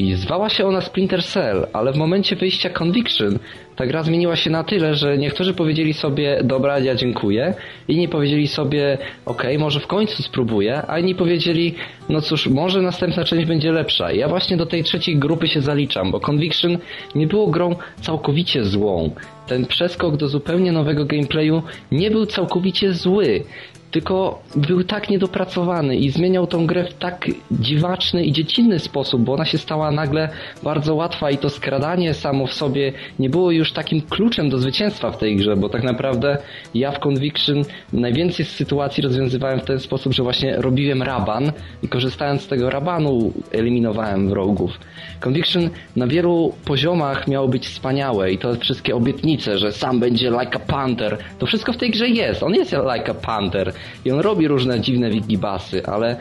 I 0.00 0.14
zwała 0.14 0.48
się 0.48 0.66
ona 0.66 0.80
Splinter 0.80 1.24
Cell, 1.24 1.66
ale 1.72 1.92
w 1.92 1.96
momencie 1.96 2.36
wyjścia 2.36 2.70
Conviction 2.70 3.38
ta 3.76 3.86
gra 3.86 4.02
zmieniła 4.02 4.36
się 4.36 4.50
na 4.50 4.64
tyle, 4.64 4.94
że 4.94 5.18
niektórzy 5.18 5.54
powiedzieli 5.54 5.94
sobie, 5.94 6.40
dobra, 6.44 6.78
ja 6.78 6.94
dziękuję, 6.94 7.54
inni 7.88 8.08
powiedzieli 8.08 8.48
sobie, 8.48 8.98
okej, 9.26 9.58
może 9.58 9.80
w 9.80 9.86
końcu 9.86 10.22
spróbuję, 10.22 10.82
a 10.88 10.98
inni 10.98 11.14
powiedzieli, 11.14 11.74
no 12.08 12.20
cóż, 12.20 12.46
może 12.46 12.82
następna 12.82 13.24
część 13.24 13.46
będzie 13.46 13.72
lepsza. 13.72 14.12
I 14.12 14.18
ja 14.18 14.28
właśnie 14.28 14.56
do 14.56 14.66
tej 14.66 14.84
trzeciej 14.84 15.18
grupy 15.18 15.48
się 15.48 15.60
zaliczam, 15.60 16.10
bo 16.10 16.20
Conviction 16.20 16.78
nie 17.14 17.26
było 17.26 17.46
grą 17.46 17.76
całkowicie 18.00 18.64
złą. 18.64 19.10
Ten 19.46 19.66
przeskok 19.66 20.16
do 20.16 20.28
zupełnie 20.28 20.72
nowego 20.72 21.04
gameplayu 21.04 21.62
nie 21.92 22.10
był 22.10 22.26
całkowicie 22.26 22.92
zły. 22.92 23.44
Tylko 23.90 24.42
był 24.56 24.84
tak 24.84 25.10
niedopracowany 25.10 25.96
i 25.96 26.10
zmieniał 26.10 26.46
tą 26.46 26.66
grę 26.66 26.84
w 26.84 26.94
tak 26.94 27.26
dziwaczny 27.50 28.24
i 28.24 28.32
dziecinny 28.32 28.78
sposób, 28.78 29.22
bo 29.22 29.32
ona 29.32 29.44
się 29.44 29.58
stała 29.58 29.90
nagle 29.90 30.28
bardzo 30.62 30.94
łatwa 30.94 31.30
i 31.30 31.38
to 31.38 31.50
skradanie 31.50 32.14
samo 32.14 32.46
w 32.46 32.54
sobie 32.54 32.92
nie 33.18 33.30
było 33.30 33.50
już 33.50 33.72
takim 33.72 34.02
kluczem 34.02 34.50
do 34.50 34.58
zwycięstwa 34.58 35.10
w 35.10 35.18
tej 35.18 35.36
grze, 35.36 35.56
bo 35.56 35.68
tak 35.68 35.82
naprawdę 35.82 36.38
ja 36.74 36.92
w 36.92 36.98
Conviction 36.98 37.62
najwięcej 37.92 38.44
z 38.44 38.50
sytuacji 38.50 39.02
rozwiązywałem 39.02 39.60
w 39.60 39.64
ten 39.64 39.80
sposób, 39.80 40.12
że 40.12 40.22
właśnie 40.22 40.56
robiłem 40.56 41.02
raban 41.02 41.52
i 41.82 41.88
korzystając 41.88 42.42
z 42.42 42.46
tego 42.46 42.70
rabanu 42.70 43.32
eliminowałem 43.52 44.28
wrogów. 44.28 44.78
Conviction 45.20 45.70
na 45.96 46.06
wielu 46.06 46.54
poziomach 46.64 47.28
miało 47.28 47.48
być 47.48 47.66
wspaniałe 47.66 48.32
i 48.32 48.38
to 48.38 48.54
wszystkie 48.54 48.96
obietnice, 48.96 49.58
że 49.58 49.72
sam 49.72 50.00
będzie 50.00 50.30
like 50.30 50.56
a 50.56 50.58
panther, 50.58 51.18
to 51.38 51.46
wszystko 51.46 51.72
w 51.72 51.76
tej 51.76 51.90
grze 51.90 52.08
jest. 52.08 52.42
On 52.42 52.54
jest 52.54 52.72
like 52.72 53.10
a 53.10 53.14
panther 53.14 53.72
i 54.04 54.10
on 54.10 54.20
robi 54.20 54.48
różne 54.48 54.80
dziwne 54.80 55.10
wigibasy, 55.10 55.86
ale 55.86 56.16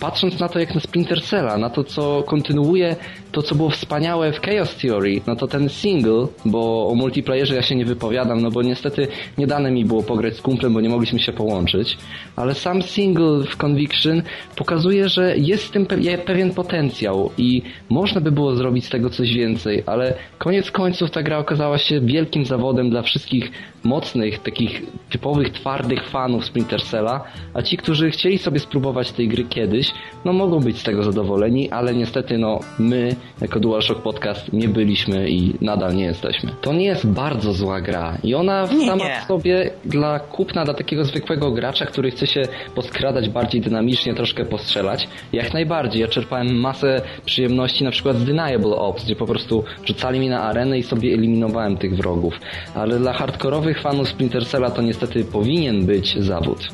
patrząc 0.00 0.40
na 0.40 0.48
to 0.48 0.58
jak 0.58 0.74
na 0.74 0.80
Splinter 0.80 1.22
Cella, 1.22 1.58
na 1.58 1.70
to 1.70 1.84
co 1.84 2.22
kontynuuje 2.22 2.96
to 3.32 3.42
co 3.42 3.54
było 3.54 3.70
wspaniałe 3.70 4.32
w 4.32 4.40
Chaos 4.40 4.76
Theory, 4.76 5.20
no 5.26 5.36
to 5.36 5.46
ten 5.46 5.68
single, 5.68 6.26
bo 6.44 6.88
o 6.88 6.94
multiplayerze 6.94 7.54
ja 7.54 7.62
się 7.62 7.76
nie 7.76 7.84
wypowiadam, 7.84 8.40
no 8.40 8.50
bo 8.50 8.62
niestety 8.62 9.08
nie 9.38 9.46
dane 9.46 9.70
mi 9.70 9.84
było 9.84 10.02
pograć 10.02 10.36
z 10.36 10.40
kumplem, 10.40 10.74
bo 10.74 10.80
nie 10.80 10.88
mogliśmy 10.88 11.18
się 11.18 11.32
połączyć, 11.32 11.98
ale 12.36 12.54
sam 12.54 12.82
single 12.82 13.44
w 13.44 13.56
Conviction 13.56 14.22
pokazuje, 14.56 15.08
że 15.08 15.36
jest 15.36 15.64
w 15.64 15.70
tym 15.70 15.86
pe- 15.86 16.18
pewien 16.18 16.54
potencjał 16.54 17.30
i 17.38 17.62
można 17.88 18.20
by 18.20 18.32
było 18.32 18.56
zrobić 18.56 18.84
z 18.84 18.90
tego 18.90 19.10
coś 19.10 19.34
więcej, 19.34 19.82
ale 19.86 20.14
koniec 20.38 20.70
końców 20.70 21.10
ta 21.10 21.22
gra 21.22 21.38
okazała 21.38 21.78
się 21.78 22.00
wielkim 22.00 22.44
zawodem 22.44 22.90
dla 22.90 23.02
wszystkich 23.02 23.50
mocnych, 23.84 24.38
takich 24.38 24.82
typowych, 25.10 25.50
twardych 25.50 26.08
fanów 26.08 26.44
Splinter 26.44 26.82
Cella, 26.82 27.24
a 27.54 27.62
ci, 27.62 27.76
którzy 27.76 28.10
chcieli 28.10 28.38
sobie 28.38 28.58
spróbować 28.58 29.12
tej 29.12 29.28
gry 29.28 29.44
kiedyś, 29.44 29.92
no 30.24 30.32
mogą 30.32 30.60
być 30.60 30.78
z 30.78 30.82
tego 30.82 31.02
zadowoleni, 31.02 31.70
ale 31.70 31.94
niestety 31.94 32.38
no 32.38 32.60
my, 32.78 33.16
jako 33.40 33.60
DualShock 33.60 34.02
Podcast, 34.02 34.52
nie 34.52 34.68
byliśmy 34.68 35.30
i 35.30 35.54
nadal 35.60 35.94
nie 35.94 36.04
jesteśmy. 36.04 36.50
To 36.60 36.72
nie 36.72 36.84
jest 36.84 37.06
bardzo 37.06 37.52
zła 37.52 37.80
gra 37.80 38.18
i 38.22 38.34
ona 38.34 38.66
Nie, 38.72 38.86
sama 38.86 39.04
nie. 39.04 39.20
w 39.20 39.24
sobie 39.24 39.70
dla 39.84 40.18
kupna, 40.18 40.64
dla 40.64 40.74
takiego 40.74 41.04
zwykłego 41.04 41.50
gracza, 41.50 41.86
który 41.86 42.10
chce 42.10 42.26
się 42.26 42.42
poskradać 42.74 43.28
bardziej 43.28 43.60
dynamicznie, 43.60 44.14
troszkę 44.14 44.44
postrzelać, 44.44 45.08
jak 45.32 45.52
najbardziej. 45.54 46.00
Ja 46.02 46.08
czerpałem 46.08 46.60
masę 46.60 47.00
przyjemności 47.24 47.84
na 47.84 47.90
przykład 47.90 48.16
z 48.16 48.24
Deniable 48.24 48.76
Ops, 48.76 49.04
gdzie 49.04 49.16
po 49.16 49.26
prostu 49.26 49.64
rzucali 49.84 50.20
mi 50.20 50.28
na 50.28 50.42
arenę 50.42 50.78
i 50.78 50.82
sobie 50.82 51.14
eliminowałem 51.14 51.76
tych 51.76 51.96
wrogów. 51.96 52.34
Ale 52.74 52.98
dla 52.98 53.12
hardkorowych 53.12 53.73
fanów 53.82 54.08
Splinter 54.08 54.46
Cella 54.46 54.70
to 54.70 54.82
niestety 54.82 55.24
powinien 55.24 55.86
być 55.86 56.16
zawód. 56.18 56.68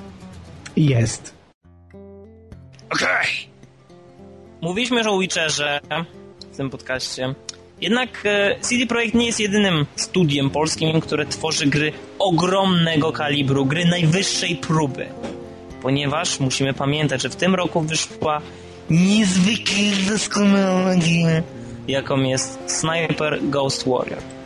Jest. 0.77 1.35
Okej. 2.91 3.51
Mówiliśmy 4.61 4.99
już 4.99 5.07
o 5.07 5.19
Witcherze 5.19 5.81
w 6.53 6.57
tym 6.57 6.71
podcaście. 6.71 7.35
Jednak 7.81 8.23
e, 8.25 8.57
CD 8.61 8.87
Projekt 8.87 9.15
nie 9.15 9.27
jest 9.27 9.41
jedynym 9.41 9.87
studiem 9.97 10.51
polskim, 10.51 11.01
które 11.01 11.27
tworzy 11.27 11.67
gry 11.67 11.93
ogromnego 12.19 13.13
kalibru, 13.13 13.67
gry 13.67 13.85
najwyższej 13.85 14.57
próby. 14.57 15.07
Ponieważ 15.83 16.41
musimy 16.41 16.75
pamiętać, 16.75 17.23
że 17.23 17.29
w 17.29 17.37
tym 17.37 17.55
roku 17.55 17.81
wyszła 17.81 18.41
niezwykle 18.91 20.11
doskonała 20.11 20.95
gra, 20.95 21.43
jaką 21.89 22.23
jest 22.23 22.59
Sniper 22.67 23.39
Ghost 23.43 23.89
Warrior. 23.89 24.40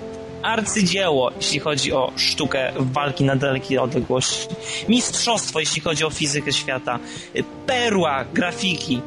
Arcydzieło, 0.45 1.31
jeśli 1.37 1.59
chodzi 1.59 1.93
o 1.93 2.13
sztukę 2.17 2.73
walki 2.77 3.25
na 3.25 3.37
dalekie 3.37 3.83
odległości. 3.83 4.49
Mistrzostwo, 4.89 5.61
jeśli 5.61 5.81
chodzi 5.83 6.05
o 6.05 6.11
fizykę 6.11 6.53
świata. 6.53 6.99
Perła 7.67 8.25
grafiki. 8.35 9.01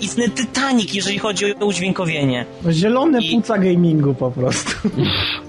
Istny 0.00 0.28
Titanic, 0.30 0.94
jeżeli 0.94 1.18
chodzi 1.18 1.54
o 1.56 1.66
udźwiękowienie. 1.66 2.46
Zielone 2.70 3.20
I- 3.22 3.30
płuca 3.32 3.58
gamingu 3.58 4.14
po 4.14 4.30
prostu. 4.30 4.72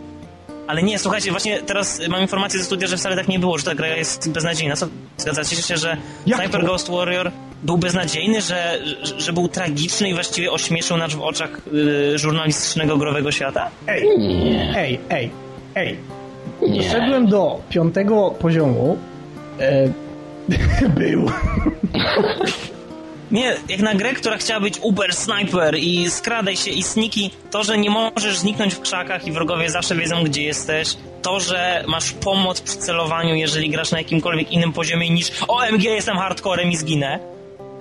Ale 0.68 0.84
nie, 0.84 1.00
słuchajcie, 1.00 1.32
właśnie 1.32 1.62
teraz 1.62 2.02
mam 2.10 2.22
informację 2.22 2.60
ze 2.60 2.66
studia, 2.66 2.88
że 2.88 2.98
wcale 2.98 3.16
tak 3.16 3.28
nie 3.28 3.40
było, 3.40 3.58
że 3.58 3.64
ta 3.64 3.76
gra 3.76 3.88
jest 3.88 4.30
beznadziejna. 4.30 4.76
Co, 4.76 4.88
zgadzacie 5.18 5.56
się, 5.56 5.78
że 5.78 5.98
Jak 6.26 6.40
Sniper 6.40 6.62
to? 6.62 6.68
Ghost 6.68 6.90
Warrior 6.90 7.32
był 7.64 7.78
beznadziejny, 7.78 8.42
że, 8.42 8.80
że, 9.04 9.20
że 9.20 9.34
był 9.34 9.48
tragiczny 9.48 10.10
i 10.10 10.14
właściwie 10.14 10.52
ośmieszył 10.52 10.98
nas 10.98 11.14
w 11.14 11.22
oczach 11.22 11.62
y, 12.14 12.18
żurnalistycznego 12.18 12.98
growego 12.98 13.32
świata? 13.32 13.70
Ej, 13.88 14.08
ej, 14.76 15.00
ej, 15.10 15.30
ej. 15.76 15.98
Doszedłem 16.62 17.28
do 17.28 17.62
piątego 17.70 18.32
poziomu. 18.40 18.98
E, 19.60 19.90
był. 21.00 21.30
Nie, 23.36 23.56
jak 23.70 23.80
na 23.80 23.96
grę, 23.96 24.14
która 24.14 24.38
chciała 24.38 24.60
być 24.60 24.80
uber 24.82 25.16
sniper 25.16 25.76
i 25.78 26.12
skradaj 26.12 26.58
się 26.58 26.72
i 26.72 26.84
sniki, 26.84 27.32
to, 27.52 27.64
że 27.64 27.78
nie 27.78 27.90
możesz 27.90 28.38
zniknąć 28.38 28.74
w 28.74 28.82
krzakach 28.82 29.28
i 29.28 29.32
wrogowie 29.32 29.70
zawsze 29.70 29.96
wiedzą, 29.96 30.24
gdzie 30.24 30.44
jesteś, 30.44 30.98
to, 31.22 31.40
że 31.40 31.84
masz 31.88 32.12
pomoc 32.12 32.62
przy 32.62 32.78
celowaniu, 32.78 33.36
jeżeli 33.36 33.70
grasz 33.70 33.92
na 33.92 33.98
jakimkolwiek 33.98 34.52
innym 34.52 34.74
poziomie 34.74 35.10
niż 35.10 35.32
OMG, 35.48 35.84
jestem 35.84 36.18
hardcorem 36.18 36.72
i 36.72 36.76
zginę, 36.76 37.20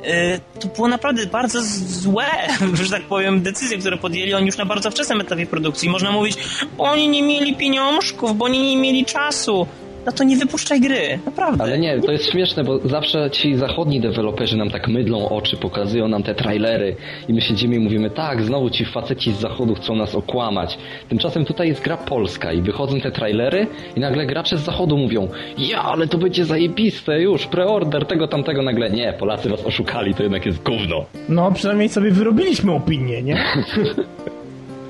yy, 0.02 0.60
to 0.60 0.68
było 0.68 0.88
naprawdę 0.88 1.26
bardzo 1.26 1.58
złe, 1.86 2.26
że 2.82 2.90
tak 2.90 3.02
powiem, 3.02 3.42
decyzje, 3.42 3.78
które 3.78 3.96
podjęli 3.96 4.34
oni 4.34 4.46
już 4.46 4.56
na 4.56 4.64
bardzo 4.64 4.90
wczesnym 4.90 5.20
etapie 5.20 5.46
produkcji. 5.46 5.88
Można 5.88 6.12
mówić, 6.12 6.36
bo 6.76 6.84
oni 6.84 7.08
nie 7.08 7.22
mieli 7.22 7.56
pieniążków, 7.56 8.36
bo 8.36 8.44
oni 8.44 8.62
nie 8.62 8.76
mieli 8.76 9.04
czasu. 9.04 9.66
No 10.06 10.12
to 10.12 10.24
nie 10.24 10.36
wypuszczaj 10.36 10.80
gry, 10.80 11.18
naprawdę. 11.26 11.62
Ale 11.64 11.78
nie, 11.78 12.00
to 12.00 12.12
jest 12.12 12.30
śmieszne, 12.30 12.64
bo 12.64 12.78
zawsze 12.78 13.30
ci 13.30 13.56
zachodni 13.56 14.00
deweloperzy 14.00 14.56
nam 14.56 14.70
tak 14.70 14.88
mydlą 14.88 15.28
oczy, 15.28 15.56
pokazują 15.56 16.08
nam 16.08 16.22
te 16.22 16.34
trailery 16.34 16.96
i 17.28 17.34
my 17.34 17.40
siedzimy 17.40 17.76
i 17.76 17.78
mówimy, 17.78 18.10
tak, 18.10 18.42
znowu 18.42 18.70
ci 18.70 18.84
faceci 18.84 19.32
z 19.32 19.40
zachodu 19.40 19.74
chcą 19.74 19.96
nas 19.96 20.14
okłamać. 20.14 20.78
Tymczasem 21.08 21.44
tutaj 21.44 21.68
jest 21.68 21.82
gra 21.82 21.96
polska 21.96 22.52
i 22.52 22.62
wychodzą 22.62 23.00
te 23.00 23.10
trailery 23.10 23.66
i 23.96 24.00
nagle 24.00 24.26
gracze 24.26 24.58
z 24.58 24.60
zachodu 24.60 24.96
mówią, 24.96 25.28
ja, 25.58 25.82
ale 25.82 26.06
to 26.06 26.18
będzie 26.18 26.44
zajebiste, 26.44 27.20
już, 27.20 27.46
preorder 27.46 28.06
tego, 28.06 28.28
tamtego, 28.28 28.62
nagle, 28.62 28.90
nie, 28.90 29.12
Polacy 29.12 29.48
was 29.48 29.66
oszukali, 29.66 30.14
to 30.14 30.22
jednak 30.22 30.46
jest 30.46 30.62
gówno. 30.62 31.04
No, 31.28 31.52
przynajmniej 31.52 31.88
sobie 31.88 32.10
wyrobiliśmy 32.10 32.72
opinię, 32.72 33.22
nie? 33.22 33.44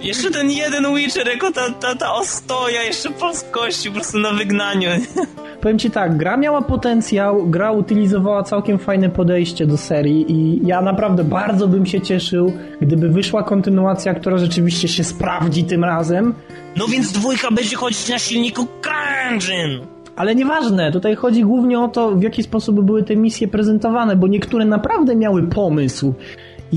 Jeszcze 0.05 0.31
ten 0.31 0.51
jeden 0.51 0.95
Witcher, 0.95 1.29
jako 1.29 1.53
ta, 1.53 1.71
ta, 1.71 1.95
ta 1.95 2.15
ostoja 2.15 2.83
jeszcze 2.83 3.11
polskości 3.11 3.89
po 3.89 3.95
prostu 3.95 4.19
na 4.19 4.33
wygnaniu. 4.33 4.89
Powiem 5.61 5.79
ci 5.79 5.91
tak, 5.91 6.17
gra 6.17 6.37
miała 6.37 6.63
potencjał, 6.63 7.47
gra 7.47 7.73
utylizowała 7.73 8.43
całkiem 8.43 8.79
fajne 8.79 9.11
podejście 9.11 9.67
do 9.67 9.77
serii 9.77 10.33
i 10.33 10.67
ja 10.67 10.83
naprawdę 10.83 11.25
bardzo 11.25 11.69
bym 11.69 11.87
się 11.87 12.01
cieszył, 12.01 12.53
gdyby 12.81 13.09
wyszła 13.09 13.43
kontynuacja, 13.43 14.15
która 14.15 14.39
rzeczywiście 14.39 14.89
się 14.89 15.05
sprawdzi 15.05 15.65
tym 15.65 15.85
razem. 15.85 16.35
No 16.77 16.87
więc 16.87 17.13
dwójka 17.13 17.51
będzie 17.51 17.77
chodzić 17.77 18.09
na 18.09 18.19
silniku 18.19 18.67
CryEngine. 18.83 19.87
Ale 20.17 20.35
nieważne, 20.35 20.93
tutaj 20.93 21.15
chodzi 21.15 21.43
głównie 21.43 21.81
o 21.81 21.89
to, 21.89 22.11
w 22.11 22.23
jaki 22.23 22.43
sposób 22.43 22.81
były 22.81 23.03
te 23.03 23.17
misje 23.17 23.49
prezentowane, 23.49 24.17
bo 24.17 24.27
niektóre 24.27 24.65
naprawdę 24.65 25.17
miały 25.17 25.43
pomysł. 25.43 26.15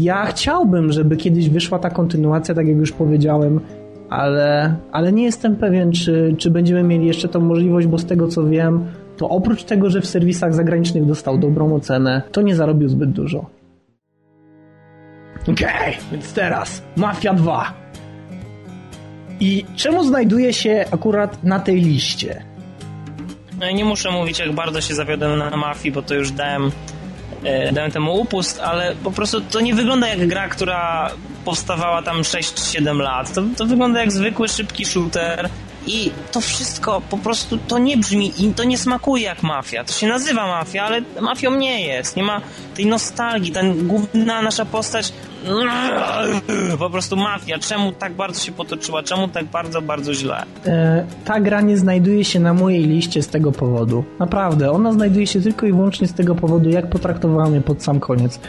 Ja 0.04 0.26
chciałbym, 0.26 0.92
żeby 0.92 1.18
kiedyś 1.18 1.50
wyszła 1.50 1.80
ta 1.80 1.90
kontynuacja, 1.90 2.56
tak 2.56 2.68
jak 2.68 2.78
już 2.78 2.92
powiedziałem, 2.92 3.60
ale, 4.10 4.76
ale 4.92 5.12
nie 5.12 5.24
jestem 5.24 5.56
pewien, 5.56 5.92
czy, 5.92 6.36
czy 6.38 6.52
będziemy 6.52 6.84
mieli 6.84 7.08
jeszcze 7.08 7.28
tą 7.28 7.40
możliwość, 7.40 7.88
bo 7.88 7.98
z 7.98 8.06
tego 8.06 8.28
co 8.28 8.46
wiem, 8.46 8.86
to 9.18 9.30
oprócz 9.30 9.64
tego, 9.64 9.90
że 9.90 10.02
w 10.02 10.06
serwisach 10.06 10.54
zagranicznych 10.54 11.06
dostał 11.06 11.38
dobrą 11.38 11.76
ocenę, 11.76 12.22
to 12.32 12.42
nie 12.42 12.56
zarobił 12.56 12.90
zbyt 12.90 13.12
dużo. 13.12 13.46
Okej, 15.42 15.98
więc 16.12 16.34
teraz 16.34 16.82
Mafia 16.96 17.34
2. 17.34 17.74
I 19.40 19.66
czemu 19.76 20.04
znajduje 20.04 20.54
się 20.54 20.86
akurat 20.92 21.44
na 21.44 21.60
tej 21.60 21.82
liście? 21.82 22.44
No 23.60 23.66
ja 23.66 23.72
nie 23.72 23.86
muszę 23.86 24.12
mówić, 24.12 24.40
jak 24.40 24.54
bardzo 24.54 24.82
się 24.82 24.94
zawiodłem 24.94 25.40
na 25.40 25.58
mafii, 25.58 25.92
bo 25.92 26.02
to 26.02 26.16
już 26.16 26.32
dałem, 26.32 26.72
e, 27.44 27.72
dałem 27.72 27.92
temu 27.92 28.22
upust, 28.22 28.60
ale 28.60 28.96
po 29.04 29.12
prostu 29.12 29.42
to 29.42 29.62
nie 29.62 29.76
wygląda 29.76 30.08
jak 30.08 30.28
gra, 30.28 30.50
która 30.50 31.12
powstawała 31.46 32.02
tam 32.02 32.22
6-7 32.22 32.98
lat. 32.98 33.34
To, 33.34 33.44
to 33.58 33.66
wygląda 33.66 34.00
jak 34.00 34.12
zwykły, 34.12 34.48
szybki 34.48 34.86
shooter. 34.86 35.50
I 35.88 36.12
to 36.32 36.42
wszystko 36.42 37.02
po 37.10 37.18
prostu 37.18 37.58
to 37.68 37.78
nie 37.78 37.98
brzmi 37.98 38.34
i 38.40 38.54
to 38.54 38.64
nie 38.64 38.78
smakuje 38.78 39.24
jak 39.24 39.44
mafia. 39.44 39.84
To 39.84 39.94
się 39.94 40.08
nazywa 40.08 40.48
mafia, 40.48 40.84
ale 40.84 41.02
mafią 41.22 41.56
nie 41.56 41.82
jest. 41.86 42.16
Nie 42.16 42.24
ma 42.24 42.42
tej 42.76 42.86
nostalgii. 42.86 43.52
Ta 43.52 43.62
główna 43.64 44.42
nasza 44.42 44.66
postać 44.66 45.14
po 46.80 46.90
prostu 46.90 47.18
mafia. 47.18 47.60
Czemu 47.60 47.92
tak 47.92 48.14
bardzo 48.14 48.44
się 48.44 48.52
potoczyła? 48.52 49.04
Czemu 49.04 49.28
tak 49.28 49.46
bardzo, 49.46 49.82
bardzo 49.82 50.14
źle? 50.14 50.44
E, 50.66 51.06
ta 51.26 51.40
gra 51.40 51.62
nie 51.62 51.78
znajduje 51.78 52.26
się 52.26 52.40
na 52.40 52.54
mojej 52.54 52.84
liście 52.88 53.24
z 53.24 53.28
tego 53.28 53.52
powodu. 53.52 54.04
Naprawdę, 54.20 54.72
ona 54.72 54.94
znajduje 54.94 55.28
się 55.28 55.42
tylko 55.42 55.66
i 55.66 55.72
wyłącznie 55.72 56.08
z 56.08 56.14
tego 56.14 56.36
powodu, 56.36 56.70
jak 56.70 56.90
potraktowałem 56.90 57.54
je 57.54 57.62
pod 57.62 57.84
sam 57.84 58.00
koniec. 58.00 58.40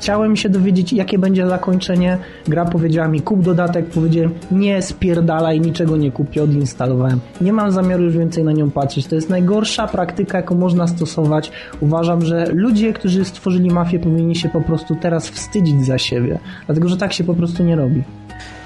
Chciałem 0.00 0.36
się 0.36 0.48
dowiedzieć, 0.48 0.92
jakie 0.92 1.18
będzie 1.18 1.46
zakończenie. 1.48 2.18
Gra 2.48 2.64
powiedziała 2.64 3.08
mi, 3.08 3.20
kup 3.20 3.42
dodatek. 3.42 3.86
Powiedziałem, 3.86 4.34
nie, 4.50 4.82
spierdalaj, 4.82 5.60
niczego 5.60 5.96
nie 5.96 6.12
kupię, 6.12 6.42
odinstalowałem. 6.42 7.20
Nie 7.40 7.52
mam 7.52 7.72
zamiaru 7.72 8.04
już 8.04 8.16
więcej 8.16 8.44
na 8.44 8.52
nią 8.52 8.70
patrzeć. 8.70 9.06
To 9.06 9.14
jest 9.14 9.30
najgorsza 9.30 9.86
praktyka, 9.86 10.38
jaką 10.38 10.54
można 10.54 10.86
stosować. 10.86 11.50
Uważam, 11.80 12.24
że 12.24 12.46
ludzie, 12.52 12.92
którzy 12.92 13.24
stworzyli 13.24 13.70
mafię, 13.70 13.98
powinni 13.98 14.36
się 14.36 14.48
po 14.48 14.60
prostu 14.60 14.96
teraz 14.96 15.28
wstydzić 15.28 15.86
za 15.86 15.98
siebie. 15.98 16.38
Dlatego, 16.66 16.88
że 16.88 16.96
tak 16.96 17.12
się 17.12 17.24
po 17.24 17.34
prostu 17.34 17.62
nie 17.64 17.76
robi. 17.76 18.02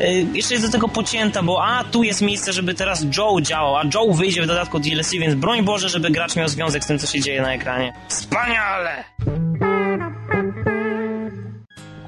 E, 0.01 0.13
Jeszcze 0.13 0.55
jest 0.55 0.67
do 0.67 0.73
tego 0.73 0.89
pocięta, 0.89 1.43
bo 1.43 1.65
a 1.65 1.85
tu 1.85 2.03
jest 2.03 2.23
miejsce, 2.23 2.53
żeby 2.53 2.75
teraz 2.75 3.07
Joe 3.19 3.41
działał, 3.41 3.77
a 3.77 3.83
Joe 3.95 4.13
wyjdzie 4.15 4.43
w 4.43 4.47
dodatku 4.47 4.79
DLC, 4.81 5.11
więc 5.13 5.35
broń 5.35 5.63
Boże, 5.65 5.89
żeby 5.89 6.11
gracz 6.11 6.37
miał 6.37 6.49
związek 6.49 6.85
z 6.85 6.87
tym, 6.87 6.99
co 6.99 7.07
się 7.07 7.21
dzieje 7.21 7.43
na 7.43 7.55
ekranie. 7.55 7.93
Wspaniale! 8.09 9.05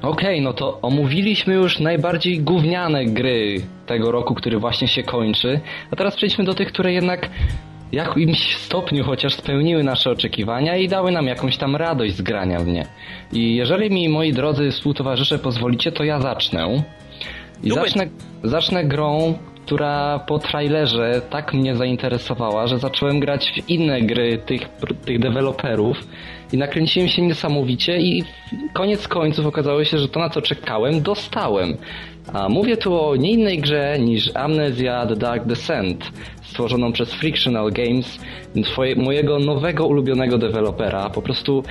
Okej, 0.05 0.41
no 0.41 0.53
to 0.53 0.81
omówiliśmy 0.81 1.53
już 1.53 1.79
najbardziej 1.79 2.39
gówniane 2.39 3.05
gry 3.05 3.61
tego 3.85 4.11
roku, 4.11 4.35
który 4.35 4.59
właśnie 4.59 4.87
się 4.87 5.03
kończy. 5.03 5.59
A 5.91 5.95
teraz 5.95 6.15
przejdźmy 6.15 6.43
do 6.43 6.53
tych, 6.53 6.67
które 6.67 6.93
jednak 6.93 7.29
w 7.91 7.93
jakimś 7.93 8.57
stopniu 8.57 9.03
chociaż 9.03 9.33
spełniły 9.33 9.83
nasze 9.83 10.11
oczekiwania 10.11 10.77
i 10.77 10.87
dały 10.87 11.11
nam 11.11 11.25
jakąś 11.25 11.57
tam 11.57 11.75
radość 11.75 12.15
z 12.15 12.21
grania 12.21 12.59
w 12.59 12.67
nie. 12.67 12.85
I 13.33 13.55
jeżeli 13.55 13.89
mi, 13.89 14.09
moi 14.09 14.33
drodzy 14.33 14.71
współtowarzysze, 14.71 15.39
pozwolicie, 15.39 15.91
to 15.91 16.03
ja 16.03 16.19
zacznę. 16.19 16.83
I 17.63 17.71
zacznę, 17.71 18.07
zacznę 18.43 18.85
grą, 18.85 19.37
która 19.65 20.19
po 20.19 20.39
trailerze 20.39 21.21
tak 21.29 21.53
mnie 21.53 21.75
zainteresowała, 21.75 22.67
że 22.67 22.79
zacząłem 22.79 23.19
grać 23.19 23.51
w 23.51 23.69
inne 23.69 24.01
gry 24.01 24.37
tych, 24.37 24.61
tych 25.05 25.19
deweloperów 25.19 25.97
i 26.53 26.57
nakręciłem 26.57 27.09
się 27.09 27.21
niesamowicie 27.21 27.97
i 27.97 28.23
koniec 28.73 29.07
końców 29.07 29.45
okazało 29.45 29.83
się, 29.83 29.97
że 29.97 30.07
to 30.07 30.19
na 30.19 30.29
co 30.29 30.41
czekałem, 30.41 31.01
dostałem. 31.01 31.77
A 32.33 32.49
mówię 32.49 32.77
tu 32.77 33.01
o 33.01 33.15
nie 33.15 33.31
innej 33.31 33.59
grze 33.59 33.99
niż 33.99 34.31
Amnesia 34.35 35.05
The 35.05 35.15
Dark 35.15 35.45
Descent, 35.45 36.11
stworzoną 36.49 36.91
przez 36.91 37.13
Frictional 37.13 37.71
Games, 37.71 38.19
mojego 38.95 39.39
nowego 39.39 39.87
ulubionego 39.87 40.37
dewelopera. 40.37 41.09
Po 41.09 41.21
prostu 41.21 41.63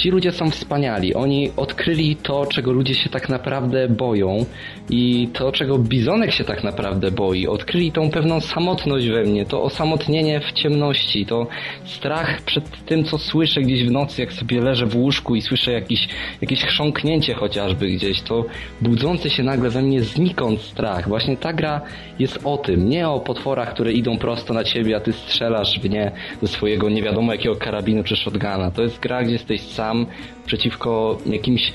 ci 0.00 0.10
ludzie 0.10 0.32
są 0.32 0.50
wspaniali. 0.50 1.14
Oni 1.14 1.50
odkryli 1.56 2.16
to, 2.16 2.46
czego 2.46 2.72
ludzie 2.72 2.94
się 2.94 3.10
tak 3.10 3.28
naprawdę 3.28 3.88
boją 3.88 4.44
i 4.90 5.28
to, 5.32 5.52
czego 5.52 5.78
Bizonek 5.78 6.32
się 6.32 6.44
tak 6.44 6.64
naprawdę 6.64 7.10
boi. 7.10 7.46
Odkryli 7.46 7.92
tą 7.92 8.10
pewną 8.10 8.40
samotność 8.40 9.08
we 9.08 9.22
mnie, 9.22 9.46
to 9.46 9.62
osamotnienie 9.62 10.40
w 10.40 10.52
ciemności, 10.52 11.26
to 11.26 11.46
strach 11.84 12.42
przed 12.42 12.84
tym, 12.86 13.04
co 13.04 13.18
słyszę 13.18 13.60
gdzieś 13.60 13.84
w 13.84 13.90
nocy, 13.90 14.20
jak 14.20 14.32
sobie 14.32 14.60
leżę 14.60 14.86
w 14.86 14.96
łóżku 14.96 15.36
i 15.36 15.42
słyszę 15.42 15.72
jakiś, 15.72 16.08
jakieś 16.40 16.64
chrząknięcie 16.64 17.34
chociażby 17.34 17.86
gdzieś, 17.86 18.22
to 18.22 18.44
budzący 18.80 19.30
się 19.30 19.42
nagle 19.42 19.70
we 19.70 19.82
mnie 19.82 20.02
znikąd 20.02 20.60
strach. 20.60 21.08
Właśnie 21.08 21.36
ta 21.36 21.52
gra 21.52 21.80
jest 22.18 22.40
o 22.44 22.58
tym, 22.58 22.88
nie 22.88 23.08
o 23.08 23.20
potworach, 23.20 23.74
które 23.74 23.92
idą 23.92 24.18
prosto 24.20 24.54
na 24.54 24.64
ciebie, 24.64 24.96
a 24.96 25.00
ty 25.00 25.12
strzelasz 25.12 25.80
w 25.80 25.90
nie 25.90 26.12
ze 26.42 26.48
swojego 26.48 26.88
nie 26.90 27.02
wiadomo 27.02 27.32
jakiego 27.32 27.56
karabinu 27.56 28.04
czy 28.04 28.16
shotguna. 28.16 28.70
To 28.70 28.82
jest 28.82 29.00
gra, 29.00 29.22
gdzie 29.22 29.32
jesteś 29.32 29.60
sam 29.60 30.06
przeciwko 30.46 31.18
jakimś 31.26 31.72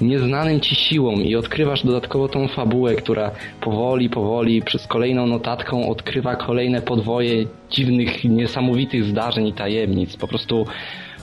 nieznanym 0.00 0.60
ci 0.60 0.74
siłom 0.74 1.22
i 1.22 1.36
odkrywasz 1.36 1.84
dodatkowo 1.84 2.28
tą 2.28 2.48
fabułę, 2.48 2.94
która 2.94 3.30
powoli, 3.60 4.10
powoli 4.10 4.62
przez 4.62 4.86
kolejną 4.86 5.26
notatką 5.26 5.88
odkrywa 5.88 6.36
kolejne 6.36 6.82
podwoje 6.82 7.44
dziwnych, 7.70 8.24
niesamowitych 8.24 9.04
zdarzeń 9.04 9.46
i 9.46 9.52
tajemnic. 9.52 10.16
Po 10.16 10.28
prostu 10.28 10.66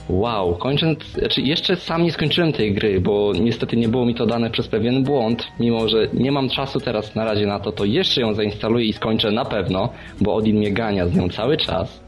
wow. 0.08 0.54
Kończąc, 0.54 1.04
znaczy 1.04 1.40
jeszcze 1.40 1.76
sam 1.76 2.02
nie 2.02 2.12
skończyłem 2.12 2.52
tej 2.52 2.74
gry, 2.74 3.00
bo 3.00 3.32
niestety 3.40 3.76
nie 3.76 3.88
było 3.88 4.06
mi 4.06 4.14
to 4.14 4.26
dane 4.26 4.50
przez 4.50 4.68
pewien 4.68 5.04
błąd, 5.04 5.46
mimo 5.60 5.88
że 5.88 6.08
nie 6.12 6.32
mam 6.32 6.48
czasu 6.48 6.80
teraz 6.80 7.14
na 7.14 7.24
razie 7.24 7.46
na 7.46 7.60
to, 7.60 7.72
to 7.72 7.84
jeszcze 7.84 8.20
ją 8.20 8.34
zainstaluję 8.34 8.86
i 8.86 8.92
skończę 8.92 9.30
na 9.30 9.44
pewno, 9.44 9.88
bo 10.20 10.34
Odin 10.34 10.56
mnie 10.56 10.72
gania 10.72 11.06
z 11.06 11.16
nią 11.16 11.28
cały 11.28 11.56
czas 11.56 12.05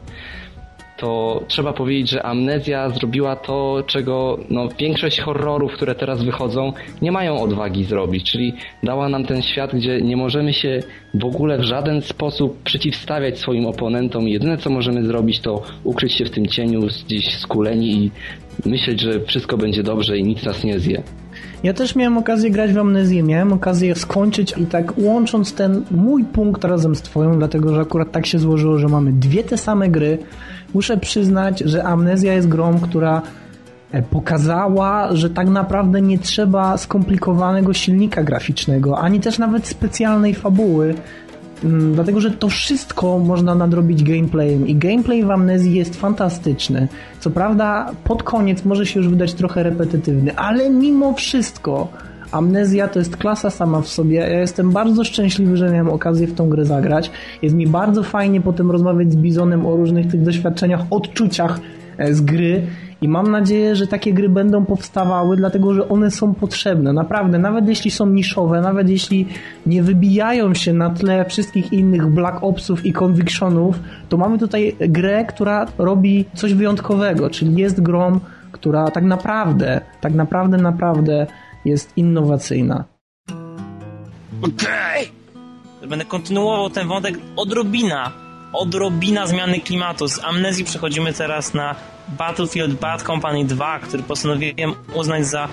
to 0.99 1.43
trzeba 1.47 1.73
powiedzieć, 1.73 2.09
że 2.09 2.25
Amnezja 2.25 2.89
zrobiła 2.89 3.35
to, 3.35 3.83
czego 3.87 4.37
no, 4.49 4.69
większość 4.79 5.21
horrorów, 5.21 5.73
które 5.73 5.95
teraz 5.95 6.23
wychodzą, 6.23 6.73
nie 7.01 7.11
mają 7.11 7.41
odwagi 7.41 7.83
zrobić, 7.85 8.31
czyli 8.31 8.53
dała 8.83 9.09
nam 9.09 9.25
ten 9.25 9.41
świat, 9.41 9.75
gdzie 9.75 10.01
nie 10.01 10.17
możemy 10.17 10.53
się 10.53 10.79
w 11.13 11.25
ogóle 11.25 11.57
w 11.57 11.63
żaden 11.63 12.01
sposób 12.01 12.63
przeciwstawiać 12.63 13.39
swoim 13.39 13.65
oponentom. 13.65 14.27
Jedyne, 14.27 14.57
co 14.57 14.69
możemy 14.69 15.05
zrobić, 15.05 15.39
to 15.39 15.61
ukryć 15.83 16.13
się 16.13 16.25
w 16.25 16.31
tym 16.31 16.47
cieniu, 16.47 16.81
gdzieś 17.05 17.37
skuleni 17.37 18.03
i 18.03 18.11
myśleć, 18.65 19.01
że 19.01 19.19
wszystko 19.19 19.57
będzie 19.57 19.83
dobrze 19.83 20.17
i 20.17 20.23
nic 20.23 20.43
nas 20.43 20.63
nie 20.63 20.79
zje. 20.79 21.03
Ja 21.63 21.73
też 21.73 21.95
miałem 21.95 22.17
okazję 22.17 22.51
grać 22.51 22.73
w 22.73 22.77
Amnezję, 22.77 23.23
miałem 23.23 23.53
okazję 23.53 23.95
skończyć 23.95 24.53
i 24.57 24.65
tak 24.65 24.97
łącząc 24.97 25.53
ten 25.53 25.83
mój 25.91 26.23
punkt 26.23 26.63
razem 26.63 26.95
z 26.95 27.01
twoją, 27.01 27.37
dlatego 27.37 27.75
że 27.75 27.81
akurat 27.81 28.11
tak 28.11 28.25
się 28.25 28.39
złożyło, 28.39 28.77
że 28.77 28.87
mamy 28.87 29.11
dwie 29.11 29.43
te 29.43 29.57
same 29.57 29.89
gry, 29.89 30.17
muszę 30.73 30.97
przyznać, 30.97 31.59
że 31.59 31.83
Amnezja 31.83 32.33
jest 32.33 32.47
grą, 32.47 32.79
która 32.79 33.21
e, 33.91 34.01
pokazała, 34.01 35.15
że 35.15 35.29
tak 35.29 35.47
naprawdę 35.47 36.01
nie 36.01 36.19
trzeba 36.19 36.77
skomplikowanego 36.77 37.73
silnika 37.73 38.23
graficznego, 38.23 38.99
ani 38.99 39.19
też 39.19 39.39
nawet 39.39 39.67
specjalnej 39.67 40.35
fabuły, 40.35 40.95
Mm, 41.63 41.93
Dlatego, 41.93 42.21
że 42.21 42.31
to 42.31 42.49
wszystko 42.49 43.19
można 43.19 43.55
nadrobić 43.55 44.03
gameplayem 44.03 44.67
i 44.67 44.75
gameplay 44.75 45.23
w 45.23 45.31
Amnezji 45.31 45.73
jest 45.73 45.95
fantastyczny. 45.95 46.87
Co 47.19 47.29
prawda, 47.29 47.91
pod 48.03 48.23
koniec 48.23 48.65
może 48.65 48.85
się 48.85 48.99
już 48.99 49.09
wydać 49.09 49.33
trochę 49.33 49.63
repetytywny, 49.63 50.35
ale 50.35 50.69
mimo 50.69 51.13
wszystko 51.13 51.87
Amnezja 52.31 52.87
to 52.87 52.99
jest 52.99 53.17
klasa 53.17 53.49
sama 53.49 53.81
w 53.81 53.87
sobie. 53.87 54.17
Ja 54.17 54.39
jestem 54.39 54.71
bardzo 54.71 55.03
szczęśliwy, 55.03 55.57
że 55.57 55.69
miałem 55.69 55.89
okazję 55.89 56.27
w 56.27 56.33
tą 56.33 56.49
grę 56.49 56.65
zagrać. 56.65 57.11
Jest 57.41 57.55
mi 57.55 57.67
bardzo 57.67 58.03
fajnie 58.03 58.41
potem 58.41 58.71
rozmawiać 58.71 59.11
z 59.11 59.15
Bizonem 59.15 59.65
o 59.65 59.75
różnych 59.75 60.07
tych 60.07 60.21
doświadczeniach, 60.21 60.81
odczuciach 60.89 61.59
e, 61.97 62.13
z 62.13 62.21
gry 62.21 62.61
i 63.01 63.07
mam 63.07 63.31
nadzieję, 63.31 63.75
że 63.75 63.87
takie 63.87 64.13
gry 64.13 64.29
będą 64.29 64.65
powstawały, 64.65 65.37
dlatego 65.37 65.73
że 65.73 65.89
one 65.89 66.11
są 66.11 66.33
potrzebne. 66.33 66.93
Naprawdę, 66.93 67.39
nawet 67.39 67.67
jeśli 67.67 67.91
są 67.91 68.05
niszowe, 68.05 68.61
nawet 68.61 68.89
jeśli 68.89 69.27
nie 69.65 69.83
wybijają 69.83 70.53
się 70.53 70.73
na 70.73 70.89
tle 70.89 71.25
wszystkich 71.25 71.73
innych 71.73 72.07
Black 72.07 72.37
Opsów 72.43 72.85
i 72.85 72.93
Convictionów, 72.93 73.79
to 74.09 74.17
mamy 74.17 74.37
tutaj 74.37 74.75
grę, 74.79 75.25
która 75.25 75.65
robi 75.77 76.25
coś 76.33 76.53
wyjątkowego, 76.53 77.29
czyli 77.29 77.55
jest 77.55 77.81
grą, 77.81 78.19
która 78.51 78.91
tak 78.91 79.03
naprawdę, 79.03 79.81
tak 80.01 80.13
naprawdę, 80.13 80.57
naprawdę 80.57 81.27
jest 81.65 81.93
innowacyjna. 81.95 82.83
Okej! 84.41 85.11
Będę 85.87 86.05
kontynuował 86.05 86.69
ten 86.69 86.87
wątek 86.87 87.15
odrobina. 87.35 88.11
Odrobina 88.53 89.27
zmiany 89.27 89.59
klimatu. 89.59 90.07
Z 90.07 90.23
amnezji 90.23 90.65
przechodzimy 90.65 91.13
teraz 91.13 91.53
na 91.53 91.75
Battlefield 92.07 92.79
Bad 92.79 93.03
Company 93.03 93.45
2, 93.45 93.79
który 93.79 94.03
postanowiłem 94.03 94.73
uznać 94.93 95.27
za 95.27 95.47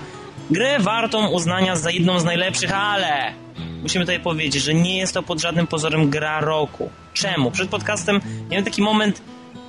grę 0.51 0.79
wartą 0.79 1.27
uznania 1.27 1.75
za 1.75 1.91
jedną 1.91 2.19
z 2.19 2.23
najlepszych, 2.23 2.73
ale 2.73 3.33
musimy 3.81 4.05
tutaj 4.05 4.19
powiedzieć, 4.19 4.63
że 4.63 4.73
nie 4.73 4.97
jest 4.97 5.13
to 5.13 5.23
pod 5.23 5.41
żadnym 5.41 5.67
pozorem 5.67 6.09
gra 6.09 6.41
roku. 6.41 6.89
Czemu? 7.13 7.51
Przed 7.51 7.69
podcastem 7.69 8.21
miałem 8.49 8.65
taki 8.65 8.81
moment 8.81 9.21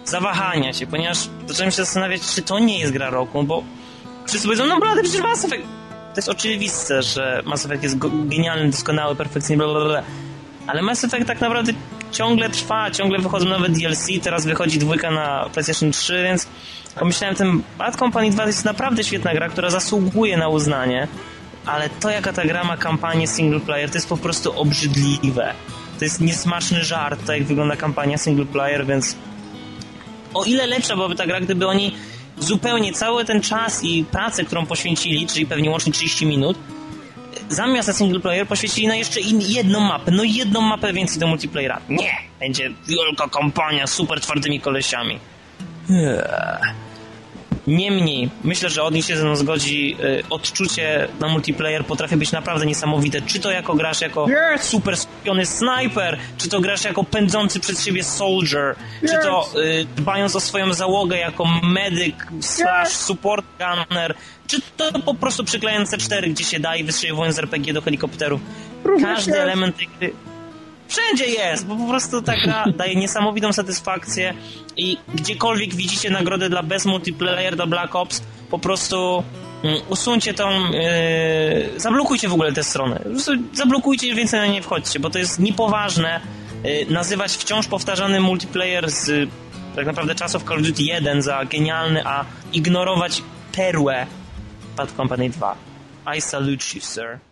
zawahania 0.05 0.73
się, 0.73 0.87
ponieważ 0.87 1.19
zacząłem 1.47 1.71
się 1.71 1.77
zastanawiać, 1.77 2.23
czy 2.35 2.43
to 2.43 2.59
nie 2.59 2.79
jest 2.79 2.93
gra 2.93 3.11
roku, 3.11 3.43
bo 3.43 3.63
wszyscy 4.27 4.49
powiedzą, 4.49 4.67
no 4.67 4.81
blady, 4.81 5.03
przecież 5.03 5.23
Mass 5.23 5.45
Effect... 5.45 5.78
To 6.19 6.21
jest 6.21 6.29
oczywiste, 6.29 7.03
że 7.03 7.43
Mass 7.47 7.67
Effect 7.67 7.83
jest 7.83 7.99
genialny, 8.29 8.71
doskonały, 8.71 9.17
perfekcyjny, 9.17 9.65
bla, 9.65 9.75
bla, 9.75 9.85
bla. 9.85 10.03
Ale 10.67 10.83
Mass 10.83 11.05
Effect 11.05 11.27
tak 11.27 11.41
naprawdę 11.41 11.73
ciągle 12.13 12.51
trwa, 12.51 12.91
ciągle 12.91 13.19
wychodzą 13.19 13.47
nowe 13.47 13.69
DLC, 13.69 14.07
teraz 14.23 14.47
wychodzi 14.47 14.79
dwójka 14.79 15.11
na 15.11 15.49
PlayStation 15.53 15.93
3, 15.93 16.23
więc 16.23 16.47
pomyślałem, 16.99 17.37
ten 17.37 17.63
Bad 17.79 17.97
Company 17.97 18.31
2 18.31 18.43
to 18.43 18.49
jest 18.49 18.65
naprawdę 18.65 19.05
świetna 19.05 19.35
gra, 19.35 19.49
która 19.49 19.71
zasługuje 19.71 20.37
na 20.37 20.49
uznanie, 20.49 21.09
ale 21.67 21.89
to 22.01 22.11
jaka 22.11 22.33
ta 22.33 22.45
gra 22.45 22.65
ma 22.65 22.77
kampanię 22.77 23.27
single 23.27 23.61
player, 23.61 23.91
to 23.91 23.97
jest 23.97 24.09
po 24.09 24.17
prostu 24.17 24.61
obrzydliwe. 24.61 25.55
To 25.99 26.05
jest 26.05 26.21
niesmaczny 26.21 26.85
żart, 26.85 27.27
to 27.27 27.33
jak 27.33 27.45
wygląda 27.45 27.77
kampania 27.77 28.19
single 28.19 28.47
player, 28.47 28.87
więc 28.87 29.17
o 30.35 30.45
ile 30.45 30.67
lepsza 30.67 30.95
byłaby 30.97 31.15
ta 31.15 31.27
gra, 31.27 31.41
gdyby 31.41 31.67
oni 31.67 31.95
zupełnie 32.41 32.93
cały 32.93 33.25
ten 33.25 33.43
czas 33.43 33.85
i 33.85 34.05
pracę, 34.05 34.45
którą 34.45 34.67
poświęcili, 34.67 35.27
czyli 35.27 35.47
pewnie 35.47 35.71
łącznie 35.71 35.93
30 35.93 36.27
minut, 36.27 36.59
zamiast 37.49 37.89
na 37.89 37.95
single 37.95 38.21
player 38.21 38.47
poświęcili 38.47 38.87
na 38.87 38.97
jeszcze 38.97 39.21
in, 39.21 39.41
jedną 39.41 39.81
mapę. 39.81 40.11
No 40.11 40.23
jedną 40.25 40.61
mapę 40.61 40.93
więcej 40.93 41.19
do 41.19 41.27
multiplayera. 41.27 41.81
Nie! 41.89 42.13
Będzie 42.41 42.71
wielka 42.87 43.29
kampania 43.29 43.87
z 43.87 43.93
super 43.93 44.21
twardymi 44.21 44.61
kolesiami. 44.61 45.19
Eee. 45.91 46.88
Niemniej, 47.69 48.31
myślę, 48.45 48.71
że 48.71 48.83
Odin 48.83 49.03
się 49.03 49.17
ze 49.17 49.25
mną 49.25 49.37
zgodzi, 49.37 49.97
y, 50.01 50.23
odczucie 50.31 51.09
na 51.21 51.29
multiplayer 51.29 51.85
potrafi 51.85 52.17
być 52.17 52.33
naprawdę 52.33 52.67
niesamowite. 52.67 53.23
Czy 53.23 53.41
to 53.41 53.51
jako 53.51 53.75
grasz 53.75 54.01
jako 54.01 54.27
Yes! 54.29 54.63
super 54.63 54.97
skupiony 54.97 55.47
sniper, 55.47 56.19
czy 56.39 56.49
to 56.49 56.61
grasz 56.61 56.85
jako 56.85 57.05
pędzący 57.05 57.61
przed 57.61 57.81
siebie 57.81 58.05
soldier, 58.05 58.75
czy 59.01 59.19
to 59.23 59.51
y, 59.61 59.87
dbając 59.97 60.37
o 60.37 60.41
swoją 60.41 60.73
załogę 60.73 61.19
jako 61.19 61.45
medyk 61.63 62.27
slash 62.41 62.89
support 62.89 63.47
gunner, 63.59 64.15
czy 64.47 64.61
to 64.77 64.93
po 65.03 65.15
prostu 65.15 65.45
przyklejając 65.45 65.91
C4 65.91 66.31
gdzie 66.31 66.45
się 66.45 66.61
da 66.61 66.77
i 66.77 66.85
wystrzeliwując 66.85 67.39
RPG 67.39 67.73
do 67.73 67.83
helikopterów. 67.83 68.41
Również 68.85 69.15
Każdy 69.17 69.41
element 69.41 69.77
tej 69.77 69.89
gry 69.99 70.13
Wszędzie 70.89 71.27
jest, 71.27 71.67
bo 71.67 71.77
po 71.77 71.87
prostu 71.87 72.23
ta 72.23 72.37
gra 72.37 72.65
daje 72.79 72.97
niesamowitą 72.97 73.53
satysfakcję 73.53 74.35
i 74.77 74.99
gdziekolwiek 75.15 75.75
widzicie 75.75 76.11
nagrodę 76.11 76.49
dla 76.49 76.63
Best 76.63 76.87
Multiplayer, 76.87 77.57
dla 77.57 77.67
Black 77.67 77.97
Ops, 77.97 78.23
po 78.51 78.59
prostu 78.59 79.25
mm, 79.65 79.81
usuńcie 79.89 80.35
tą, 80.35 80.51
yy, 80.73 81.81
zablokujcie 81.81 82.29
w 82.29 82.33
ogóle 82.33 82.53
tę 82.53 82.65
stronę. 82.65 83.01
Zablokujcie 83.53 84.09
i 84.09 84.15
więcej 84.15 84.41
na 84.41 84.47
nie 84.47 84.63
wchodźcie, 84.63 85.01
bo 85.01 85.11
to 85.11 85.19
jest 85.19 85.39
niepoważne 85.39 86.21
yy, 86.65 86.87
nazywać 86.91 87.33
wciąż 87.33 87.67
powtarzany 87.67 88.21
multiplayer 88.21 88.91
z 88.91 89.09
yy, 89.09 89.29
tak 89.77 89.87
naprawdę 89.87 90.15
czasów 90.15 90.45
Call 90.45 90.59
of 90.59 90.63
Duty 90.63 90.83
1 90.83 91.23
za 91.23 91.45
genialny, 91.45 92.07
a 92.07 92.25
ignorować 92.53 93.23
perłę 93.53 94.07
Bad 94.77 94.93
Company 94.93 95.31
2. 95.31 95.57
I 96.17 96.21
salute 96.21 96.65
you, 96.75 96.81
sir. 96.81 97.28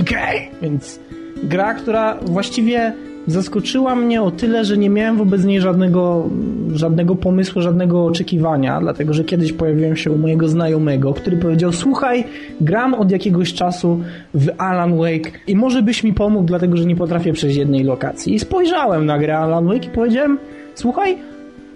Okej. 0.00 0.50
Więc 0.62 1.00
gra, 1.42 1.74
która 1.74 2.18
właściwie 2.22 2.92
zaskoczyła 3.26 3.96
mnie 3.96 4.22
o 4.22 4.30
tyle, 4.30 4.64
że 4.64 4.78
nie 4.78 4.90
miałem 4.90 5.16
wobec 5.16 5.44
niej 5.44 5.60
żadnego, 5.60 6.30
żadnego 6.72 7.16
pomysłu, 7.16 7.62
żadnego 7.62 8.04
oczekiwania, 8.04 8.80
dlatego 8.80 9.14
że 9.14 9.24
kiedyś 9.24 9.52
pojawiłem 9.52 9.96
się 9.96 10.10
u 10.10 10.18
mojego 10.18 10.48
znajomego, 10.48 11.14
który 11.14 11.36
powiedział: 11.36 11.72
Słuchaj, 11.72 12.24
gram 12.60 12.94
od 12.94 13.10
jakiegoś 13.10 13.54
czasu 13.54 14.00
w 14.34 14.48
Alan 14.58 14.96
Wake 14.96 15.30
i 15.46 15.56
może 15.56 15.82
byś 15.82 16.04
mi 16.04 16.12
pomógł, 16.12 16.46
dlatego 16.46 16.76
że 16.76 16.84
nie 16.84 16.96
potrafię 16.96 17.32
przejść 17.32 17.56
jednej 17.56 17.84
lokacji. 17.84 18.34
I 18.34 18.38
spojrzałem 18.38 19.06
na 19.06 19.18
grę 19.18 19.38
Alan 19.38 19.66
Wake 19.66 19.86
i 19.86 19.90
powiedziałem: 19.90 20.38
Słuchaj, 20.74 21.16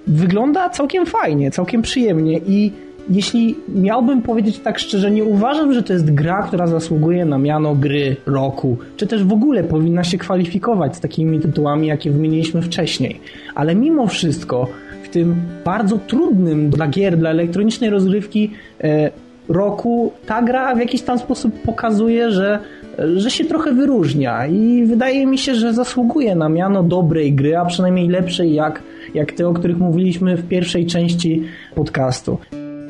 wygląda 0.07 0.71
całkiem 0.71 1.07
fajnie, 1.07 1.51
całkiem 1.51 1.83
przyjemnie 1.83 2.41
i 2.47 2.73
jeśli 3.11 3.57
miałbym 3.69 4.23
powiedzieć 4.23 4.59
tak 4.59 4.79
szczerze, 4.79 5.11
nie 5.11 5.25
uważam, 5.25 5.73
że 5.73 5.83
to 5.83 5.93
jest 5.93 6.15
gra, 6.15 6.43
która 6.43 6.67
zasługuje 6.67 7.25
na 7.25 7.39
miano 7.39 7.75
gry 7.75 8.17
roku, 8.27 8.77
czy 8.97 9.07
też 9.07 9.25
w 9.25 9.33
ogóle 9.33 9.65
powinna 9.65 10.05
się 10.05 10.19
kwalifikować 10.19 10.97
z 10.97 11.01
takimi 11.01 11.41
tytułami, 11.41 11.87
jakie 11.87 12.11
wymieniliśmy 12.11 12.63
wcześniej. 12.63 13.21
Ale 13.55 13.75
mimo 13.75 14.07
wszystko, 14.07 14.69
w 15.03 15.09
tym 15.09 15.37
bardzo 15.65 15.99
trudnym 15.99 16.71
dla 16.71 16.89
gier, 16.89 17.17
dla 17.17 17.31
elektronicznej 17.31 17.91
rozgrywki 17.91 18.51
e, 18.81 19.11
roku, 19.49 20.13
ta 20.27 20.43
gra 20.43 20.75
w 20.75 20.79
jakiś 20.79 21.03
tam 21.03 21.19
sposób 21.19 21.63
pokazuje, 21.63 22.31
że 22.31 22.59
że 23.17 23.31
się 23.31 23.45
trochę 23.45 23.73
wyróżnia 23.73 24.47
i 24.47 24.85
wydaje 24.87 25.27
mi 25.27 25.39
się, 25.39 25.55
że 25.55 25.73
zasługuje 25.73 26.35
na 26.35 26.49
miano 26.49 26.83
dobrej 26.83 27.33
gry, 27.33 27.57
a 27.57 27.65
przynajmniej 27.65 28.09
lepszej 28.09 28.55
jak, 28.55 28.83
jak 29.15 29.33
te, 29.33 29.49
o 29.49 29.53
których 29.53 29.79
mówiliśmy 29.79 30.37
w 30.37 30.49
pierwszej 30.49 30.87
części 30.87 31.43
podcastu. 31.75 32.39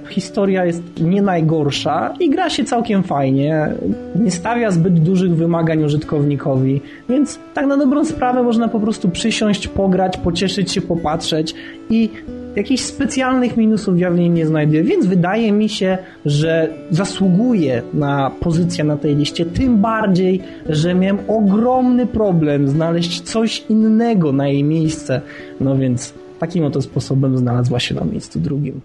Historia 0.09 0.65
jest 0.65 0.83
nie 1.01 1.23
najgorsza 1.23 2.15
i 2.21 2.31
gra 2.31 2.51
się 2.51 2.65
całkiem 2.65 3.03
fajnie. 3.03 3.69
Nie 4.15 4.31
stawia 4.31 4.71
zbyt 4.71 5.01
dużych 5.01 5.37
wymagań 5.37 5.85
użytkownikowi, 5.85 6.81
więc 7.09 7.39
tak 7.55 7.67
na 7.67 7.77
dobrą 7.77 8.05
sprawę 8.05 8.43
można 8.43 8.69
po 8.69 8.81
prostu 8.81 9.09
przysiąść, 9.09 9.69
pograć, 9.69 10.17
pocieszyć 10.17 10.73
się, 10.73 10.81
popatrzeć 10.81 11.55
i 11.91 12.11
jakichś 12.57 12.83
specjalnych 12.83 13.57
minusów 13.57 14.01
ja 14.01 14.11
w 14.11 14.17
niej 14.17 14.31
nie 14.31 14.47
znajduję, 14.47 14.83
więc 14.83 15.07
wydaje 15.07 15.53
mi 15.53 15.69
się, 15.69 15.99
że 16.25 16.69
zasługuje 16.91 17.83
na 17.95 18.31
pozycję 18.41 18.85
na 18.85 18.97
tej 18.97 19.17
liście, 19.17 19.47
tym 19.47 19.81
bardziej, 19.81 20.43
że 20.69 20.95
miałem 20.95 21.19
ogromny 21.29 22.07
problem 22.07 22.69
znaleźć 22.69 23.21
coś 23.21 23.65
innego 23.69 24.33
na 24.33 24.49
jej 24.49 24.65
miejsce, 24.65 25.21
no 25.61 25.77
więc 25.77 26.15
takim 26.39 26.65
oto 26.65 26.83
sposobem 26.83 27.39
znalazła 27.39 27.81
się 27.81 27.95
na 27.95 28.05
miejscu 28.05 28.41
drugim. 28.41 28.81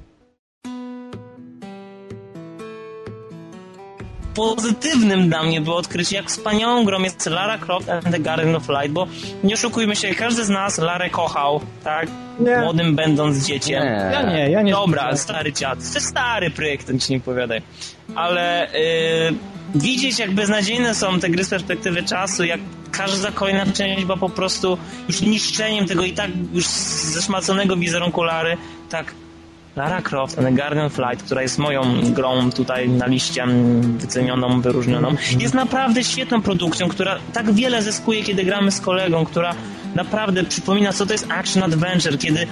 Pozytywnym 4.35 5.29
dla 5.29 5.43
mnie 5.43 5.61
było 5.61 5.75
odkrycie, 5.75 6.15
jak 6.15 6.29
wspaniałą 6.29 6.85
grą 6.85 7.01
jest 7.01 7.25
Lara 7.25 7.57
Croft 7.57 7.89
and 7.89 8.11
the 8.11 8.19
Garden 8.19 8.55
of 8.55 8.69
Light, 8.69 8.91
bo 8.91 9.07
nie 9.43 9.53
oszukujmy 9.53 9.95
się, 9.95 10.15
każdy 10.15 10.45
z 10.45 10.49
nas 10.49 10.77
Larę 10.77 11.09
kochał, 11.09 11.61
tak? 11.83 12.07
Nie. 12.39 12.57
Młodym 12.57 12.95
będąc 12.95 13.45
dzieciem. 13.45 13.83
Nie. 13.83 14.09
Ja 14.13 14.21
nie, 14.21 14.49
ja 14.49 14.61
nie. 14.61 14.71
Dobra, 14.71 15.17
stary 15.17 15.53
dziad. 15.53 15.79
To 15.79 15.95
jest 15.95 16.07
stary 16.07 16.49
projekt, 16.49 16.87
ten 16.87 16.99
ci 16.99 17.13
nie 17.13 17.19
powiadaj. 17.19 17.61
Ale 18.15 18.67
yy, 18.73 19.81
widzieć, 19.81 20.19
jak 20.19 20.31
beznadziejne 20.31 20.95
są 20.95 21.19
te 21.19 21.29
gry 21.29 21.43
z 21.43 21.49
perspektywy 21.49 22.03
czasu, 22.03 22.43
jak 22.43 22.59
każda 22.91 23.31
kolejna 23.31 23.65
część 23.65 24.05
była 24.05 24.17
po 24.17 24.29
prostu 24.29 24.77
już 25.07 25.21
niszczeniem 25.21 25.87
tego 25.87 26.03
i 26.03 26.11
tak 26.11 26.31
już 26.53 26.65
zeszmaconego 26.65 27.75
wizerunku 27.75 28.23
Lary, 28.23 28.57
tak 28.89 29.13
Lara 29.75 30.01
Croft 30.01 30.37
and 30.37 30.47
the 30.47 30.53
Guardian 30.53 30.85
of 30.85 30.97
Light, 30.97 31.23
która 31.23 31.41
jest 31.41 31.57
moją 31.57 32.01
grą 32.11 32.51
tutaj 32.51 32.89
na 32.89 33.05
liście 33.05 33.43
mm, 33.43 33.97
wycenioną, 33.97 34.61
wyróżnioną, 34.61 35.15
jest 35.39 35.53
naprawdę 35.53 36.03
świetną 36.03 36.41
produkcją, 36.41 36.89
która 36.89 37.19
tak 37.33 37.53
wiele 37.53 37.81
zyskuje, 37.81 38.23
kiedy 38.23 38.43
gramy 38.43 38.71
z 38.71 38.81
kolegą, 38.81 39.25
która 39.25 39.55
naprawdę 39.95 40.43
przypomina, 40.43 40.93
co 40.93 41.05
to 41.05 41.13
jest 41.13 41.31
action 41.31 41.63
adventure, 41.63 42.17
kiedy 42.17 42.47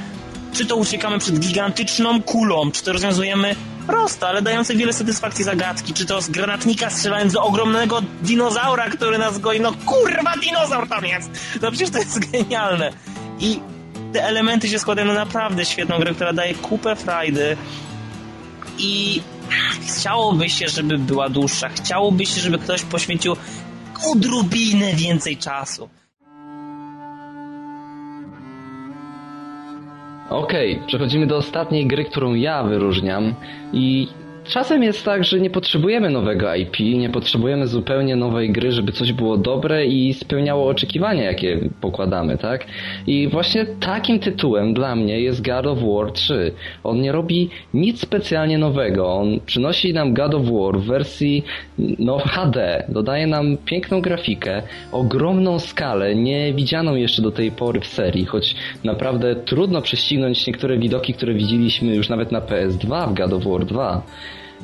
czy 0.53 0.65
to 0.65 0.75
uciekamy 0.75 1.19
przed 1.19 1.39
gigantyczną 1.39 2.21
kulą, 2.21 2.71
czy 2.71 2.83
to 2.83 2.93
rozwiązujemy 2.93 3.55
proste, 3.87 4.27
ale 4.27 4.41
dające 4.41 4.75
wiele 4.75 4.93
satysfakcji 4.93 5.43
zagadki, 5.43 5.93
czy 5.93 6.05
to 6.05 6.21
z 6.21 6.29
granatnika 6.29 6.89
strzelając 6.89 7.33
do 7.33 7.43
ogromnego 7.43 8.01
dinozaura, 8.21 8.89
który 8.89 9.17
nas 9.17 9.39
goi, 9.39 9.59
no 9.59 9.71
kurwa 9.85 10.33
dinozaur 10.43 10.87
tam 10.89 11.05
jest! 11.05 11.31
No 11.61 11.71
przecież 11.71 11.89
to 11.89 11.97
jest 11.97 12.19
genialne. 12.31 12.93
I 13.39 13.59
te 14.13 14.23
elementy 14.23 14.67
się 14.67 14.79
składają 14.79 15.07
na 15.07 15.13
naprawdę 15.13 15.65
świetną 15.65 15.99
grę, 15.99 16.13
która 16.13 16.33
daje 16.33 16.53
kupę 16.53 16.95
frajdy 16.95 17.57
i 18.79 19.21
chciałoby 19.81 20.49
się, 20.49 20.67
żeby 20.67 20.97
była 20.97 21.29
dłuższa. 21.29 21.69
Chciałoby 21.69 22.25
się, 22.25 22.41
żeby 22.41 22.57
ktoś 22.57 22.83
poświęcił 22.83 23.35
odrobinę 24.11 24.93
więcej 24.93 25.37
czasu. 25.37 25.89
Okej, 30.29 30.81
przechodzimy 30.87 31.27
do 31.27 31.37
ostatniej 31.37 31.87
gry, 31.87 32.05
którą 32.05 32.33
ja 32.33 32.63
wyróżniam 32.63 33.35
i 33.73 34.07
czasem 34.43 34.83
jest 34.83 35.05
tak, 35.05 35.23
że 35.23 35.39
nie 35.39 35.49
potrzebujemy 35.49 36.09
nowego 36.09 36.55
IP, 36.55 36.79
nie 36.79 37.09
potrzebujemy 37.09 37.67
zupełnie 37.67 38.15
nowej 38.15 38.51
gry, 38.51 38.71
żeby 38.71 38.91
coś 38.91 39.13
było 39.13 39.37
dobre 39.37 39.85
i 39.85 40.13
spełniało 40.13 40.67
oczekiwania, 40.67 41.23
jakie 41.23 41.59
pokładamy, 41.81 42.37
tak? 42.37 42.65
I 43.07 43.27
właśnie 43.27 43.65
takim 43.65 44.19
tytułem 44.19 44.73
dla 44.73 44.95
mnie 44.95 45.19
jest 45.19 45.45
God 45.45 45.67
of 45.67 45.79
War 45.79 46.11
3. 46.11 46.51
On 46.83 47.01
nie 47.01 47.11
robi 47.11 47.49
nic 47.73 48.01
specjalnie 48.01 48.57
nowego, 48.57 49.13
on 49.13 49.39
przynosi 49.45 49.93
nam 49.93 50.13
God 50.13 50.33
of 50.33 50.43
War 50.45 50.79
w 50.79 50.85
wersji 50.85 51.43
no 51.99 52.17
HD, 52.17 52.83
dodaje 52.89 53.27
nam 53.27 53.57
piękną 53.65 54.01
grafikę, 54.01 54.61
ogromną 54.91 55.59
skalę, 55.59 56.15
nie 56.15 56.53
widzianą 56.53 56.95
jeszcze 56.95 57.21
do 57.21 57.31
tej 57.31 57.51
pory 57.51 57.79
w 57.79 57.87
serii, 57.87 58.25
choć 58.25 58.55
naprawdę 58.83 59.35
trudno 59.35 59.81
prześcignąć 59.81 60.47
niektóre 60.47 60.77
widoki, 60.77 61.13
które 61.13 61.33
widzieliśmy 61.33 61.95
już 61.95 62.09
nawet 62.09 62.31
na 62.31 62.41
PS2 62.41 63.09
w 63.09 63.13
God 63.13 63.33
of 63.33 63.43
War 63.43 63.65
2 63.65 64.01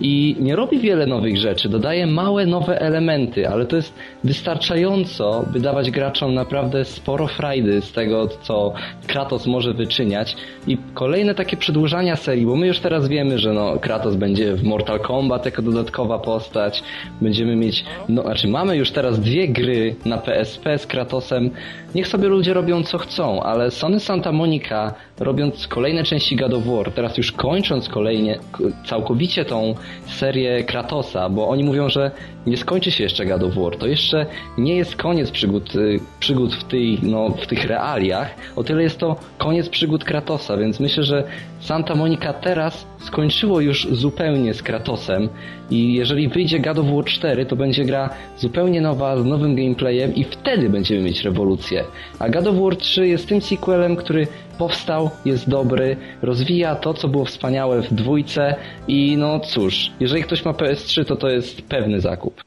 i 0.01 0.35
nie 0.39 0.55
robi 0.55 0.79
wiele 0.79 1.05
nowych 1.05 1.37
rzeczy, 1.37 1.69
dodaje 1.69 2.07
małe 2.07 2.45
nowe 2.45 2.81
elementy, 2.81 3.49
ale 3.49 3.65
to 3.65 3.75
jest 3.75 3.93
wystarczająco, 4.23 5.45
by 5.53 5.59
dawać 5.59 5.91
graczom 5.91 6.33
naprawdę 6.33 6.85
sporo 6.85 7.27
frajdy 7.27 7.81
z 7.81 7.91
tego, 7.91 8.27
co 8.27 8.73
Kratos 9.07 9.47
może 9.47 9.73
wyczyniać. 9.73 10.35
I 10.67 10.77
kolejne 10.93 11.35
takie 11.35 11.57
przedłużania 11.57 12.15
serii, 12.15 12.45
bo 12.45 12.55
my 12.55 12.67
już 12.67 12.79
teraz 12.79 13.07
wiemy, 13.07 13.39
że 13.39 13.53
no, 13.53 13.79
Kratos 13.79 14.15
będzie 14.15 14.53
w 14.53 14.63
Mortal 14.63 14.99
Kombat 14.99 15.45
jako 15.45 15.61
dodatkowa 15.61 16.19
postać, 16.19 16.83
będziemy 17.21 17.55
mieć, 17.55 17.85
no 18.09 18.21
znaczy 18.21 18.47
mamy 18.47 18.77
już 18.77 18.91
teraz 18.91 19.19
dwie 19.19 19.47
gry 19.47 19.95
na 20.05 20.17
PSP 20.17 20.77
z 20.77 20.87
Kratosem, 20.87 21.49
niech 21.95 22.07
sobie 22.07 22.27
ludzie 22.27 22.53
robią 22.53 22.83
co 22.83 22.97
chcą, 22.97 23.43
ale 23.43 23.71
Sony 23.71 23.99
Santa 23.99 24.31
Monica 24.31 24.93
robiąc 25.19 25.67
kolejne 25.67 26.03
części 26.03 26.35
God 26.35 26.53
of 26.53 26.65
War, 26.65 26.91
teraz 26.91 27.17
już 27.17 27.31
kończąc 27.31 27.89
kolejnie 27.89 28.39
całkowicie 28.85 29.45
tą 29.45 29.75
serię 30.07 30.63
Kratosa, 30.63 31.29
bo 31.29 31.47
oni 31.47 31.63
mówią, 31.63 31.89
że 31.89 32.11
nie 32.45 32.57
skończy 32.57 32.91
się 32.91 33.03
jeszcze 33.03 33.25
God 33.25 33.43
of 33.43 33.55
War, 33.55 33.77
to 33.77 33.87
jeszcze 33.87 34.25
nie 34.57 34.75
jest 34.75 34.95
koniec 34.95 35.31
przygód, 35.31 35.75
y, 35.75 35.99
przygód 36.19 36.55
w, 36.55 36.63
tej, 36.63 36.99
no, 37.03 37.29
w 37.29 37.47
tych 37.47 37.65
realiach, 37.65 38.35
o 38.55 38.63
tyle 38.63 38.83
jest 38.83 38.97
to 38.97 39.15
koniec 39.37 39.69
przygód 39.69 40.03
Kratosa, 40.03 40.57
więc 40.57 40.79
myślę, 40.79 41.03
że 41.03 41.23
Santa 41.59 41.95
Monica 41.95 42.33
teraz 42.33 42.87
skończyło 42.99 43.61
już 43.61 43.87
zupełnie 43.91 44.53
z 44.53 44.63
Kratosem 44.63 45.29
I 45.69 45.93
jeżeli 45.93 46.27
wyjdzie 46.27 46.59
God 46.59 46.79
of 46.79 46.85
War 46.85 47.05
4, 47.05 47.45
to 47.45 47.55
będzie 47.55 47.85
gra 47.85 48.09
zupełnie 48.37 48.81
nowa, 48.81 49.17
z 49.17 49.25
nowym 49.25 49.55
gameplayem 49.55 50.15
i 50.15 50.23
wtedy 50.23 50.69
będziemy 50.69 51.01
mieć 51.01 51.23
rewolucję. 51.23 51.83
A 52.19 52.29
God 52.29 52.47
of 52.47 52.55
War 52.55 52.75
3 52.75 53.07
jest 53.07 53.27
tym 53.27 53.41
sequelem, 53.41 53.95
który 53.95 54.27
powstał, 54.57 55.09
jest 55.25 55.49
dobry, 55.49 55.97
rozwija 56.21 56.75
to, 56.75 56.93
co 56.93 57.07
było 57.07 57.25
wspaniałe 57.25 57.81
w 57.81 57.93
dwójce 57.93 58.55
i 58.87 59.17
no 59.17 59.39
cóż, 59.39 59.91
jeżeli 59.99 60.23
ktoś 60.23 60.45
ma 60.45 60.51
PS3, 60.51 61.05
to 61.05 61.15
to 61.15 61.29
jest 61.29 61.61
pewny 61.61 62.01
zakup. 62.01 62.46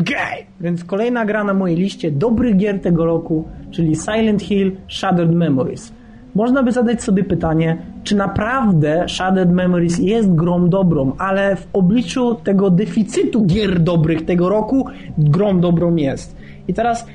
Okej, 0.00 0.46
więc 0.60 0.84
kolejna 0.84 1.24
gra 1.24 1.44
na 1.44 1.54
mojej 1.54 1.76
liście 1.76 2.10
dobrych 2.10 2.56
gier 2.56 2.80
tego 2.80 3.04
roku, 3.04 3.44
czyli 3.70 3.96
Silent 3.96 4.42
Hill 4.42 4.72
Shattered 4.88 5.32
Memories. 5.32 5.92
Można 6.34 6.62
by 6.62 6.72
zadać 6.72 7.02
sobie 7.02 7.24
pytanie, 7.24 7.76
czy 8.04 8.16
naprawdę 8.16 9.04
Shattered 9.08 9.50
Memories 9.50 9.98
jest 9.98 10.34
grą 10.34 10.68
dobrą, 10.68 11.12
ale 11.18 11.56
w 11.56 11.68
obliczu 11.72 12.34
tego 12.34 12.70
deficytu 12.70 13.46
gier 13.46 13.80
dobrych 13.80 14.24
tego 14.24 14.48
roku, 14.48 14.86
grą 15.18 15.60
dobrą 15.60 15.96
jest. 15.96 16.36
I 16.68 16.74
teraz 16.74 17.06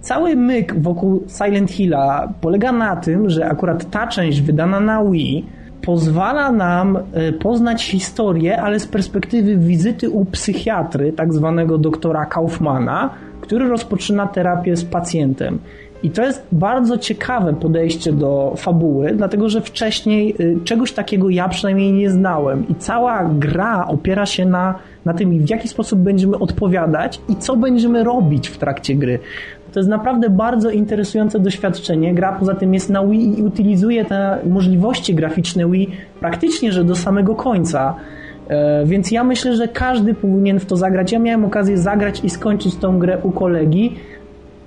cały 0.00 0.36
myk 0.36 0.80
wokół 0.80 1.24
Silent 1.28 1.70
Hilla 1.70 2.32
polega 2.40 2.72
na 2.72 2.96
tym, 2.96 3.30
że 3.30 3.46
akurat 3.46 3.90
ta 3.90 4.06
część 4.06 4.42
wydana 4.42 4.80
na 4.80 5.04
Wii 5.04 5.46
pozwala 5.82 6.52
nam 6.52 6.96
e, 6.96 7.32
poznać 7.32 7.84
historię, 7.84 8.62
ale 8.62 8.80
z 8.80 8.86
perspektywy 8.86 9.56
wizyty 9.56 10.10
u 10.10 10.24
psychiatry, 10.24 11.12
tak 11.12 11.34
zwanego 11.34 11.78
doktora 11.78 12.26
Kaufmana, 12.26 13.10
który 13.40 13.68
rozpoczyna 13.68 14.26
terapię 14.26 14.76
z 14.76 14.84
pacjentem. 14.84 15.58
I 16.02 16.10
to 16.10 16.22
jest 16.22 16.46
bardzo 16.52 16.98
ciekawe 16.98 17.54
podejście 17.54 18.12
do 18.12 18.54
fabuły, 18.56 19.12
dlatego 19.14 19.48
że 19.48 19.60
wcześniej 19.60 20.34
y, 20.40 20.58
czegoś 20.64 20.92
takiego 20.92 21.30
ja 21.30 21.48
przynajmniej 21.48 21.92
nie 21.92 22.10
znałem. 22.10 22.68
I 22.68 22.74
cała 22.74 23.24
gra 23.24 23.86
opiera 23.86 24.26
się 24.26 24.44
na, 24.44 24.74
na 25.04 25.14
tym, 25.14 25.38
w 25.38 25.50
jaki 25.50 25.68
sposób 25.68 25.98
będziemy 25.98 26.38
odpowiadać 26.38 27.20
i 27.28 27.36
co 27.36 27.56
będziemy 27.56 28.04
robić 28.04 28.48
w 28.48 28.58
trakcie 28.58 28.94
gry. 28.94 29.18
To 29.78 29.80
jest 29.80 29.90
naprawdę 29.90 30.30
bardzo 30.30 30.70
interesujące 30.70 31.38
doświadczenie. 31.38 32.14
Gra 32.14 32.32
poza 32.32 32.54
tym 32.54 32.74
jest 32.74 32.90
na 32.90 33.06
Wii 33.06 33.38
i 33.38 33.42
utylizuje 33.42 34.04
te 34.04 34.38
możliwości 34.46 35.14
graficzne 35.14 35.70
Wii 35.70 35.90
praktycznie, 36.20 36.72
że 36.72 36.84
do 36.84 36.96
samego 36.96 37.34
końca. 37.34 37.94
E, 38.48 38.86
Więc 38.86 39.10
ja 39.10 39.24
myślę, 39.24 39.56
że 39.56 39.68
każdy 39.68 40.14
powinien 40.14 40.60
w 40.60 40.66
to 40.66 40.76
zagrać. 40.76 41.12
Ja 41.12 41.18
miałem 41.18 41.44
okazję 41.44 41.78
zagrać 41.78 42.24
i 42.24 42.30
skończyć 42.30 42.76
tą 42.76 42.98
grę 42.98 43.18
u 43.22 43.30
kolegi. 43.30 43.94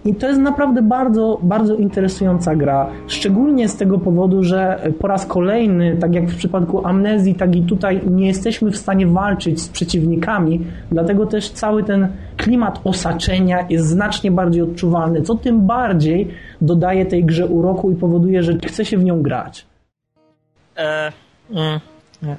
I 0.06 0.16
to 0.16 0.28
jest 0.28 0.40
naprawdę 0.40 0.82
bardzo, 0.82 1.40
bardzo 1.44 1.76
interesująca 1.76 2.56
gra. 2.56 2.90
Szczególnie 3.08 3.70
z 3.70 3.76
tego 3.76 3.98
powodu, 3.98 4.44
że 4.44 4.92
po 5.00 5.08
raz 5.08 5.26
kolejny, 5.26 5.98
tak 5.98 6.14
jak 6.16 6.30
w 6.30 6.38
przypadku 6.38 6.88
amnezji, 6.88 7.36
tak 7.36 7.56
i 7.56 7.64
tutaj 7.64 8.02
nie 8.08 8.28
jesteśmy 8.28 8.72
w 8.72 8.78
stanie 8.78 9.08
walczyć 9.08 9.62
z 9.62 9.70
przeciwnikami, 9.70 10.66
dlatego 10.92 11.26
też 11.26 11.50
cały 11.50 11.84
ten 11.84 12.08
klimat 12.38 12.82
osaczenia 12.84 13.66
jest 13.70 13.88
znacznie 13.88 14.32
bardziej 14.32 14.62
odczuwalny, 14.62 15.22
co 15.22 15.36
tym 15.36 15.68
bardziej 15.68 16.28
dodaje 16.62 17.06
tej 17.06 17.26
grze 17.26 17.48
uroku 17.48 17.92
i 17.92 17.96
powoduje, 17.96 18.44
że 18.44 18.54
chce 18.54 18.86
się 18.86 18.98
w 18.98 19.04
nią 19.04 19.22
grać. 19.22 19.66
E, 20.78 21.12
mm. 21.52 21.80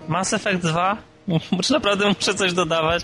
Mass 0.08 0.34
Effect 0.34 0.62
2? 0.62 1.11
Czy 1.62 1.72
naprawdę 1.72 2.08
muszę 2.08 2.34
coś 2.34 2.52
dodawać? 2.52 3.02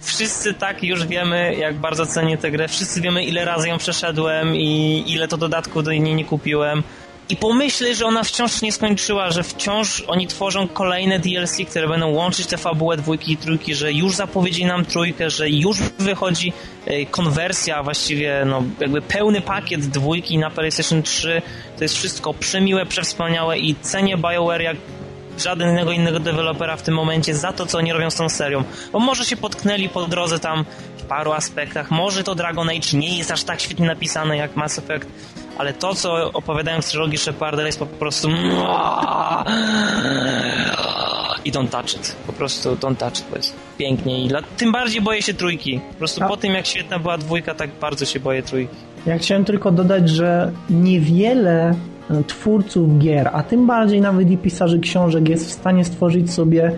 Wszyscy 0.00 0.54
tak 0.54 0.82
już 0.82 1.06
wiemy, 1.06 1.54
jak 1.54 1.76
bardzo 1.76 2.06
cenię 2.06 2.38
tę 2.38 2.50
grę. 2.50 2.68
Wszyscy 2.68 3.00
wiemy, 3.00 3.24
ile 3.24 3.44
razy 3.44 3.68
ją 3.68 3.78
przeszedłem 3.78 4.56
i 4.56 5.04
ile 5.06 5.28
to 5.28 5.36
dodatku 5.36 5.82
do 5.82 5.92
niej 5.92 6.14
nie 6.14 6.24
kupiłem. 6.24 6.82
I 7.28 7.36
pomyślę, 7.36 7.94
że 7.94 8.06
ona 8.06 8.22
wciąż 8.22 8.62
nie 8.62 8.72
skończyła, 8.72 9.30
że 9.30 9.42
wciąż 9.42 10.00
oni 10.00 10.26
tworzą 10.26 10.68
kolejne 10.68 11.18
DLC, 11.18 11.56
które 11.70 11.88
będą 11.88 12.08
łączyć 12.08 12.46
tę 12.46 12.56
fabułę 12.56 12.96
dwójki 12.96 13.32
i 13.32 13.36
trójki, 13.36 13.74
że 13.74 13.92
już 13.92 14.14
zapowiedzieli 14.14 14.66
nam 14.66 14.84
trójkę, 14.84 15.30
że 15.30 15.50
już 15.50 15.78
wychodzi 15.98 16.52
e, 16.86 17.06
konwersja, 17.06 17.82
właściwie 17.82 18.44
no, 18.46 18.62
jakby 18.80 19.02
pełny 19.02 19.40
pakiet 19.40 19.86
dwójki 19.86 20.38
na 20.38 20.50
PlayStation 20.50 21.02
3. 21.02 21.42
To 21.76 21.84
jest 21.84 21.96
wszystko 21.96 22.34
przemiłe, 22.34 22.86
przewspaniałe 22.86 23.58
i 23.58 23.74
cenię 23.74 24.16
BioWare 24.16 24.62
jak 24.62 24.76
żadnego 25.38 25.92
innego 25.92 26.20
dewelopera 26.20 26.76
w 26.76 26.82
tym 26.82 26.94
momencie 26.94 27.34
za 27.34 27.52
to, 27.52 27.66
co 27.66 27.78
oni 27.78 27.92
robią 27.92 28.10
z 28.10 28.14
tą 28.14 28.28
serią. 28.28 28.64
Bo 28.92 28.98
może 29.00 29.24
się 29.24 29.36
potknęli 29.36 29.88
po 29.88 30.06
drodze 30.06 30.38
tam 30.38 30.64
w 30.96 31.02
paru 31.02 31.32
aspektach, 31.32 31.90
może 31.90 32.24
to 32.24 32.34
Dragon 32.34 32.68
Age 32.68 32.98
nie 32.98 33.18
jest 33.18 33.30
aż 33.30 33.44
tak 33.44 33.60
świetnie 33.60 33.86
napisane 33.86 34.36
jak 34.36 34.56
Mass 34.56 34.78
Effect, 34.78 35.06
ale 35.58 35.72
to, 35.72 35.94
co 35.94 36.32
opowiadają 36.32 36.82
w 36.82 36.86
trylogii 36.86 37.18
Sheparda 37.18 37.66
jest 37.66 37.78
po 37.78 37.86
prostu 37.86 38.28
i 41.44 41.52
don't 41.52 41.68
touch 41.68 41.94
it. 41.94 42.16
Po 42.26 42.32
prostu 42.32 42.76
don't 42.76 42.96
touch 42.96 43.18
it, 43.18 43.24
bo 43.30 43.36
jest 43.36 43.56
pięknie 43.78 44.24
i 44.24 44.28
dla... 44.28 44.42
tym 44.42 44.72
bardziej 44.72 45.00
boję 45.02 45.22
się 45.22 45.34
trójki. 45.34 45.80
Po 45.88 45.94
prostu 45.94 46.24
A- 46.24 46.28
po 46.28 46.36
tym, 46.36 46.54
jak 46.54 46.66
świetna 46.66 46.98
była 46.98 47.18
dwójka, 47.18 47.54
tak 47.54 47.70
bardzo 47.70 48.04
się 48.04 48.20
boję 48.20 48.42
trójki. 48.42 48.76
Ja 49.06 49.18
chciałem 49.18 49.44
tylko 49.44 49.70
dodać, 49.70 50.08
że 50.10 50.52
niewiele 50.70 51.74
twórców 52.26 52.98
gier, 52.98 53.30
a 53.32 53.42
tym 53.42 53.66
bardziej 53.66 54.00
nawet 54.00 54.30
i 54.30 54.38
pisarzy 54.38 54.78
książek 54.80 55.28
jest 55.28 55.48
w 55.48 55.52
stanie 55.52 55.84
stworzyć 55.84 56.32
sobie 56.32 56.72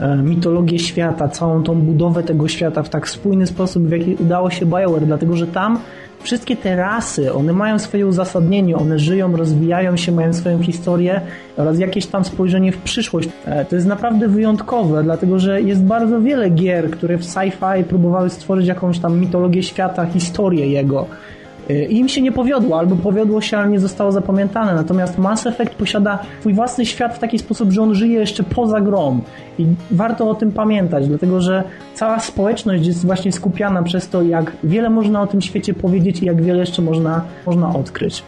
e, 0.00 0.16
mitologię 0.16 0.78
świata, 0.78 1.28
całą 1.28 1.62
tą 1.62 1.74
budowę 1.74 2.22
tego 2.22 2.48
świata 2.48 2.82
w 2.82 2.88
tak 2.88 3.08
spójny 3.08 3.46
sposób, 3.46 3.82
w 3.82 3.90
jaki 3.90 4.16
udało 4.20 4.50
się 4.50 4.66
BioWare, 4.66 5.06
dlatego 5.06 5.36
że 5.36 5.46
tam 5.46 5.78
wszystkie 6.22 6.56
te 6.56 6.76
rasy, 6.76 7.32
one 7.32 7.52
mają 7.52 7.78
swoje 7.78 8.06
uzasadnienie, 8.06 8.76
one 8.76 8.98
żyją, 8.98 9.36
rozwijają 9.36 9.96
się, 9.96 10.12
mają 10.12 10.32
swoją 10.32 10.62
historię 10.62 11.20
oraz 11.56 11.78
jakieś 11.78 12.06
tam 12.06 12.24
spojrzenie 12.24 12.72
w 12.72 12.78
przyszłość. 12.78 13.28
E, 13.46 13.64
To 13.64 13.76
jest 13.76 13.88
naprawdę 13.88 14.28
wyjątkowe, 14.28 15.02
dlatego 15.02 15.38
że 15.38 15.62
jest 15.62 15.82
bardzo 15.82 16.20
wiele 16.20 16.50
gier, 16.50 16.90
które 16.90 17.18
w 17.18 17.22
sci-fi 17.22 17.84
próbowały 17.84 18.30
stworzyć 18.30 18.66
jakąś 18.66 18.98
tam 18.98 19.20
mitologię 19.20 19.62
świata, 19.62 20.06
historię 20.06 20.66
jego. 20.66 21.06
I 21.68 21.98
im 21.98 22.08
się 22.08 22.22
nie 22.22 22.32
powiodło, 22.32 22.78
albo 22.78 22.96
powiodło 22.96 23.40
się, 23.40 23.58
ale 23.58 23.68
nie 23.68 23.80
zostało 23.80 24.12
zapamiętane. 24.12 24.74
Natomiast 24.74 25.18
Mass 25.18 25.46
Effect 25.46 25.74
posiada 25.74 26.18
swój 26.40 26.54
własny 26.54 26.86
świat 26.86 27.16
w 27.16 27.18
taki 27.18 27.38
sposób, 27.38 27.70
że 27.70 27.82
on 27.82 27.94
żyje 27.94 28.20
jeszcze 28.20 28.42
poza 28.42 28.80
grą. 28.80 29.20
I 29.58 29.66
warto 29.90 30.30
o 30.30 30.34
tym 30.34 30.52
pamiętać, 30.52 31.08
dlatego 31.08 31.40
że 31.40 31.64
cała 31.94 32.20
społeczność 32.20 32.86
jest 32.86 33.06
właśnie 33.06 33.32
skupiana 33.32 33.82
przez 33.82 34.08
to, 34.08 34.22
jak 34.22 34.52
wiele 34.64 34.90
można 34.90 35.22
o 35.22 35.26
tym 35.26 35.42
świecie 35.42 35.74
powiedzieć 35.74 36.22
i 36.22 36.26
jak 36.26 36.42
wiele 36.42 36.58
jeszcze 36.58 36.82
można, 36.82 37.24
można 37.46 37.74
odkryć. 37.74 38.22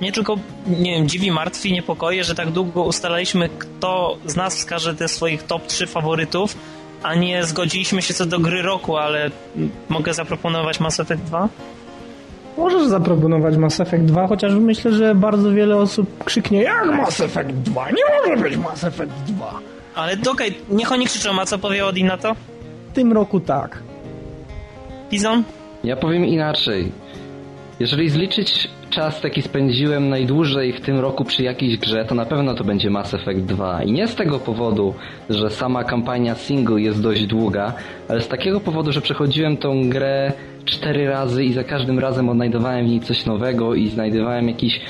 Mnie 0.00 0.12
tylko, 0.12 0.36
nie 0.80 0.96
wiem, 0.96 1.08
dziwi, 1.08 1.30
martwi, 1.30 1.72
niepokoi, 1.72 2.24
że 2.24 2.34
tak 2.34 2.50
długo 2.50 2.82
ustalaliśmy, 2.82 3.48
kto 3.58 4.16
z 4.26 4.36
nas 4.36 4.56
wskaże 4.56 4.94
te 4.94 5.08
swoich 5.08 5.42
top 5.42 5.66
3 5.66 5.86
faworytów, 5.86 6.56
a 7.02 7.14
nie 7.14 7.44
zgodziliśmy 7.44 8.02
się 8.02 8.14
co 8.14 8.26
do 8.26 8.38
gry 8.38 8.62
roku, 8.62 8.96
ale 8.96 9.30
mogę 9.88 10.14
zaproponować 10.14 10.80
Mass 10.80 11.00
Effect 11.00 11.22
2? 11.22 11.48
Możesz 12.58 12.86
zaproponować 12.86 13.56
Mass 13.56 13.80
Effect 13.80 14.04
2, 14.04 14.26
chociaż 14.26 14.54
myślę, 14.54 14.92
że 14.92 15.14
bardzo 15.14 15.52
wiele 15.52 15.76
osób 15.76 16.24
krzyknie 16.24 16.62
jak 16.62 16.86
Mass 16.86 17.20
Effect 17.20 17.50
2? 17.50 17.90
Nie 17.90 18.02
może 18.18 18.42
być 18.42 18.56
Mass 18.56 18.84
Effect 18.84 19.12
2. 19.26 19.60
Ale 19.94 20.16
to 20.16 20.32
okej, 20.32 20.54
niech 20.70 20.92
oni 20.92 21.06
krzyczą, 21.06 21.40
a 21.40 21.44
co 21.44 21.58
powie 21.58 21.86
Odin 21.86 22.06
na 22.06 22.16
to? 22.16 22.34
W 22.90 22.94
tym 22.94 23.12
roku 23.12 23.40
tak. 23.40 23.82
Pizon? 25.10 25.42
Ja 25.84 25.96
powiem 25.96 26.24
inaczej. 26.24 26.92
Jeżeli 27.80 28.10
zliczyć 28.10 28.68
czas, 28.90 29.24
jaki 29.24 29.42
spędziłem 29.42 30.08
najdłużej 30.08 30.72
w 30.72 30.80
tym 30.80 31.00
roku 31.00 31.24
przy 31.24 31.42
jakiejś 31.42 31.78
grze, 31.78 32.04
to 32.04 32.14
na 32.14 32.26
pewno 32.26 32.54
to 32.54 32.64
będzie 32.64 32.90
Mass 32.90 33.14
Effect 33.14 33.40
2. 33.40 33.82
I 33.82 33.92
nie 33.92 34.08
z 34.08 34.14
tego 34.14 34.38
powodu, 34.38 34.94
że 35.30 35.50
sama 35.50 35.84
kampania 35.84 36.34
single 36.34 36.80
jest 36.80 37.02
dość 37.02 37.26
długa, 37.26 37.72
ale 38.08 38.20
z 38.20 38.28
takiego 38.28 38.60
powodu, 38.60 38.92
że 38.92 39.00
przechodziłem 39.00 39.56
tą 39.56 39.90
grę 39.90 40.32
cztery 40.64 41.06
razy 41.06 41.44
i 41.44 41.52
za 41.52 41.64
każdym 41.64 41.98
razem 41.98 42.28
odnajdowałem 42.28 42.86
w 42.86 42.88
niej 42.88 43.00
coś 43.00 43.26
nowego 43.26 43.74
i 43.74 43.88
znajdowałem 43.88 44.48
jakiś 44.48 44.80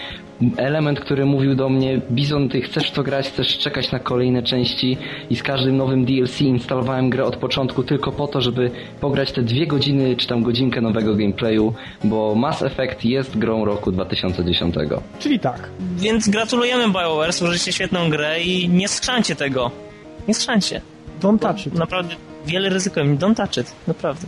element, 0.56 1.00
który 1.00 1.26
mówił 1.26 1.54
do 1.54 1.68
mnie 1.68 2.00
Bizon, 2.10 2.48
ty 2.48 2.62
chcesz 2.62 2.90
to 2.90 3.02
grać, 3.02 3.28
chcesz 3.28 3.58
czekać 3.58 3.92
na 3.92 3.98
kolejne 3.98 4.42
części 4.42 4.96
i 5.30 5.36
z 5.36 5.42
każdym 5.42 5.76
nowym 5.76 6.04
DLC 6.04 6.40
instalowałem 6.40 7.10
grę 7.10 7.24
od 7.24 7.36
początku 7.36 7.82
tylko 7.82 8.12
po 8.12 8.26
to, 8.26 8.40
żeby 8.40 8.70
pograć 9.00 9.32
te 9.32 9.42
dwie 9.42 9.66
godziny 9.66 10.16
czy 10.16 10.26
tam 10.26 10.42
godzinkę 10.42 10.80
nowego 10.80 11.14
gameplayu, 11.14 11.74
bo 12.04 12.34
Mass 12.34 12.62
Effect 12.62 13.04
jest 13.04 13.38
grą 13.38 13.64
roku 13.64 13.92
2010. 13.92 14.74
Czyli 15.18 15.40
tak. 15.40 15.68
Więc 15.96 16.28
gratulujemy 16.28 16.88
BioWare, 16.88 17.32
stworzyliście 17.32 17.72
świetną 17.72 18.10
grę 18.10 18.42
i 18.42 18.68
nie 18.68 18.88
skrzancie 18.88 19.36
tego. 19.36 19.70
Nie 20.28 20.34
skrzancie. 20.34 20.80
Don't 21.20 21.38
touch 21.38 21.66
it. 21.66 21.74
Naprawdę 21.74 22.14
wiele 22.46 22.68
ryzykujemy. 22.68 23.16
Don't 23.16 23.36
touch 23.36 23.56
it. 23.56 23.74
Naprawdę. 23.88 24.26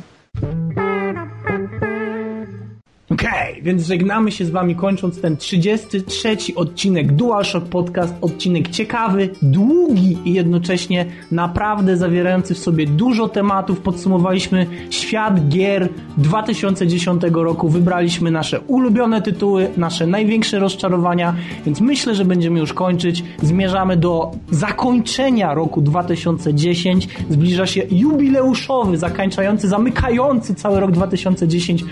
Okej, 3.11 3.63
więc 3.63 3.87
żegnamy 3.87 4.33
się 4.33 4.45
z 4.45 4.51
wami 4.51 4.77
kończąc 4.77 5.21
ten 5.21 5.37
33 5.37 6.37
odcinek 6.57 7.13
DualShock 7.13 7.67
Podcast, 7.67 8.15
odcinek 8.21 8.69
ciekawy, 8.69 9.29
długi 9.43 10.19
i 10.25 10.33
jednocześnie 10.33 11.07
naprawdę 11.33 11.97
zawierający 11.97 12.55
w 12.55 12.59
sobie 12.59 12.87
dużo 12.87 13.29
tematów. 13.29 13.81
Podsumowaliśmy 13.81 14.67
świat 14.91 15.49
gier 15.49 15.89
2010 16.17 17.23
roku, 17.33 17.69
wybraliśmy 17.69 18.31
nasze 18.31 18.61
ulubione 18.61 19.23
tytuły, 19.23 19.69
nasze 19.77 20.07
największe 20.07 20.59
rozczarowania, 20.59 21.35
więc 21.67 21.81
myślę, 21.81 22.15
że 22.15 22.25
będziemy 22.25 22.59
już 22.59 22.73
kończyć. 22.73 23.25
Zmierzamy 23.43 23.97
do 23.97 24.31
zakończenia 24.51 25.55
roku 25.55 25.81
2010. 25.81 27.09
Zbliża 27.31 27.67
się 27.67 27.83
jubileuszowy, 27.91 28.99
zakończający, 28.99 29.69
zamykający 29.69 30.55
cały 30.55 30.81
rok 30.81 30.91
2010 30.91 31.85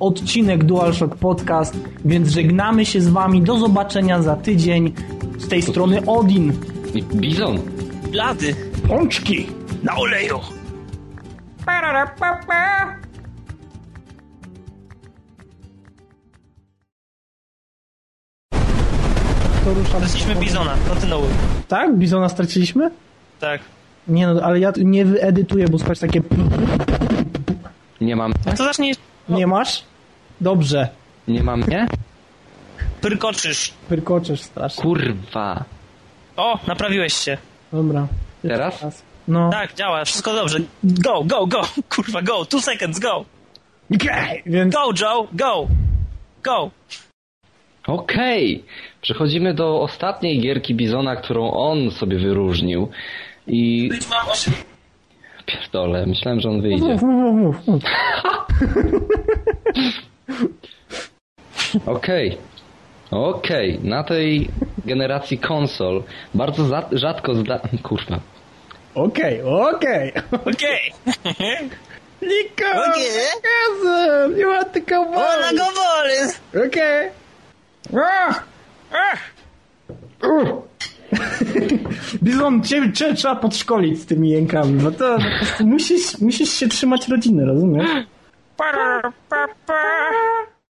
odcinek 0.00 0.64
DualShock 0.64 1.16
Podcast, 1.16 1.76
więc 2.04 2.28
żegnamy 2.28 2.86
się 2.86 3.00
z 3.00 3.08
wami. 3.08 3.42
Do 3.42 3.58
zobaczenia 3.58 4.22
za 4.22 4.36
tydzień. 4.36 4.92
Z 5.38 5.48
tej 5.48 5.62
strony 5.62 6.06
Odin. 6.06 6.52
Bizon. 7.14 7.58
Blady. 8.10 8.54
Pączki 8.88 9.46
na 9.82 9.96
oleju. 9.96 10.40
To 19.64 19.74
ruszamy. 19.74 20.08
Straciliśmy 20.08 20.34
Bizona, 20.34 20.74
kontynuuj. 20.88 21.28
Tak? 21.68 21.96
Bizona 21.96 22.28
straciliśmy? 22.28 22.90
Tak. 23.40 23.60
Nie 24.08 24.26
no, 24.26 24.42
ale 24.42 24.60
ja 24.60 24.72
tu 24.72 24.82
nie 24.82 25.04
wyedytuję, 25.04 25.68
bo 25.68 25.78
spać 25.78 25.98
takie... 25.98 26.22
Nie 28.00 28.16
mam. 28.16 28.32
No 28.46 28.52
to 28.52 28.64
zacznij... 28.64 28.94
Nie 29.28 29.46
masz? 29.46 29.82
Dobrze. 30.40 30.88
Nie 31.28 31.42
mam, 31.42 31.60
nie? 31.68 31.86
Pyrkoczysz. 33.00 33.72
Pyrkoczesz 33.88 34.40
strasznie. 34.42 34.82
Kurwa. 34.82 35.64
O, 36.36 36.58
naprawiłeś 36.66 37.14
się. 37.14 37.38
Dobra. 37.72 38.06
Teraz? 38.42 39.02
No. 39.28 39.50
Tak, 39.50 39.74
działa, 39.74 40.04
wszystko 40.04 40.34
dobrze. 40.34 40.58
Go, 40.84 41.24
go, 41.24 41.46
go. 41.46 41.60
Kurwa, 41.94 42.22
go. 42.22 42.44
Two 42.44 42.60
seconds, 42.60 42.98
go. 42.98 43.24
Okej, 43.94 44.42
więc... 44.46 44.74
Go, 44.74 44.90
Joe, 45.00 45.28
go. 45.32 45.68
Go. 46.42 46.70
Okej. 47.86 48.64
Przechodzimy 49.00 49.54
do 49.54 49.80
ostatniej 49.80 50.40
gierki 50.40 50.74
Bizona, 50.74 51.16
którą 51.16 51.50
on 51.52 51.90
sobie 51.90 52.18
wyróżnił. 52.18 52.88
I... 53.46 53.90
Mam 54.10 54.28
osiem. 54.28 54.54
Pierdolę, 55.46 56.06
myślałem, 56.06 56.40
że 56.40 56.48
on 56.48 56.62
wyjdzie. 56.62 56.84
Mów, 56.84 57.02
mów, 57.02 57.34
mów, 57.34 57.66
mów. 57.66 57.82
Okej. 61.86 62.38
Okej, 63.10 63.80
na 63.82 64.04
tej 64.04 64.48
generacji 64.84 65.38
konsol 65.38 66.02
bardzo 66.34 66.64
za- 66.64 66.88
rzadko 66.92 67.34
zda... 67.34 67.60
Kurwa. 67.82 68.20
Okej, 68.94 69.42
okej. 69.42 70.12
Okej. 70.32 70.92
Niko! 72.22 72.70
Okej. 72.90 73.10
Cousin, 73.42 74.38
you 74.38 74.48
want 74.48 74.72
to 74.72 74.80
go 74.80 75.00
Ona 75.00 75.50
go 75.52 75.64
boli. 75.74 76.66
Okej. 76.66 77.10
Ah! 77.94 78.34
Bizon, 82.22 82.62
cię, 82.62 82.92
cię 82.92 83.14
trzeba 83.14 83.36
podszkolić 83.36 84.00
z 84.00 84.06
tymi 84.06 84.30
jękami, 84.30 84.82
bo 84.82 84.90
to 84.90 85.18
musisz, 85.60 86.20
musisz 86.20 86.50
się 86.50 86.68
trzymać 86.68 87.08
rodziny, 87.08 87.44
rozumiesz? 87.44 87.90
Pa, 88.56 89.02
pa, 89.28 89.48
pa. 89.66 90.55